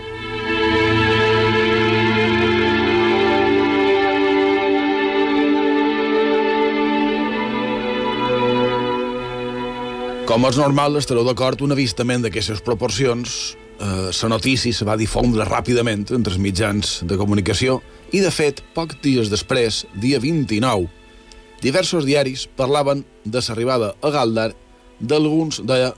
Com 10.26 10.42
és 10.48 10.56
normal, 10.58 10.98
estareu 10.98 11.22
d'acord, 11.26 11.60
un 11.62 11.74
avistament 11.74 12.24
d'aquestes 12.24 12.62
proporcions 12.66 13.56
eh, 13.80 14.10
la 14.22 14.28
notícia 14.28 14.72
se 14.72 14.84
va 14.84 14.96
difondre 14.96 15.44
ràpidament 15.44 16.06
entre 16.10 16.32
els 16.32 16.40
mitjans 16.42 17.00
de 17.04 17.16
comunicació 17.16 17.80
i, 18.12 18.20
de 18.20 18.30
fet, 18.30 18.62
pocs 18.74 18.98
dies 19.02 19.30
després, 19.32 19.84
dia 19.94 20.20
29, 20.22 20.88
diversos 21.62 22.06
diaris 22.06 22.46
parlaven 22.56 23.04
de 23.24 23.40
l'arribada 23.40 23.94
a 24.00 24.10
Galdar 24.10 24.52
d'alguns 25.00 25.62
de 25.66 25.92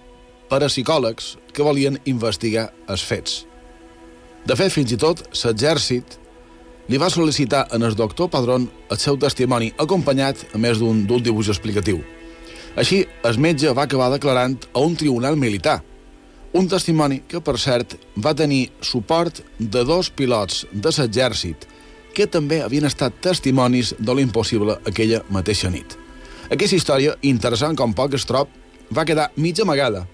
parapsicòlegs 0.49 1.37
que 1.53 1.66
volien 1.66 1.99
investigar 2.07 2.70
els 2.89 3.05
fets. 3.05 3.45
De 4.47 4.57
fet, 4.57 4.72
fins 4.72 4.93
i 4.95 4.97
tot, 4.97 5.20
l'exèrcit 5.45 6.18
li 6.89 6.97
va 6.97 7.11
sol·licitar 7.12 7.66
en 7.76 7.85
el 7.85 7.95
doctor 7.95 8.31
Padrón 8.33 8.70
el 8.89 8.97
seu 8.97 9.18
testimoni 9.20 9.74
acompanyat 9.76 10.47
a 10.55 10.59
més 10.59 10.81
d'un 10.81 11.05
dibuix 11.05 11.51
explicatiu. 11.53 12.01
Així, 12.79 13.03
el 13.29 13.39
metge 13.43 13.74
va 13.76 13.85
acabar 13.85 14.09
declarant 14.14 14.57
a 14.72 14.81
un 14.81 14.97
tribunal 14.97 15.37
militar 15.37 15.83
un 16.59 16.66
testimoni 16.66 17.20
que, 17.30 17.38
per 17.44 17.54
cert, 17.62 17.94
va 18.18 18.34
tenir 18.34 18.72
suport 18.82 19.42
de 19.59 19.84
dos 19.86 20.11
pilots 20.11 20.64
de 20.72 20.90
l'exèrcit 20.90 21.66
que 22.16 22.26
també 22.26 22.59
havien 22.64 22.88
estat 22.88 23.20
testimonis 23.22 23.92
de 23.98 24.14
l'impossible 24.16 24.80
aquella 24.90 25.22
mateixa 25.30 25.70
nit. 25.70 25.94
Aquesta 26.50 26.78
història, 26.80 27.14
interessant 27.22 27.78
com 27.78 27.94
poc 27.94 28.16
es 28.18 28.26
trob, 28.26 28.50
va 28.90 29.06
quedar 29.06 29.28
mig 29.36 29.61
amagada, 29.62 30.06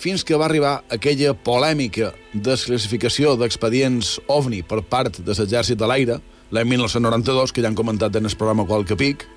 fins 0.00 0.24
que 0.24 0.38
va 0.38 0.46
arribar 0.48 0.78
aquella 0.88 1.34
polèmica 1.34 2.12
desclassificació 2.32 3.36
d'expedients 3.36 4.16
OVNI 4.32 4.62
per 4.64 4.80
part 4.82 5.20
de 5.20 5.36
l'exèrcit 5.36 5.78
de 5.78 5.90
l'aire, 5.90 6.18
l'any 6.52 6.72
1992, 6.72 7.52
que 7.52 7.60
ja 7.60 7.68
han 7.68 7.76
comentat 7.76 8.16
en 8.16 8.30
el 8.30 8.36
programa 8.38 8.64
Qualque 8.64 8.96
Pic, 8.96 9.28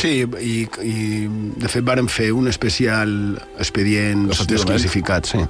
Sí, 0.00 0.24
i, 0.24 0.62
i 0.82 1.26
de 1.60 1.68
fet 1.70 1.84
varen 1.84 2.08
fer 2.10 2.30
un 2.34 2.48
especial 2.50 3.10
expedients 3.60 4.40
desclassificats, 4.48 5.34
sí. 5.36 5.42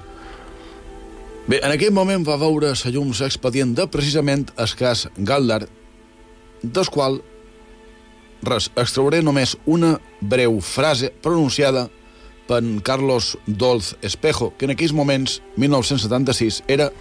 Bé, 1.43 1.59
en 1.59 1.73
aquell 1.75 1.91
moment 1.91 2.23
va 2.23 2.37
veure 2.39 2.71
la 2.71 2.91
llum 2.95 3.11
l'expedient 3.19 3.73
de 3.75 3.89
precisament 3.91 4.45
el 4.63 4.75
cas 4.79 5.09
Galdar, 5.19 5.65
del 6.63 6.91
qual, 6.95 7.19
res, 8.47 8.69
extrauré 8.79 9.23
només 9.27 9.57
una 9.67 9.97
breu 10.21 10.61
frase 10.63 11.11
pronunciada 11.25 11.89
per 12.47 12.61
Carlos 12.87 13.33
Dolz 13.47 13.97
Espejo, 14.03 14.53
que 14.57 14.69
en 14.69 14.75
aquells 14.77 14.95
moments, 14.95 15.41
1976, 15.57 16.63
era 16.71 16.93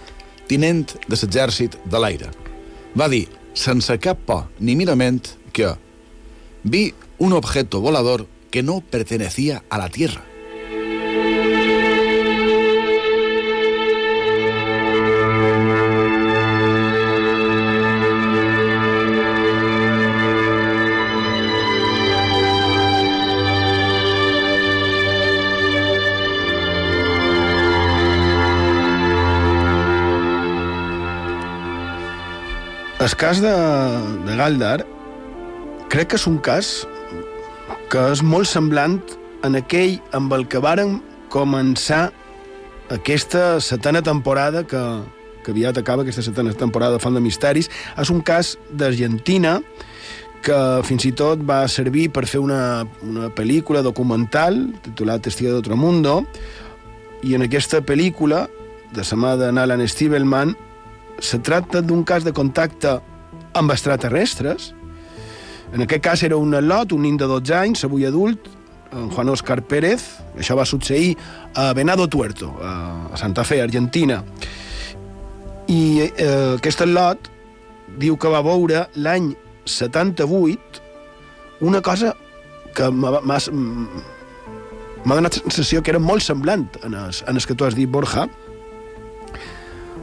tinent 0.50 0.90
de 1.06 1.14
l'exèrcit 1.14 1.78
de 1.86 2.02
l'aire. 2.02 2.32
Va 2.98 3.06
dir, 3.08 3.28
sense 3.54 3.94
cap 4.02 4.26
por 4.26 4.48
ni 4.58 4.74
mirament, 4.74 5.22
que 5.54 5.70
vi 6.64 6.88
un 7.18 7.32
objeto 7.32 7.80
volador 7.80 8.26
que 8.50 8.62
no 8.62 8.80
pertenecía 8.80 9.62
a 9.70 9.78
la 9.78 9.88
Tierra. 9.88 10.31
El 33.02 33.16
cas 33.16 33.40
de, 33.42 33.50
de 34.22 34.34
Galdar 34.38 34.84
crec 35.90 36.12
que 36.12 36.18
és 36.20 36.26
un 36.30 36.36
cas 36.38 36.68
que 37.90 38.04
és 38.12 38.22
molt 38.22 38.46
semblant 38.46 39.00
en 39.42 39.58
aquell 39.58 39.96
amb 40.14 40.30
el 40.36 40.46
que 40.46 40.60
varen 40.62 41.00
començar 41.34 42.12
aquesta 42.94 43.58
setena 43.58 44.04
temporada 44.06 44.62
que, 44.62 44.84
que 45.42 45.50
aviat 45.50 45.82
acaba 45.82 46.06
aquesta 46.06 46.22
setena 46.22 46.54
temporada 46.54 46.94
de 46.94 47.02
Font 47.02 47.18
de 47.18 47.26
Misteris. 47.26 47.72
És 47.98 48.14
un 48.14 48.22
cas 48.22 48.54
d'Argentina 48.70 49.58
que 50.46 50.62
fins 50.86 51.10
i 51.10 51.10
tot 51.10 51.42
va 51.42 51.64
servir 51.66 52.06
per 52.14 52.28
fer 52.30 52.38
una, 52.38 52.86
una 53.02 53.34
pel·lícula 53.34 53.82
documental 53.82 54.68
titulat 54.86 55.26
Testigo 55.26 55.58
d'Otro 55.58 55.74
Mundo 55.74 56.20
i 57.26 57.34
en 57.34 57.50
aquesta 57.50 57.82
pel·lícula 57.82 58.46
de 58.94 59.02
la 59.02 59.24
mà 59.26 59.38
d'en 59.42 59.58
Alan 59.58 59.82
Stivelman 59.90 60.54
se 61.22 61.38
tracta 61.38 61.80
d'un 61.80 62.02
cas 62.04 62.26
de 62.26 62.34
contacte 62.34 62.98
amb 63.54 63.70
extraterrestres. 63.70 64.72
En 65.72 65.84
aquest 65.86 66.02
cas 66.04 66.22
era 66.26 66.36
un 66.36 66.52
lot, 66.66 66.92
un 66.92 67.06
nin 67.06 67.16
de 67.16 67.28
12 67.30 67.54
anys, 67.56 67.84
avui 67.86 68.04
adult, 68.04 68.50
en 68.92 69.08
Juan 69.10 69.30
Oscar 69.32 69.62
Pérez. 69.62 70.02
Això 70.36 70.56
va 70.58 70.66
succeir 70.66 71.14
a 71.54 71.72
Venado 71.78 72.08
Tuerto, 72.08 72.52
a 72.60 73.16
Santa 73.16 73.44
Fe, 73.44 73.62
Argentina. 73.62 74.22
I 75.70 76.10
eh, 76.10 76.56
aquest 76.58 76.82
lot 76.90 77.30
diu 78.02 78.16
que 78.18 78.28
va 78.32 78.42
veure 78.44 78.88
l'any 78.96 79.32
78 79.64 80.82
una 81.62 81.80
cosa 81.80 82.16
que 82.74 82.90
m'ha 82.90 83.38
donat 85.06 85.36
sensació 85.38 85.82
que 85.82 85.92
era 85.92 86.00
molt 86.02 86.24
semblant 86.24 86.66
en 86.82 86.96
el, 86.98 87.14
en 87.28 87.36
el 87.36 87.46
que 87.46 87.54
tu 87.54 87.64
has 87.64 87.76
dit, 87.78 87.88
Borja, 87.88 88.26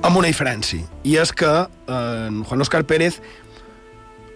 amb 0.04 0.18
una 0.20 0.30
diferència. 0.30 0.86
I 1.04 1.18
és 1.22 1.32
que 1.36 1.50
eh, 1.50 2.30
Juan 2.48 2.64
Oscar 2.64 2.84
Pérez 2.88 3.20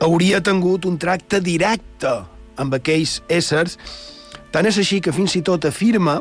hauria 0.04 0.42
tingut 0.44 0.86
un 0.90 0.98
tracte 1.00 1.40
directe 1.44 2.12
amb 2.60 2.76
aquells 2.76 3.22
éssers, 3.32 3.78
tant 4.54 4.68
és 4.70 4.78
així 4.78 5.00
que 5.02 5.14
fins 5.16 5.36
i 5.40 5.44
tot 5.46 5.66
afirma 5.66 6.20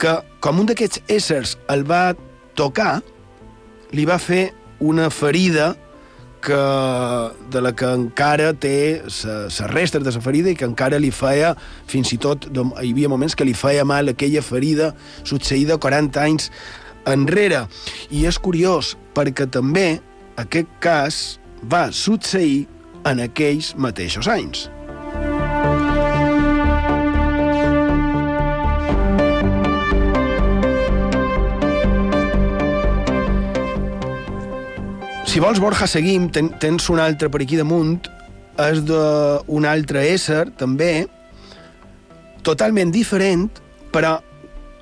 que 0.00 0.12
com 0.44 0.60
un 0.60 0.68
d'aquests 0.68 1.02
éssers 1.08 1.56
el 1.72 1.86
va 1.88 2.12
tocar, 2.58 3.00
li 3.96 4.04
va 4.06 4.20
fer 4.20 4.50
una 4.84 5.08
ferida 5.10 5.72
que, 6.44 6.62
de 7.50 7.60
la 7.64 7.72
que 7.74 7.88
encara 7.88 8.52
té 8.54 9.02
les 9.02 9.60
restes 9.72 10.04
de 10.04 10.12
la 10.12 10.22
ferida 10.22 10.52
i 10.52 10.58
que 10.58 10.68
encara 10.68 11.00
li 11.02 11.10
feia, 11.10 11.54
fins 11.90 12.12
i 12.14 12.20
tot, 12.22 12.46
hi 12.52 12.92
havia 12.92 13.10
moments 13.10 13.34
que 13.34 13.46
li 13.48 13.56
feia 13.56 13.86
mal 13.88 14.12
aquella 14.12 14.44
ferida 14.44 14.92
succeïda 15.24 15.80
40 15.82 16.22
anys 16.22 16.50
enrere. 17.06 17.64
I 18.10 18.26
és 18.28 18.38
curiós, 18.38 18.94
perquè 19.16 19.48
també 19.50 20.00
aquest 20.36 20.70
cas 20.84 21.20
va 21.64 21.88
succeir 21.92 22.66
en 23.06 23.22
aquells 23.24 23.74
mateixos 23.78 24.28
anys. 24.28 24.66
Si 35.26 35.40
vols, 35.42 35.58
Borja, 35.60 35.84
seguim. 35.84 36.30
Ten, 36.32 36.46
tens 36.62 36.86
un 36.88 37.00
altre 37.02 37.28
per 37.28 37.42
aquí 37.44 37.58
damunt. 37.60 38.06
És 38.56 38.78
d'un 38.88 39.66
altre 39.68 40.06
ésser, 40.08 40.46
també, 40.56 41.04
totalment 42.46 42.88
diferent, 42.94 43.50
però 43.92 44.14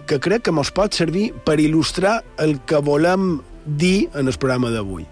que 0.06 0.20
crec 0.20 0.46
que 0.46 0.52
ens 0.54 0.70
pot 0.74 0.94
servir 0.94 1.30
per 1.46 1.58
il·lustrar 1.62 2.20
el 2.42 2.58
que 2.68 2.80
volem 2.84 3.38
dir 3.64 4.10
en 4.14 4.28
el 4.28 4.38
programa 4.38 4.70
d'avui. 4.74 5.06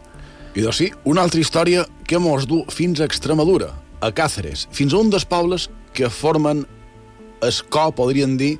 I 0.54 0.60
doncs 0.60 0.82
sí, 0.82 0.90
una 1.08 1.22
altra 1.24 1.40
història 1.40 1.86
que 2.06 2.20
mos 2.20 2.44
du 2.48 2.62
fins 2.68 3.00
a 3.00 3.08
Extremadura, 3.08 3.70
a 4.02 4.10
Càceres, 4.12 4.66
fins 4.70 4.92
a 4.92 5.00
un 5.00 5.08
dels 5.12 5.24
pobles 5.24 5.70
que 5.96 6.10
formen 6.12 6.66
el 7.42 7.54
co, 7.72 7.88
podríem 7.96 8.36
dir, 8.36 8.58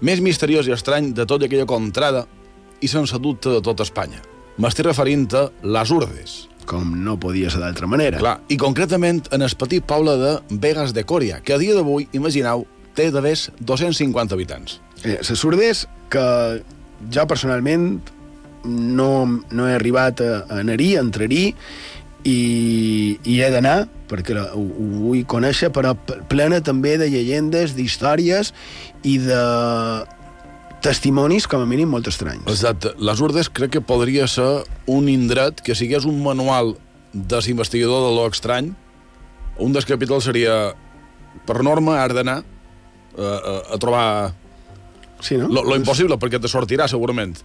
més 0.00 0.20
misteriós 0.20 0.68
i 0.68 0.74
estrany 0.74 1.12
de 1.16 1.26
tota 1.28 1.46
aquella 1.46 1.68
contrada 1.68 2.26
i 2.80 2.88
sense 2.88 3.16
dubte 3.20 3.52
de 3.52 3.62
tota 3.64 3.84
Espanya. 3.86 4.22
M'estic 4.56 4.88
referint 4.88 5.28
a 5.36 5.48
les 5.64 5.92
Urdes. 5.92 6.36
Com 6.66 6.96
no 7.04 7.14
podia 7.20 7.50
ser 7.52 7.60
d'altra 7.62 7.86
manera. 7.86 8.18
Clar, 8.18 8.38
i 8.48 8.56
concretament 8.58 9.20
en 9.32 9.44
el 9.44 9.52
petit 9.60 9.84
poble 9.86 10.16
de 10.18 10.32
Vegas 10.50 10.94
de 10.96 11.04
Còria, 11.04 11.42
que 11.44 11.54
a 11.54 11.60
dia 11.60 11.76
d'avui, 11.76 12.08
imagineu, 12.16 12.64
té 12.96 13.10
de 13.12 13.22
més 13.24 13.48
250 13.60 14.34
habitants. 14.36 14.80
Eh, 15.04 15.18
les 15.20 15.44
Urdes, 15.44 15.84
que 16.10 16.26
jo 17.12 17.26
personalment 17.28 18.00
no, 18.66 19.10
no 19.52 19.68
he 19.68 19.76
arribat 19.76 20.22
a, 20.24 20.32
a 20.46 20.62
anar-hi, 20.64 20.96
a 20.96 21.04
entrar-hi, 21.04 21.44
i, 22.26 22.38
i 23.22 23.38
he 23.38 23.50
d'anar, 23.54 23.86
perquè 24.10 24.34
ho, 24.34 24.62
ho 24.64 24.86
vull 25.06 25.22
conèixer, 25.30 25.70
però 25.74 25.94
plena 26.30 26.58
també 26.64 26.96
de 26.98 27.08
llegendes, 27.12 27.76
d'històries 27.78 28.52
i 29.06 29.18
de 29.22 29.42
testimonis, 30.82 31.46
com 31.50 31.62
a 31.62 31.68
mínim, 31.68 31.90
molt 31.90 32.10
estranys. 32.10 32.46
Exacte. 32.50 32.92
Les 32.98 33.22
Urdes 33.22 33.50
crec 33.50 33.76
que 33.76 33.84
podria 33.84 34.26
ser 34.30 34.66
un 34.90 35.08
indret 35.10 35.62
que 35.64 35.78
sigués 35.78 36.06
un 36.06 36.18
manual 36.24 36.74
de 37.12 37.40
l'investigador 37.46 38.08
de 38.08 38.12
lo 38.18 38.26
estrany. 38.28 38.74
Un 39.62 39.72
dels 39.72 39.86
capítols 39.88 40.26
seria, 40.28 40.74
per 41.48 41.62
norma, 41.64 42.00
has 42.02 42.14
d'anar 42.14 42.42
a, 43.16 43.34
a, 43.36 43.54
a 43.74 43.78
trobar 43.82 44.08
sí, 45.20 45.36
no? 45.36 45.48
lo, 45.48 45.64
lo 45.64 45.76
impossible, 45.76 46.18
perquè 46.20 46.40
te 46.40 46.50
sortirà, 46.52 46.88
segurament 46.88 47.36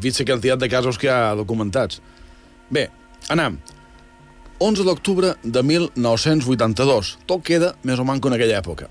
vist 0.00 0.20
la 0.20 0.26
quantitat 0.26 0.60
de 0.60 0.68
casos 0.68 0.98
que 0.98 1.08
hi 1.08 1.12
ha 1.12 1.34
documentats. 1.36 2.00
Bé, 2.70 2.88
anem. 3.32 3.58
11 4.58 4.84
d'octubre 4.84 5.34
de 5.42 5.62
1982. 5.62 7.16
Tot 7.28 7.44
queda 7.44 7.74
més 7.84 8.00
o 8.00 8.04
manco 8.08 8.28
en 8.28 8.36
aquella 8.36 8.58
època. 8.60 8.88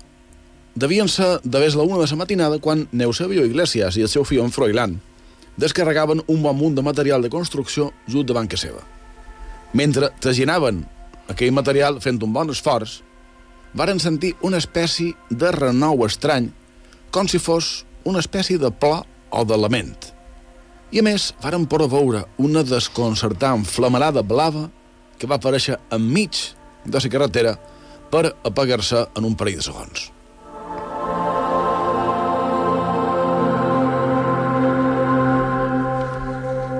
Devien 0.76 1.08
ser 1.08 1.40
vés 1.42 1.74
la 1.74 1.82
una 1.82 1.98
de 1.98 2.06
la 2.10 2.16
matinada 2.16 2.58
quan 2.60 2.86
Neusebio 2.92 3.44
Iglesias 3.46 3.96
i 3.96 4.04
el 4.04 4.12
seu 4.12 4.24
fill 4.24 4.44
en 4.44 4.52
Froilán 4.52 5.00
descarregaven 5.56 6.20
un 6.28 6.42
bon 6.42 6.56
munt 6.56 6.74
de 6.76 6.82
material 6.84 7.22
de 7.22 7.30
construcció 7.32 7.92
just 8.06 8.28
davant 8.28 8.48
que 8.48 8.58
seva. 8.60 8.82
Mentre 9.72 10.10
traginaven 10.20 10.84
aquell 11.32 11.52
material 11.52 12.00
fent 12.00 12.20
un 12.22 12.32
bon 12.32 12.52
esforç, 12.52 13.00
varen 13.76 14.00
sentir 14.00 14.34
una 14.40 14.58
espècie 14.58 15.14
de 15.30 15.52
renou 15.52 16.04
estrany, 16.06 16.48
com 17.12 17.28
si 17.28 17.38
fos 17.38 17.84
una 18.08 18.22
espècie 18.24 18.58
de 18.58 18.70
pla 18.72 19.02
o 19.30 19.44
de 19.44 19.58
lament. 19.60 19.94
I 20.94 21.02
a 21.02 21.04
més, 21.04 21.32
varen 21.42 21.66
poder 21.68 21.90
veure 21.92 22.24
una 22.38 22.64
desconcertant 22.64 23.66
flamarada 23.68 24.22
blava 24.24 24.68
que 25.18 25.28
va 25.28 25.36
aparèixer 25.36 25.76
enmig 25.92 26.40
de 26.86 27.00
la 27.00 27.12
carretera 27.12 27.56
per 28.10 28.30
apagar-se 28.46 29.08
en 29.18 29.26
un 29.28 29.34
parell 29.36 29.58
de 29.60 29.66
segons. 29.66 30.10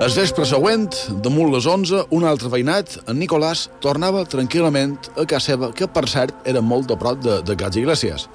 El 0.07 0.13
vespre 0.15 0.45
següent, 0.47 0.85
damunt 1.19 1.49
les 1.51 1.67
11, 1.67 2.05
un 2.15 2.25
altre 2.31 2.47
veïnat, 2.47 2.93
en 3.11 3.17
Nicolàs, 3.19 3.65
tornava 3.83 4.21
tranquil·lament 4.31 4.93
a 5.19 5.25
casa 5.27 5.49
seva, 5.49 5.73
que 5.75 5.89
per 5.91 6.05
cert 6.07 6.47
era 6.47 6.63
molt 6.63 6.93
a 6.95 6.97
prop 7.01 7.19
de, 7.25 7.41
de 7.43 7.57
Casa 7.59 7.81
Iglesias. 7.81 8.29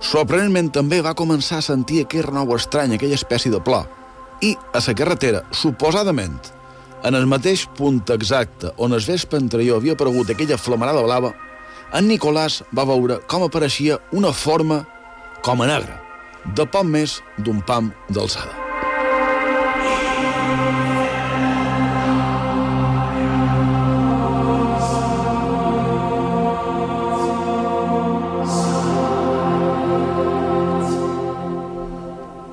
Sorprenentment 0.00 0.70
també 0.72 1.02
va 1.04 1.12
començar 1.12 1.58
a 1.58 1.66
sentir 1.66 2.00
aquell 2.00 2.24
renou 2.30 2.54
estrany, 2.56 2.94
aquella 2.96 3.18
espècie 3.20 3.52
de 3.52 3.60
plor. 3.60 3.84
I 4.40 4.54
a 4.72 4.80
la 4.86 4.96
carretera, 5.02 5.44
suposadament, 5.52 6.40
en 7.04 7.20
el 7.20 7.28
mateix 7.28 7.66
punt 7.76 8.00
exacte 8.16 8.72
on 8.78 8.96
el 8.96 9.04
vespre 9.04 9.42
anterior 9.42 9.82
havia 9.82 9.98
aparegut 9.98 10.32
aquella 10.32 10.56
flamarada 10.56 11.04
blava, 11.04 11.34
en 11.92 12.08
Nicolàs 12.08 12.62
va 12.72 12.88
veure 12.88 13.20
com 13.28 13.44
apareixia 13.44 14.00
una 14.16 14.32
forma 14.32 14.86
com 15.44 15.60
a 15.60 15.68
negra, 15.76 16.00
de 16.56 16.64
poc 16.64 16.88
més 16.88 17.20
d'un 17.36 17.60
pam 17.60 17.92
d'alçada. 18.08 18.61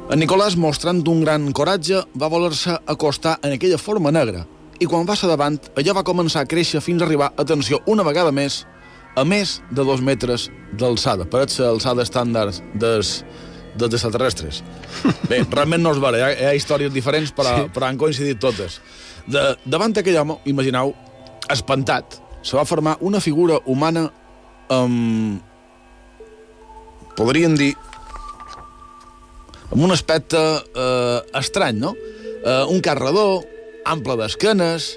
En 0.10 0.18
Nicolàs, 0.18 0.55
mostrant 0.57 1.03
un 1.05 1.20
gran 1.22 1.43
coratge, 1.53 1.99
va 2.18 2.32
voler-se 2.34 2.74
acostar 2.89 3.36
en 3.45 3.53
aquella 3.53 3.78
forma 3.78 4.10
negra 4.10 4.41
i 4.82 4.88
quan 4.89 5.05
va 5.05 5.14
ser 5.20 5.28
davant, 5.30 5.60
allò 5.78 5.93
va 5.93 6.01
començar 6.07 6.41
a 6.41 6.47
créixer 6.49 6.80
fins 6.82 7.03
a 7.03 7.05
arribar, 7.05 7.28
atenció, 7.38 7.78
una 7.86 8.01
vegada 8.07 8.32
més, 8.34 8.64
a 9.14 9.26
més 9.28 9.60
de 9.70 9.84
dos 9.86 10.01
metres 10.01 10.47
d'alçada. 10.80 11.28
Pareix 11.30 11.53
ser 11.53 11.68
l'alçada 11.68 12.01
estàndard 12.07 12.57
des, 12.82 13.12
dels 13.76 13.97
extraterrestres. 13.99 14.64
Bé, 15.28 15.43
realment 15.57 15.84
no 15.84 15.91
és 15.93 16.01
vera, 16.01 16.18
hi 16.18 16.26
ha, 16.26 16.32
hi 16.32 16.47
ha 16.47 16.55
històries 16.57 16.95
diferents, 16.95 17.34
però, 17.36 17.51
sí. 17.60 17.74
però 17.76 17.91
han 17.91 17.99
coincidit 18.01 18.41
totes. 18.41 18.80
De, 19.30 19.43
davant 19.70 19.93
d'aquell 19.93 20.18
home, 20.24 20.39
imagineu, 20.49 20.95
espantat, 21.53 22.18
se 22.41 22.57
va 22.57 22.66
formar 22.66 22.97
una 23.05 23.22
figura 23.22 23.60
humana 23.70 24.07
amb... 24.74 25.45
podríem 27.20 27.60
dir 27.60 27.76
amb 29.72 29.84
un 29.86 29.91
aspecte 29.93 30.39
eh, 30.39 31.20
estrany, 31.39 31.80
no? 31.80 31.93
Eh, 32.43 32.65
un 32.72 32.82
carredor, 32.82 33.43
ample 33.89 34.17
d'esquenes 34.20 34.91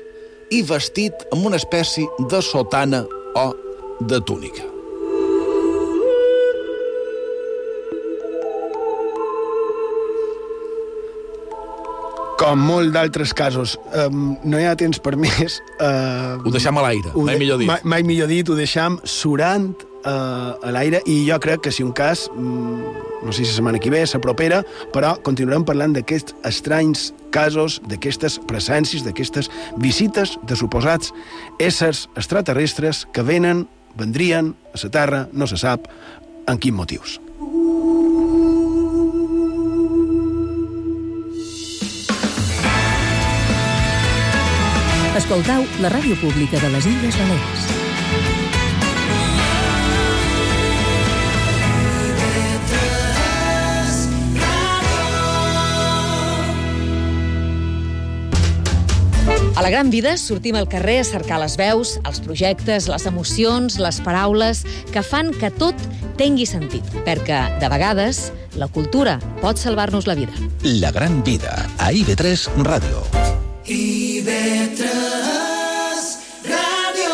i 0.53 0.63
vestit 0.69 1.27
amb 1.33 1.47
una 1.49 1.61
espècie 1.61 2.09
de 2.29 2.43
sotana 2.45 3.05
o 3.39 3.49
de 4.01 4.21
túnica. 4.27 4.69
Com 12.43 12.59
molt 12.59 12.91
d'altres 12.91 13.31
casos, 13.39 13.77
um, 13.95 14.33
no 14.43 14.59
hi 14.59 14.65
ha 14.67 14.75
temps 14.75 14.99
per 14.99 15.15
més. 15.15 15.61
Uh, 15.79 16.43
ho 16.43 16.51
deixam 16.51 16.81
a 16.81 16.83
l'aire, 16.89 17.13
mai 17.15 17.39
millor 17.39 17.61
dit. 17.63 17.71
Mai, 17.71 17.79
mai 17.87 18.03
millor 18.03 18.27
dit, 18.33 18.49
ho 18.51 18.57
deixam 18.59 18.99
surant 19.07 19.71
uh, 20.05 20.59
a 20.63 20.73
l'aire 20.75 21.03
i 21.07 21.23
jo 21.29 21.39
crec 21.43 21.65
que 21.67 21.73
si 21.73 21.85
un 21.85 21.93
cas, 21.97 22.29
um, 22.37 22.83
no 23.23 23.33
sé 23.33 23.45
si 23.45 23.51
la 23.51 23.57
setmana 23.57 23.81
que 23.83 23.91
ve, 23.91 24.05
la 24.05 24.21
propera, 24.21 24.63
però 24.93 25.15
continuarem 25.23 25.65
parlant 25.65 25.95
d'aquests 25.97 26.37
estranys 26.49 27.11
casos, 27.33 27.81
d'aquestes 27.89 28.39
presències, 28.49 29.05
d'aquestes 29.07 29.51
visites 29.79 30.37
de 30.43 30.57
suposats 30.59 31.13
éssers 31.59 32.09
extraterrestres 32.17 33.07
que 33.13 33.23
venen, 33.23 33.67
vendrien 33.97 34.55
a 34.73 34.81
la 34.83 34.91
Terra, 34.91 35.27
no 35.33 35.47
se 35.47 35.57
sap 35.57 35.89
en 36.49 36.59
quins 36.59 36.77
motius. 36.77 37.21
Escoltau 45.17 45.63
la 45.85 45.93
ràdio 45.93 46.17
pública 46.21 46.61
de 46.61 46.73
les 46.73 46.89
Illes 46.89 47.21
Balears. 47.21 47.72
A 59.55 59.61
la 59.61 59.69
gran 59.69 59.91
vida 59.91 60.17
sortim 60.17 60.57
al 60.57 60.67
carrer 60.69 61.01
a 61.01 61.05
cercar 61.05 61.37
les 61.43 61.59
veus, 61.61 61.99
els 62.09 62.21
projectes, 62.25 62.87
les 62.89 63.05
emocions, 63.05 63.77
les 63.77 63.99
paraules 64.01 64.63
que 64.95 65.03
fan 65.05 65.29
que 65.37 65.51
tot 65.53 65.77
tingui 66.17 66.47
sentit, 66.49 66.87
perquè, 67.05 67.59
de 67.61 67.69
vegades, 67.69 68.33
la 68.57 68.69
cultura 68.73 69.19
pot 69.43 69.61
salvar-nos 69.61 70.09
la 70.09 70.17
vida. 70.17 70.33
La 70.65 70.91
gran 70.91 71.21
vida, 71.25 71.53
a 71.77 71.93
IB3 71.93 72.49
Ràdio. 72.65 73.05
IB3 73.69 74.89
Ràdio. 76.49 77.13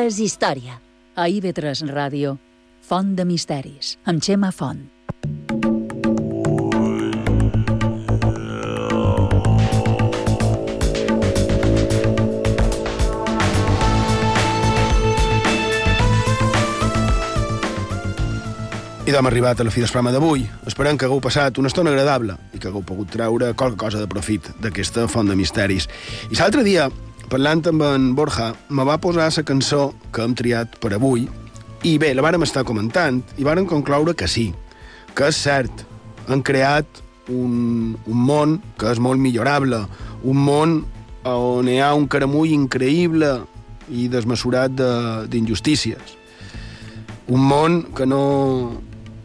És 0.00 0.18
història. 0.24 0.80
A 1.14 1.28
IB3 1.28 1.84
Ràdio, 1.92 2.38
Font 2.80 3.12
de 3.14 3.28
Misteris, 3.28 3.98
amb 4.08 4.24
Xema 4.24 4.48
Font. 4.56 4.91
I 19.12 19.14
d'hem 19.14 19.26
arribat 19.28 19.60
a 19.60 19.64
la 19.66 19.70
fi 19.70 19.82
del 19.82 19.90
programa 19.90 20.08
d'avui. 20.14 20.46
Esperem 20.64 20.96
que 20.96 21.04
hagueu 21.04 21.18
passat 21.20 21.58
una 21.60 21.68
estona 21.68 21.90
agradable 21.92 22.32
i 22.56 22.58
que 22.58 22.70
hagueu 22.70 22.80
pogut 22.80 23.10
treure 23.12 23.50
qualque 23.52 23.76
cosa 23.76 23.98
de 24.00 24.06
profit 24.08 24.46
d'aquesta 24.64 25.02
font 25.04 25.28
de 25.28 25.34
misteris. 25.36 25.84
I 26.32 26.38
l'altre 26.38 26.62
dia, 26.64 26.86
parlant 27.28 27.60
amb 27.68 27.84
en 27.84 28.06
Borja, 28.16 28.46
me 28.70 28.86
va 28.88 28.96
posar 28.96 29.26
la 29.28 29.42
cançó 29.44 29.82
que 30.16 30.22
hem 30.24 30.32
triat 30.32 30.78
per 30.80 30.94
avui 30.96 31.26
i 31.84 31.98
bé, 32.00 32.14
la 32.16 32.24
vàrem 32.24 32.46
estar 32.46 32.64
comentant 32.64 33.18
i 33.36 33.44
vàrem 33.44 33.66
concloure 33.68 34.14
que 34.16 34.24
sí, 34.24 34.46
que 35.12 35.28
és 35.28 35.42
cert, 35.44 35.84
han 36.32 36.40
creat 36.40 37.02
un, 37.28 37.98
un 38.06 38.22
món 38.30 38.62
que 38.80 38.94
és 38.94 38.98
molt 38.98 39.20
millorable, 39.20 39.82
un 40.24 40.40
món 40.40 40.78
on 41.28 41.68
hi 41.68 41.82
ha 41.84 41.92
un 41.92 42.08
caramull 42.08 42.56
increïble 42.56 43.42
i 43.92 44.08
desmesurat 44.08 44.72
d'injustícies. 45.28 46.00
De, 46.00 46.18
un 47.28 47.44
món 47.44 47.82
que 47.94 48.06
no, 48.06 48.22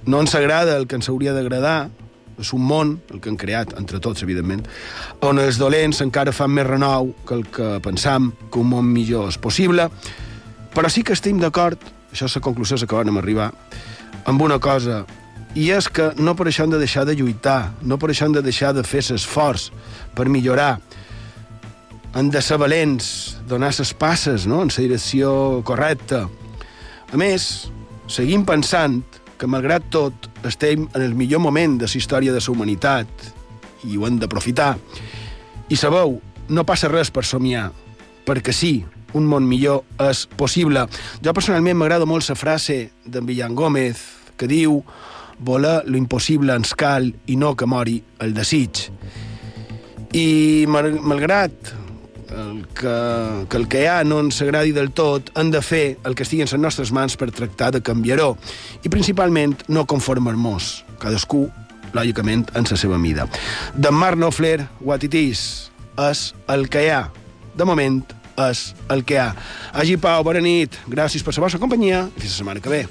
no 0.08 0.22
ens 0.24 0.34
agrada 0.36 0.78
el 0.80 0.88
que 0.88 0.98
ens 0.98 1.10
hauria 1.12 1.36
d'agradar, 1.36 1.90
és 2.38 2.54
un 2.54 2.64
món, 2.64 2.96
el 3.12 3.20
que 3.22 3.32
han 3.32 3.38
creat, 3.40 3.74
entre 3.80 4.00
tots, 4.04 4.24
evidentment, 4.24 4.64
on 5.26 5.42
els 5.42 5.58
dolents 5.60 6.02
encara 6.06 6.34
fan 6.36 6.54
més 6.54 6.68
renou 6.68 7.12
que 7.28 7.36
el 7.38 7.46
que 7.54 7.70
pensam 7.84 8.32
que 8.52 8.62
un 8.62 8.72
món 8.72 8.90
millor 8.90 9.32
és 9.32 9.40
possible, 9.42 9.90
però 10.74 10.90
sí 10.94 11.04
que 11.04 11.18
estem 11.18 11.42
d'acord, 11.42 11.82
això 12.12 12.30
és 12.30 12.38
la 12.38 12.44
conclusió 12.46 12.78
a 12.78 12.86
què 12.86 13.00
vam 13.00 13.18
arribar, 13.20 13.52
amb 14.30 14.42
una 14.46 14.60
cosa, 14.62 15.04
i 15.58 15.72
és 15.74 15.88
que 15.90 16.12
no 16.22 16.36
per 16.38 16.48
això 16.50 16.66
hem 16.66 16.76
de 16.76 16.82
deixar 16.82 17.06
de 17.10 17.16
lluitar, 17.18 17.74
no 17.82 17.98
per 17.98 18.12
això 18.14 18.28
hem 18.28 18.38
de 18.38 18.46
deixar 18.46 18.76
de 18.78 18.86
fer 18.86 19.02
l'esforç 19.10 19.72
per 20.16 20.28
millorar, 20.30 20.78
hem 22.18 22.30
de 22.34 22.42
ser 22.42 22.60
valents, 22.62 23.38
donar 23.50 23.74
les 23.74 23.94
passes 23.94 24.46
no? 24.48 24.62
en 24.62 24.70
la 24.70 24.84
direcció 24.84 25.62
correcta. 25.66 26.28
A 27.14 27.18
més, 27.18 27.68
seguim 28.10 28.46
pensant 28.46 29.02
que, 29.38 29.48
malgrat 29.48 29.86
tot, 29.94 30.30
estem 30.48 30.88
en 30.94 31.02
el 31.02 31.16
millor 31.16 31.42
moment 31.44 31.78
de 31.80 31.88
la 31.88 31.98
història 32.00 32.34
de 32.34 32.42
la 32.42 32.52
humanitat 32.52 33.08
i 33.86 33.98
ho 33.98 34.08
hem 34.08 34.20
d'aprofitar. 34.20 34.76
I 35.70 35.76
sabeu, 35.78 36.18
no 36.50 36.66
passa 36.66 36.90
res 36.92 37.12
per 37.12 37.26
somiar, 37.26 37.70
perquè 38.26 38.54
sí, 38.56 38.86
un 39.14 39.28
món 39.28 39.48
millor 39.48 39.84
és 40.04 40.26
possible. 40.40 40.86
Jo 41.24 41.34
personalment 41.34 41.78
m'agrada 41.78 42.06
molt 42.06 42.28
la 42.30 42.36
frase 42.36 42.80
d'en 43.06 43.26
Villan 43.26 43.56
Gómez 43.56 44.02
que 44.38 44.48
diu 44.48 44.82
voler 45.40 45.84
lo 45.86 45.98
impossible 45.98 46.56
ens 46.56 46.74
cal 46.74 47.12
i 47.28 47.36
no 47.38 47.56
que 47.56 47.66
mori 47.70 48.02
el 48.20 48.34
desig. 48.34 48.88
I 50.14 50.66
malgrat 50.68 51.74
el 52.32 52.66
que, 52.76 53.46
que 53.50 53.58
el 53.58 53.68
que 53.68 53.84
hi 53.84 53.88
ha 53.92 54.02
no 54.04 54.20
ens 54.24 54.42
agradi 54.44 54.74
del 54.76 54.92
tot, 54.96 55.32
hem 55.38 55.52
de 55.54 55.62
fer 55.66 55.98
el 56.08 56.16
que 56.16 56.26
estigui 56.26 56.46
en 56.46 56.52
les 56.52 56.62
nostres 56.62 56.92
mans 56.96 57.18
per 57.20 57.30
tractar 57.32 57.72
de 57.76 57.82
canviar-ho. 57.86 58.36
I 58.84 58.92
principalment 58.94 59.56
no 59.68 59.86
conformar-nos, 59.90 60.84
cadascú, 61.02 61.48
lògicament, 61.96 62.48
en 62.56 62.68
la 62.70 62.78
seva 62.78 63.00
mida. 63.00 63.28
De 63.76 63.92
Mark 63.92 64.20
Knopfler, 64.20 64.68
What 64.82 65.08
It 65.08 65.16
Is, 65.16 65.72
és 66.10 66.32
el 66.48 66.68
que 66.70 66.86
hi 66.86 66.92
ha. 66.94 67.08
De 67.58 67.66
moment, 67.66 68.04
és 68.50 68.74
el 68.94 69.04
que 69.04 69.18
hi 69.18 69.24
ha. 69.24 69.32
Hagi 69.74 69.98
Pau, 70.02 70.24
bona 70.28 70.44
nit, 70.44 70.78
gràcies 70.88 71.26
per 71.26 71.36
la 71.38 71.48
vostra 71.48 71.62
companyia 71.64 72.08
i 72.16 72.20
fins 72.20 72.34
la 72.34 72.40
setmana 72.42 72.64
que 72.64 72.74
ve. 72.74 72.86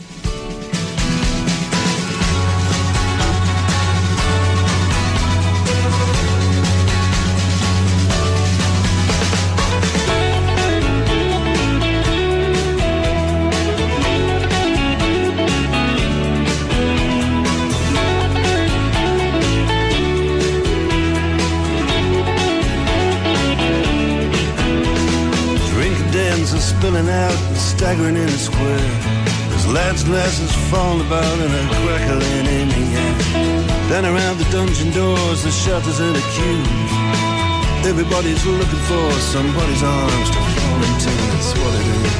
Staggering 27.86 28.16
in 28.16 28.26
the 28.26 28.38
square. 28.50 28.90
There's 29.48 29.66
lads' 29.68 30.02
glasses 30.02 30.52
falling 30.70 31.06
about 31.06 31.38
and 31.38 31.54
a 31.54 31.62
crackling 31.86 32.46
in 32.58 32.68
the 32.74 32.84
air. 32.98 33.14
Down 33.90 34.04
around 34.06 34.38
the 34.38 34.48
dungeon 34.50 34.90
doors, 34.90 35.44
the 35.44 35.52
shutters 35.52 36.00
and 36.00 36.16
the 36.16 36.24
queues. 36.34 36.90
Everybody's 37.86 38.44
looking 38.44 38.82
for 38.90 39.06
somebody's 39.34 39.84
arms 39.84 40.28
to 40.34 40.40
fall 40.54 40.80
into. 40.88 41.12
That's 41.30 41.52
what 41.60 41.72
it 41.78 41.86
is. 41.94 42.10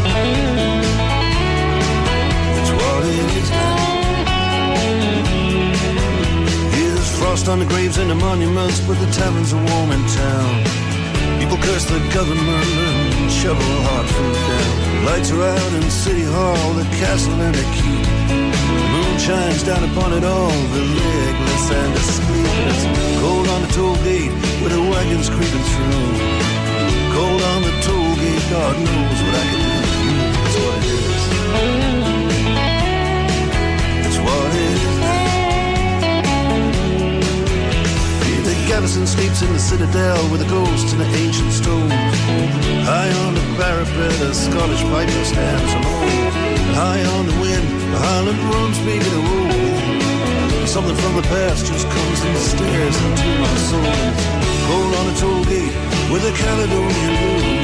That's 2.55 2.73
what 2.79 3.03
it 3.11 3.31
is 3.41 3.51
now. 3.51 3.87
Here's 6.79 7.11
frost 7.19 7.49
on 7.49 7.59
the 7.59 7.67
graves 7.67 7.99
and 7.99 8.09
the 8.09 8.15
monuments, 8.15 8.79
but 8.87 8.97
the 9.03 9.11
taverns 9.11 9.53
are 9.53 9.65
warm 9.71 9.91
in 9.91 10.03
town. 10.23 10.55
People 11.41 11.59
curse 11.59 11.87
the 11.91 11.99
government 12.15 13.06
and 13.17 13.31
shovel 13.31 13.63
hard 13.89 14.07
food 14.07 14.35
down. 14.49 15.05
Lights 15.07 15.31
are 15.31 15.43
out 15.43 15.73
in 15.79 15.91
City 15.91 16.25
Hall, 16.25 16.73
the 16.75 16.85
castle 17.01 17.39
and 17.41 17.55
the 17.55 17.67
key. 17.77 18.03
The 18.81 18.89
moon 18.95 19.19
shines 19.19 19.63
down 19.63 19.83
upon 19.91 20.13
it 20.13 20.25
all, 20.25 20.57
the 20.75 20.83
legless 21.01 21.67
and 21.71 21.91
the 21.95 22.05
sleepless. 22.17 22.81
Cold 23.21 23.49
on 23.49 23.61
the 23.63 23.71
toll 23.79 23.97
gate 24.05 24.33
with 24.63 24.73
the 24.73 24.83
wagons 24.93 25.29
creeping 25.31 25.67
through. 25.73 26.11
Cold 27.15 27.43
on 27.53 27.61
the 27.63 27.75
toll 27.87 28.13
gate, 28.23 28.45
God 28.51 28.75
knows 28.87 29.19
what 29.25 29.35
I 29.35 29.45
can 29.51 29.61
do. 29.65 30.11
That's 30.35 30.57
what 30.65 30.79
it 30.79 31.83
is. 31.83 31.86
Gavison 38.77 39.07
sleeps 39.07 39.41
in 39.41 39.51
the 39.55 39.59
citadel 39.59 40.31
with 40.31 40.43
a 40.43 40.49
ghost 40.51 40.93
in 40.93 40.99
the 40.99 41.07
ancient 41.25 41.51
stones. 41.51 41.91
High 42.85 43.11
on 43.25 43.33
the 43.33 43.41
parapet, 43.57 44.21
a 44.21 44.35
Scottish 44.35 44.83
piper 44.93 45.25
stands 45.25 45.73
alone. 45.73 46.11
High 46.77 47.03
on 47.17 47.25
the 47.25 47.33
wind, 47.41 47.67
the 47.95 47.99
Highland 47.99 48.39
drums 48.39 48.79
begin 48.81 49.01
to 49.01 49.23
roll. 49.33 50.67
Something 50.67 50.95
from 50.95 51.17
the 51.17 51.23
past 51.23 51.65
just 51.65 51.89
comes 51.89 52.21
and 52.21 52.37
stares 52.37 52.97
into 53.01 53.29
my 53.41 53.57
soul. 53.65 53.97
Cold 54.69 54.95
on 55.01 55.07
a 55.09 55.17
toll 55.17 55.45
gate 55.47 55.73
with 56.13 56.29
a 56.29 56.33
Caledonian 56.37 57.15
moon. 57.23 57.56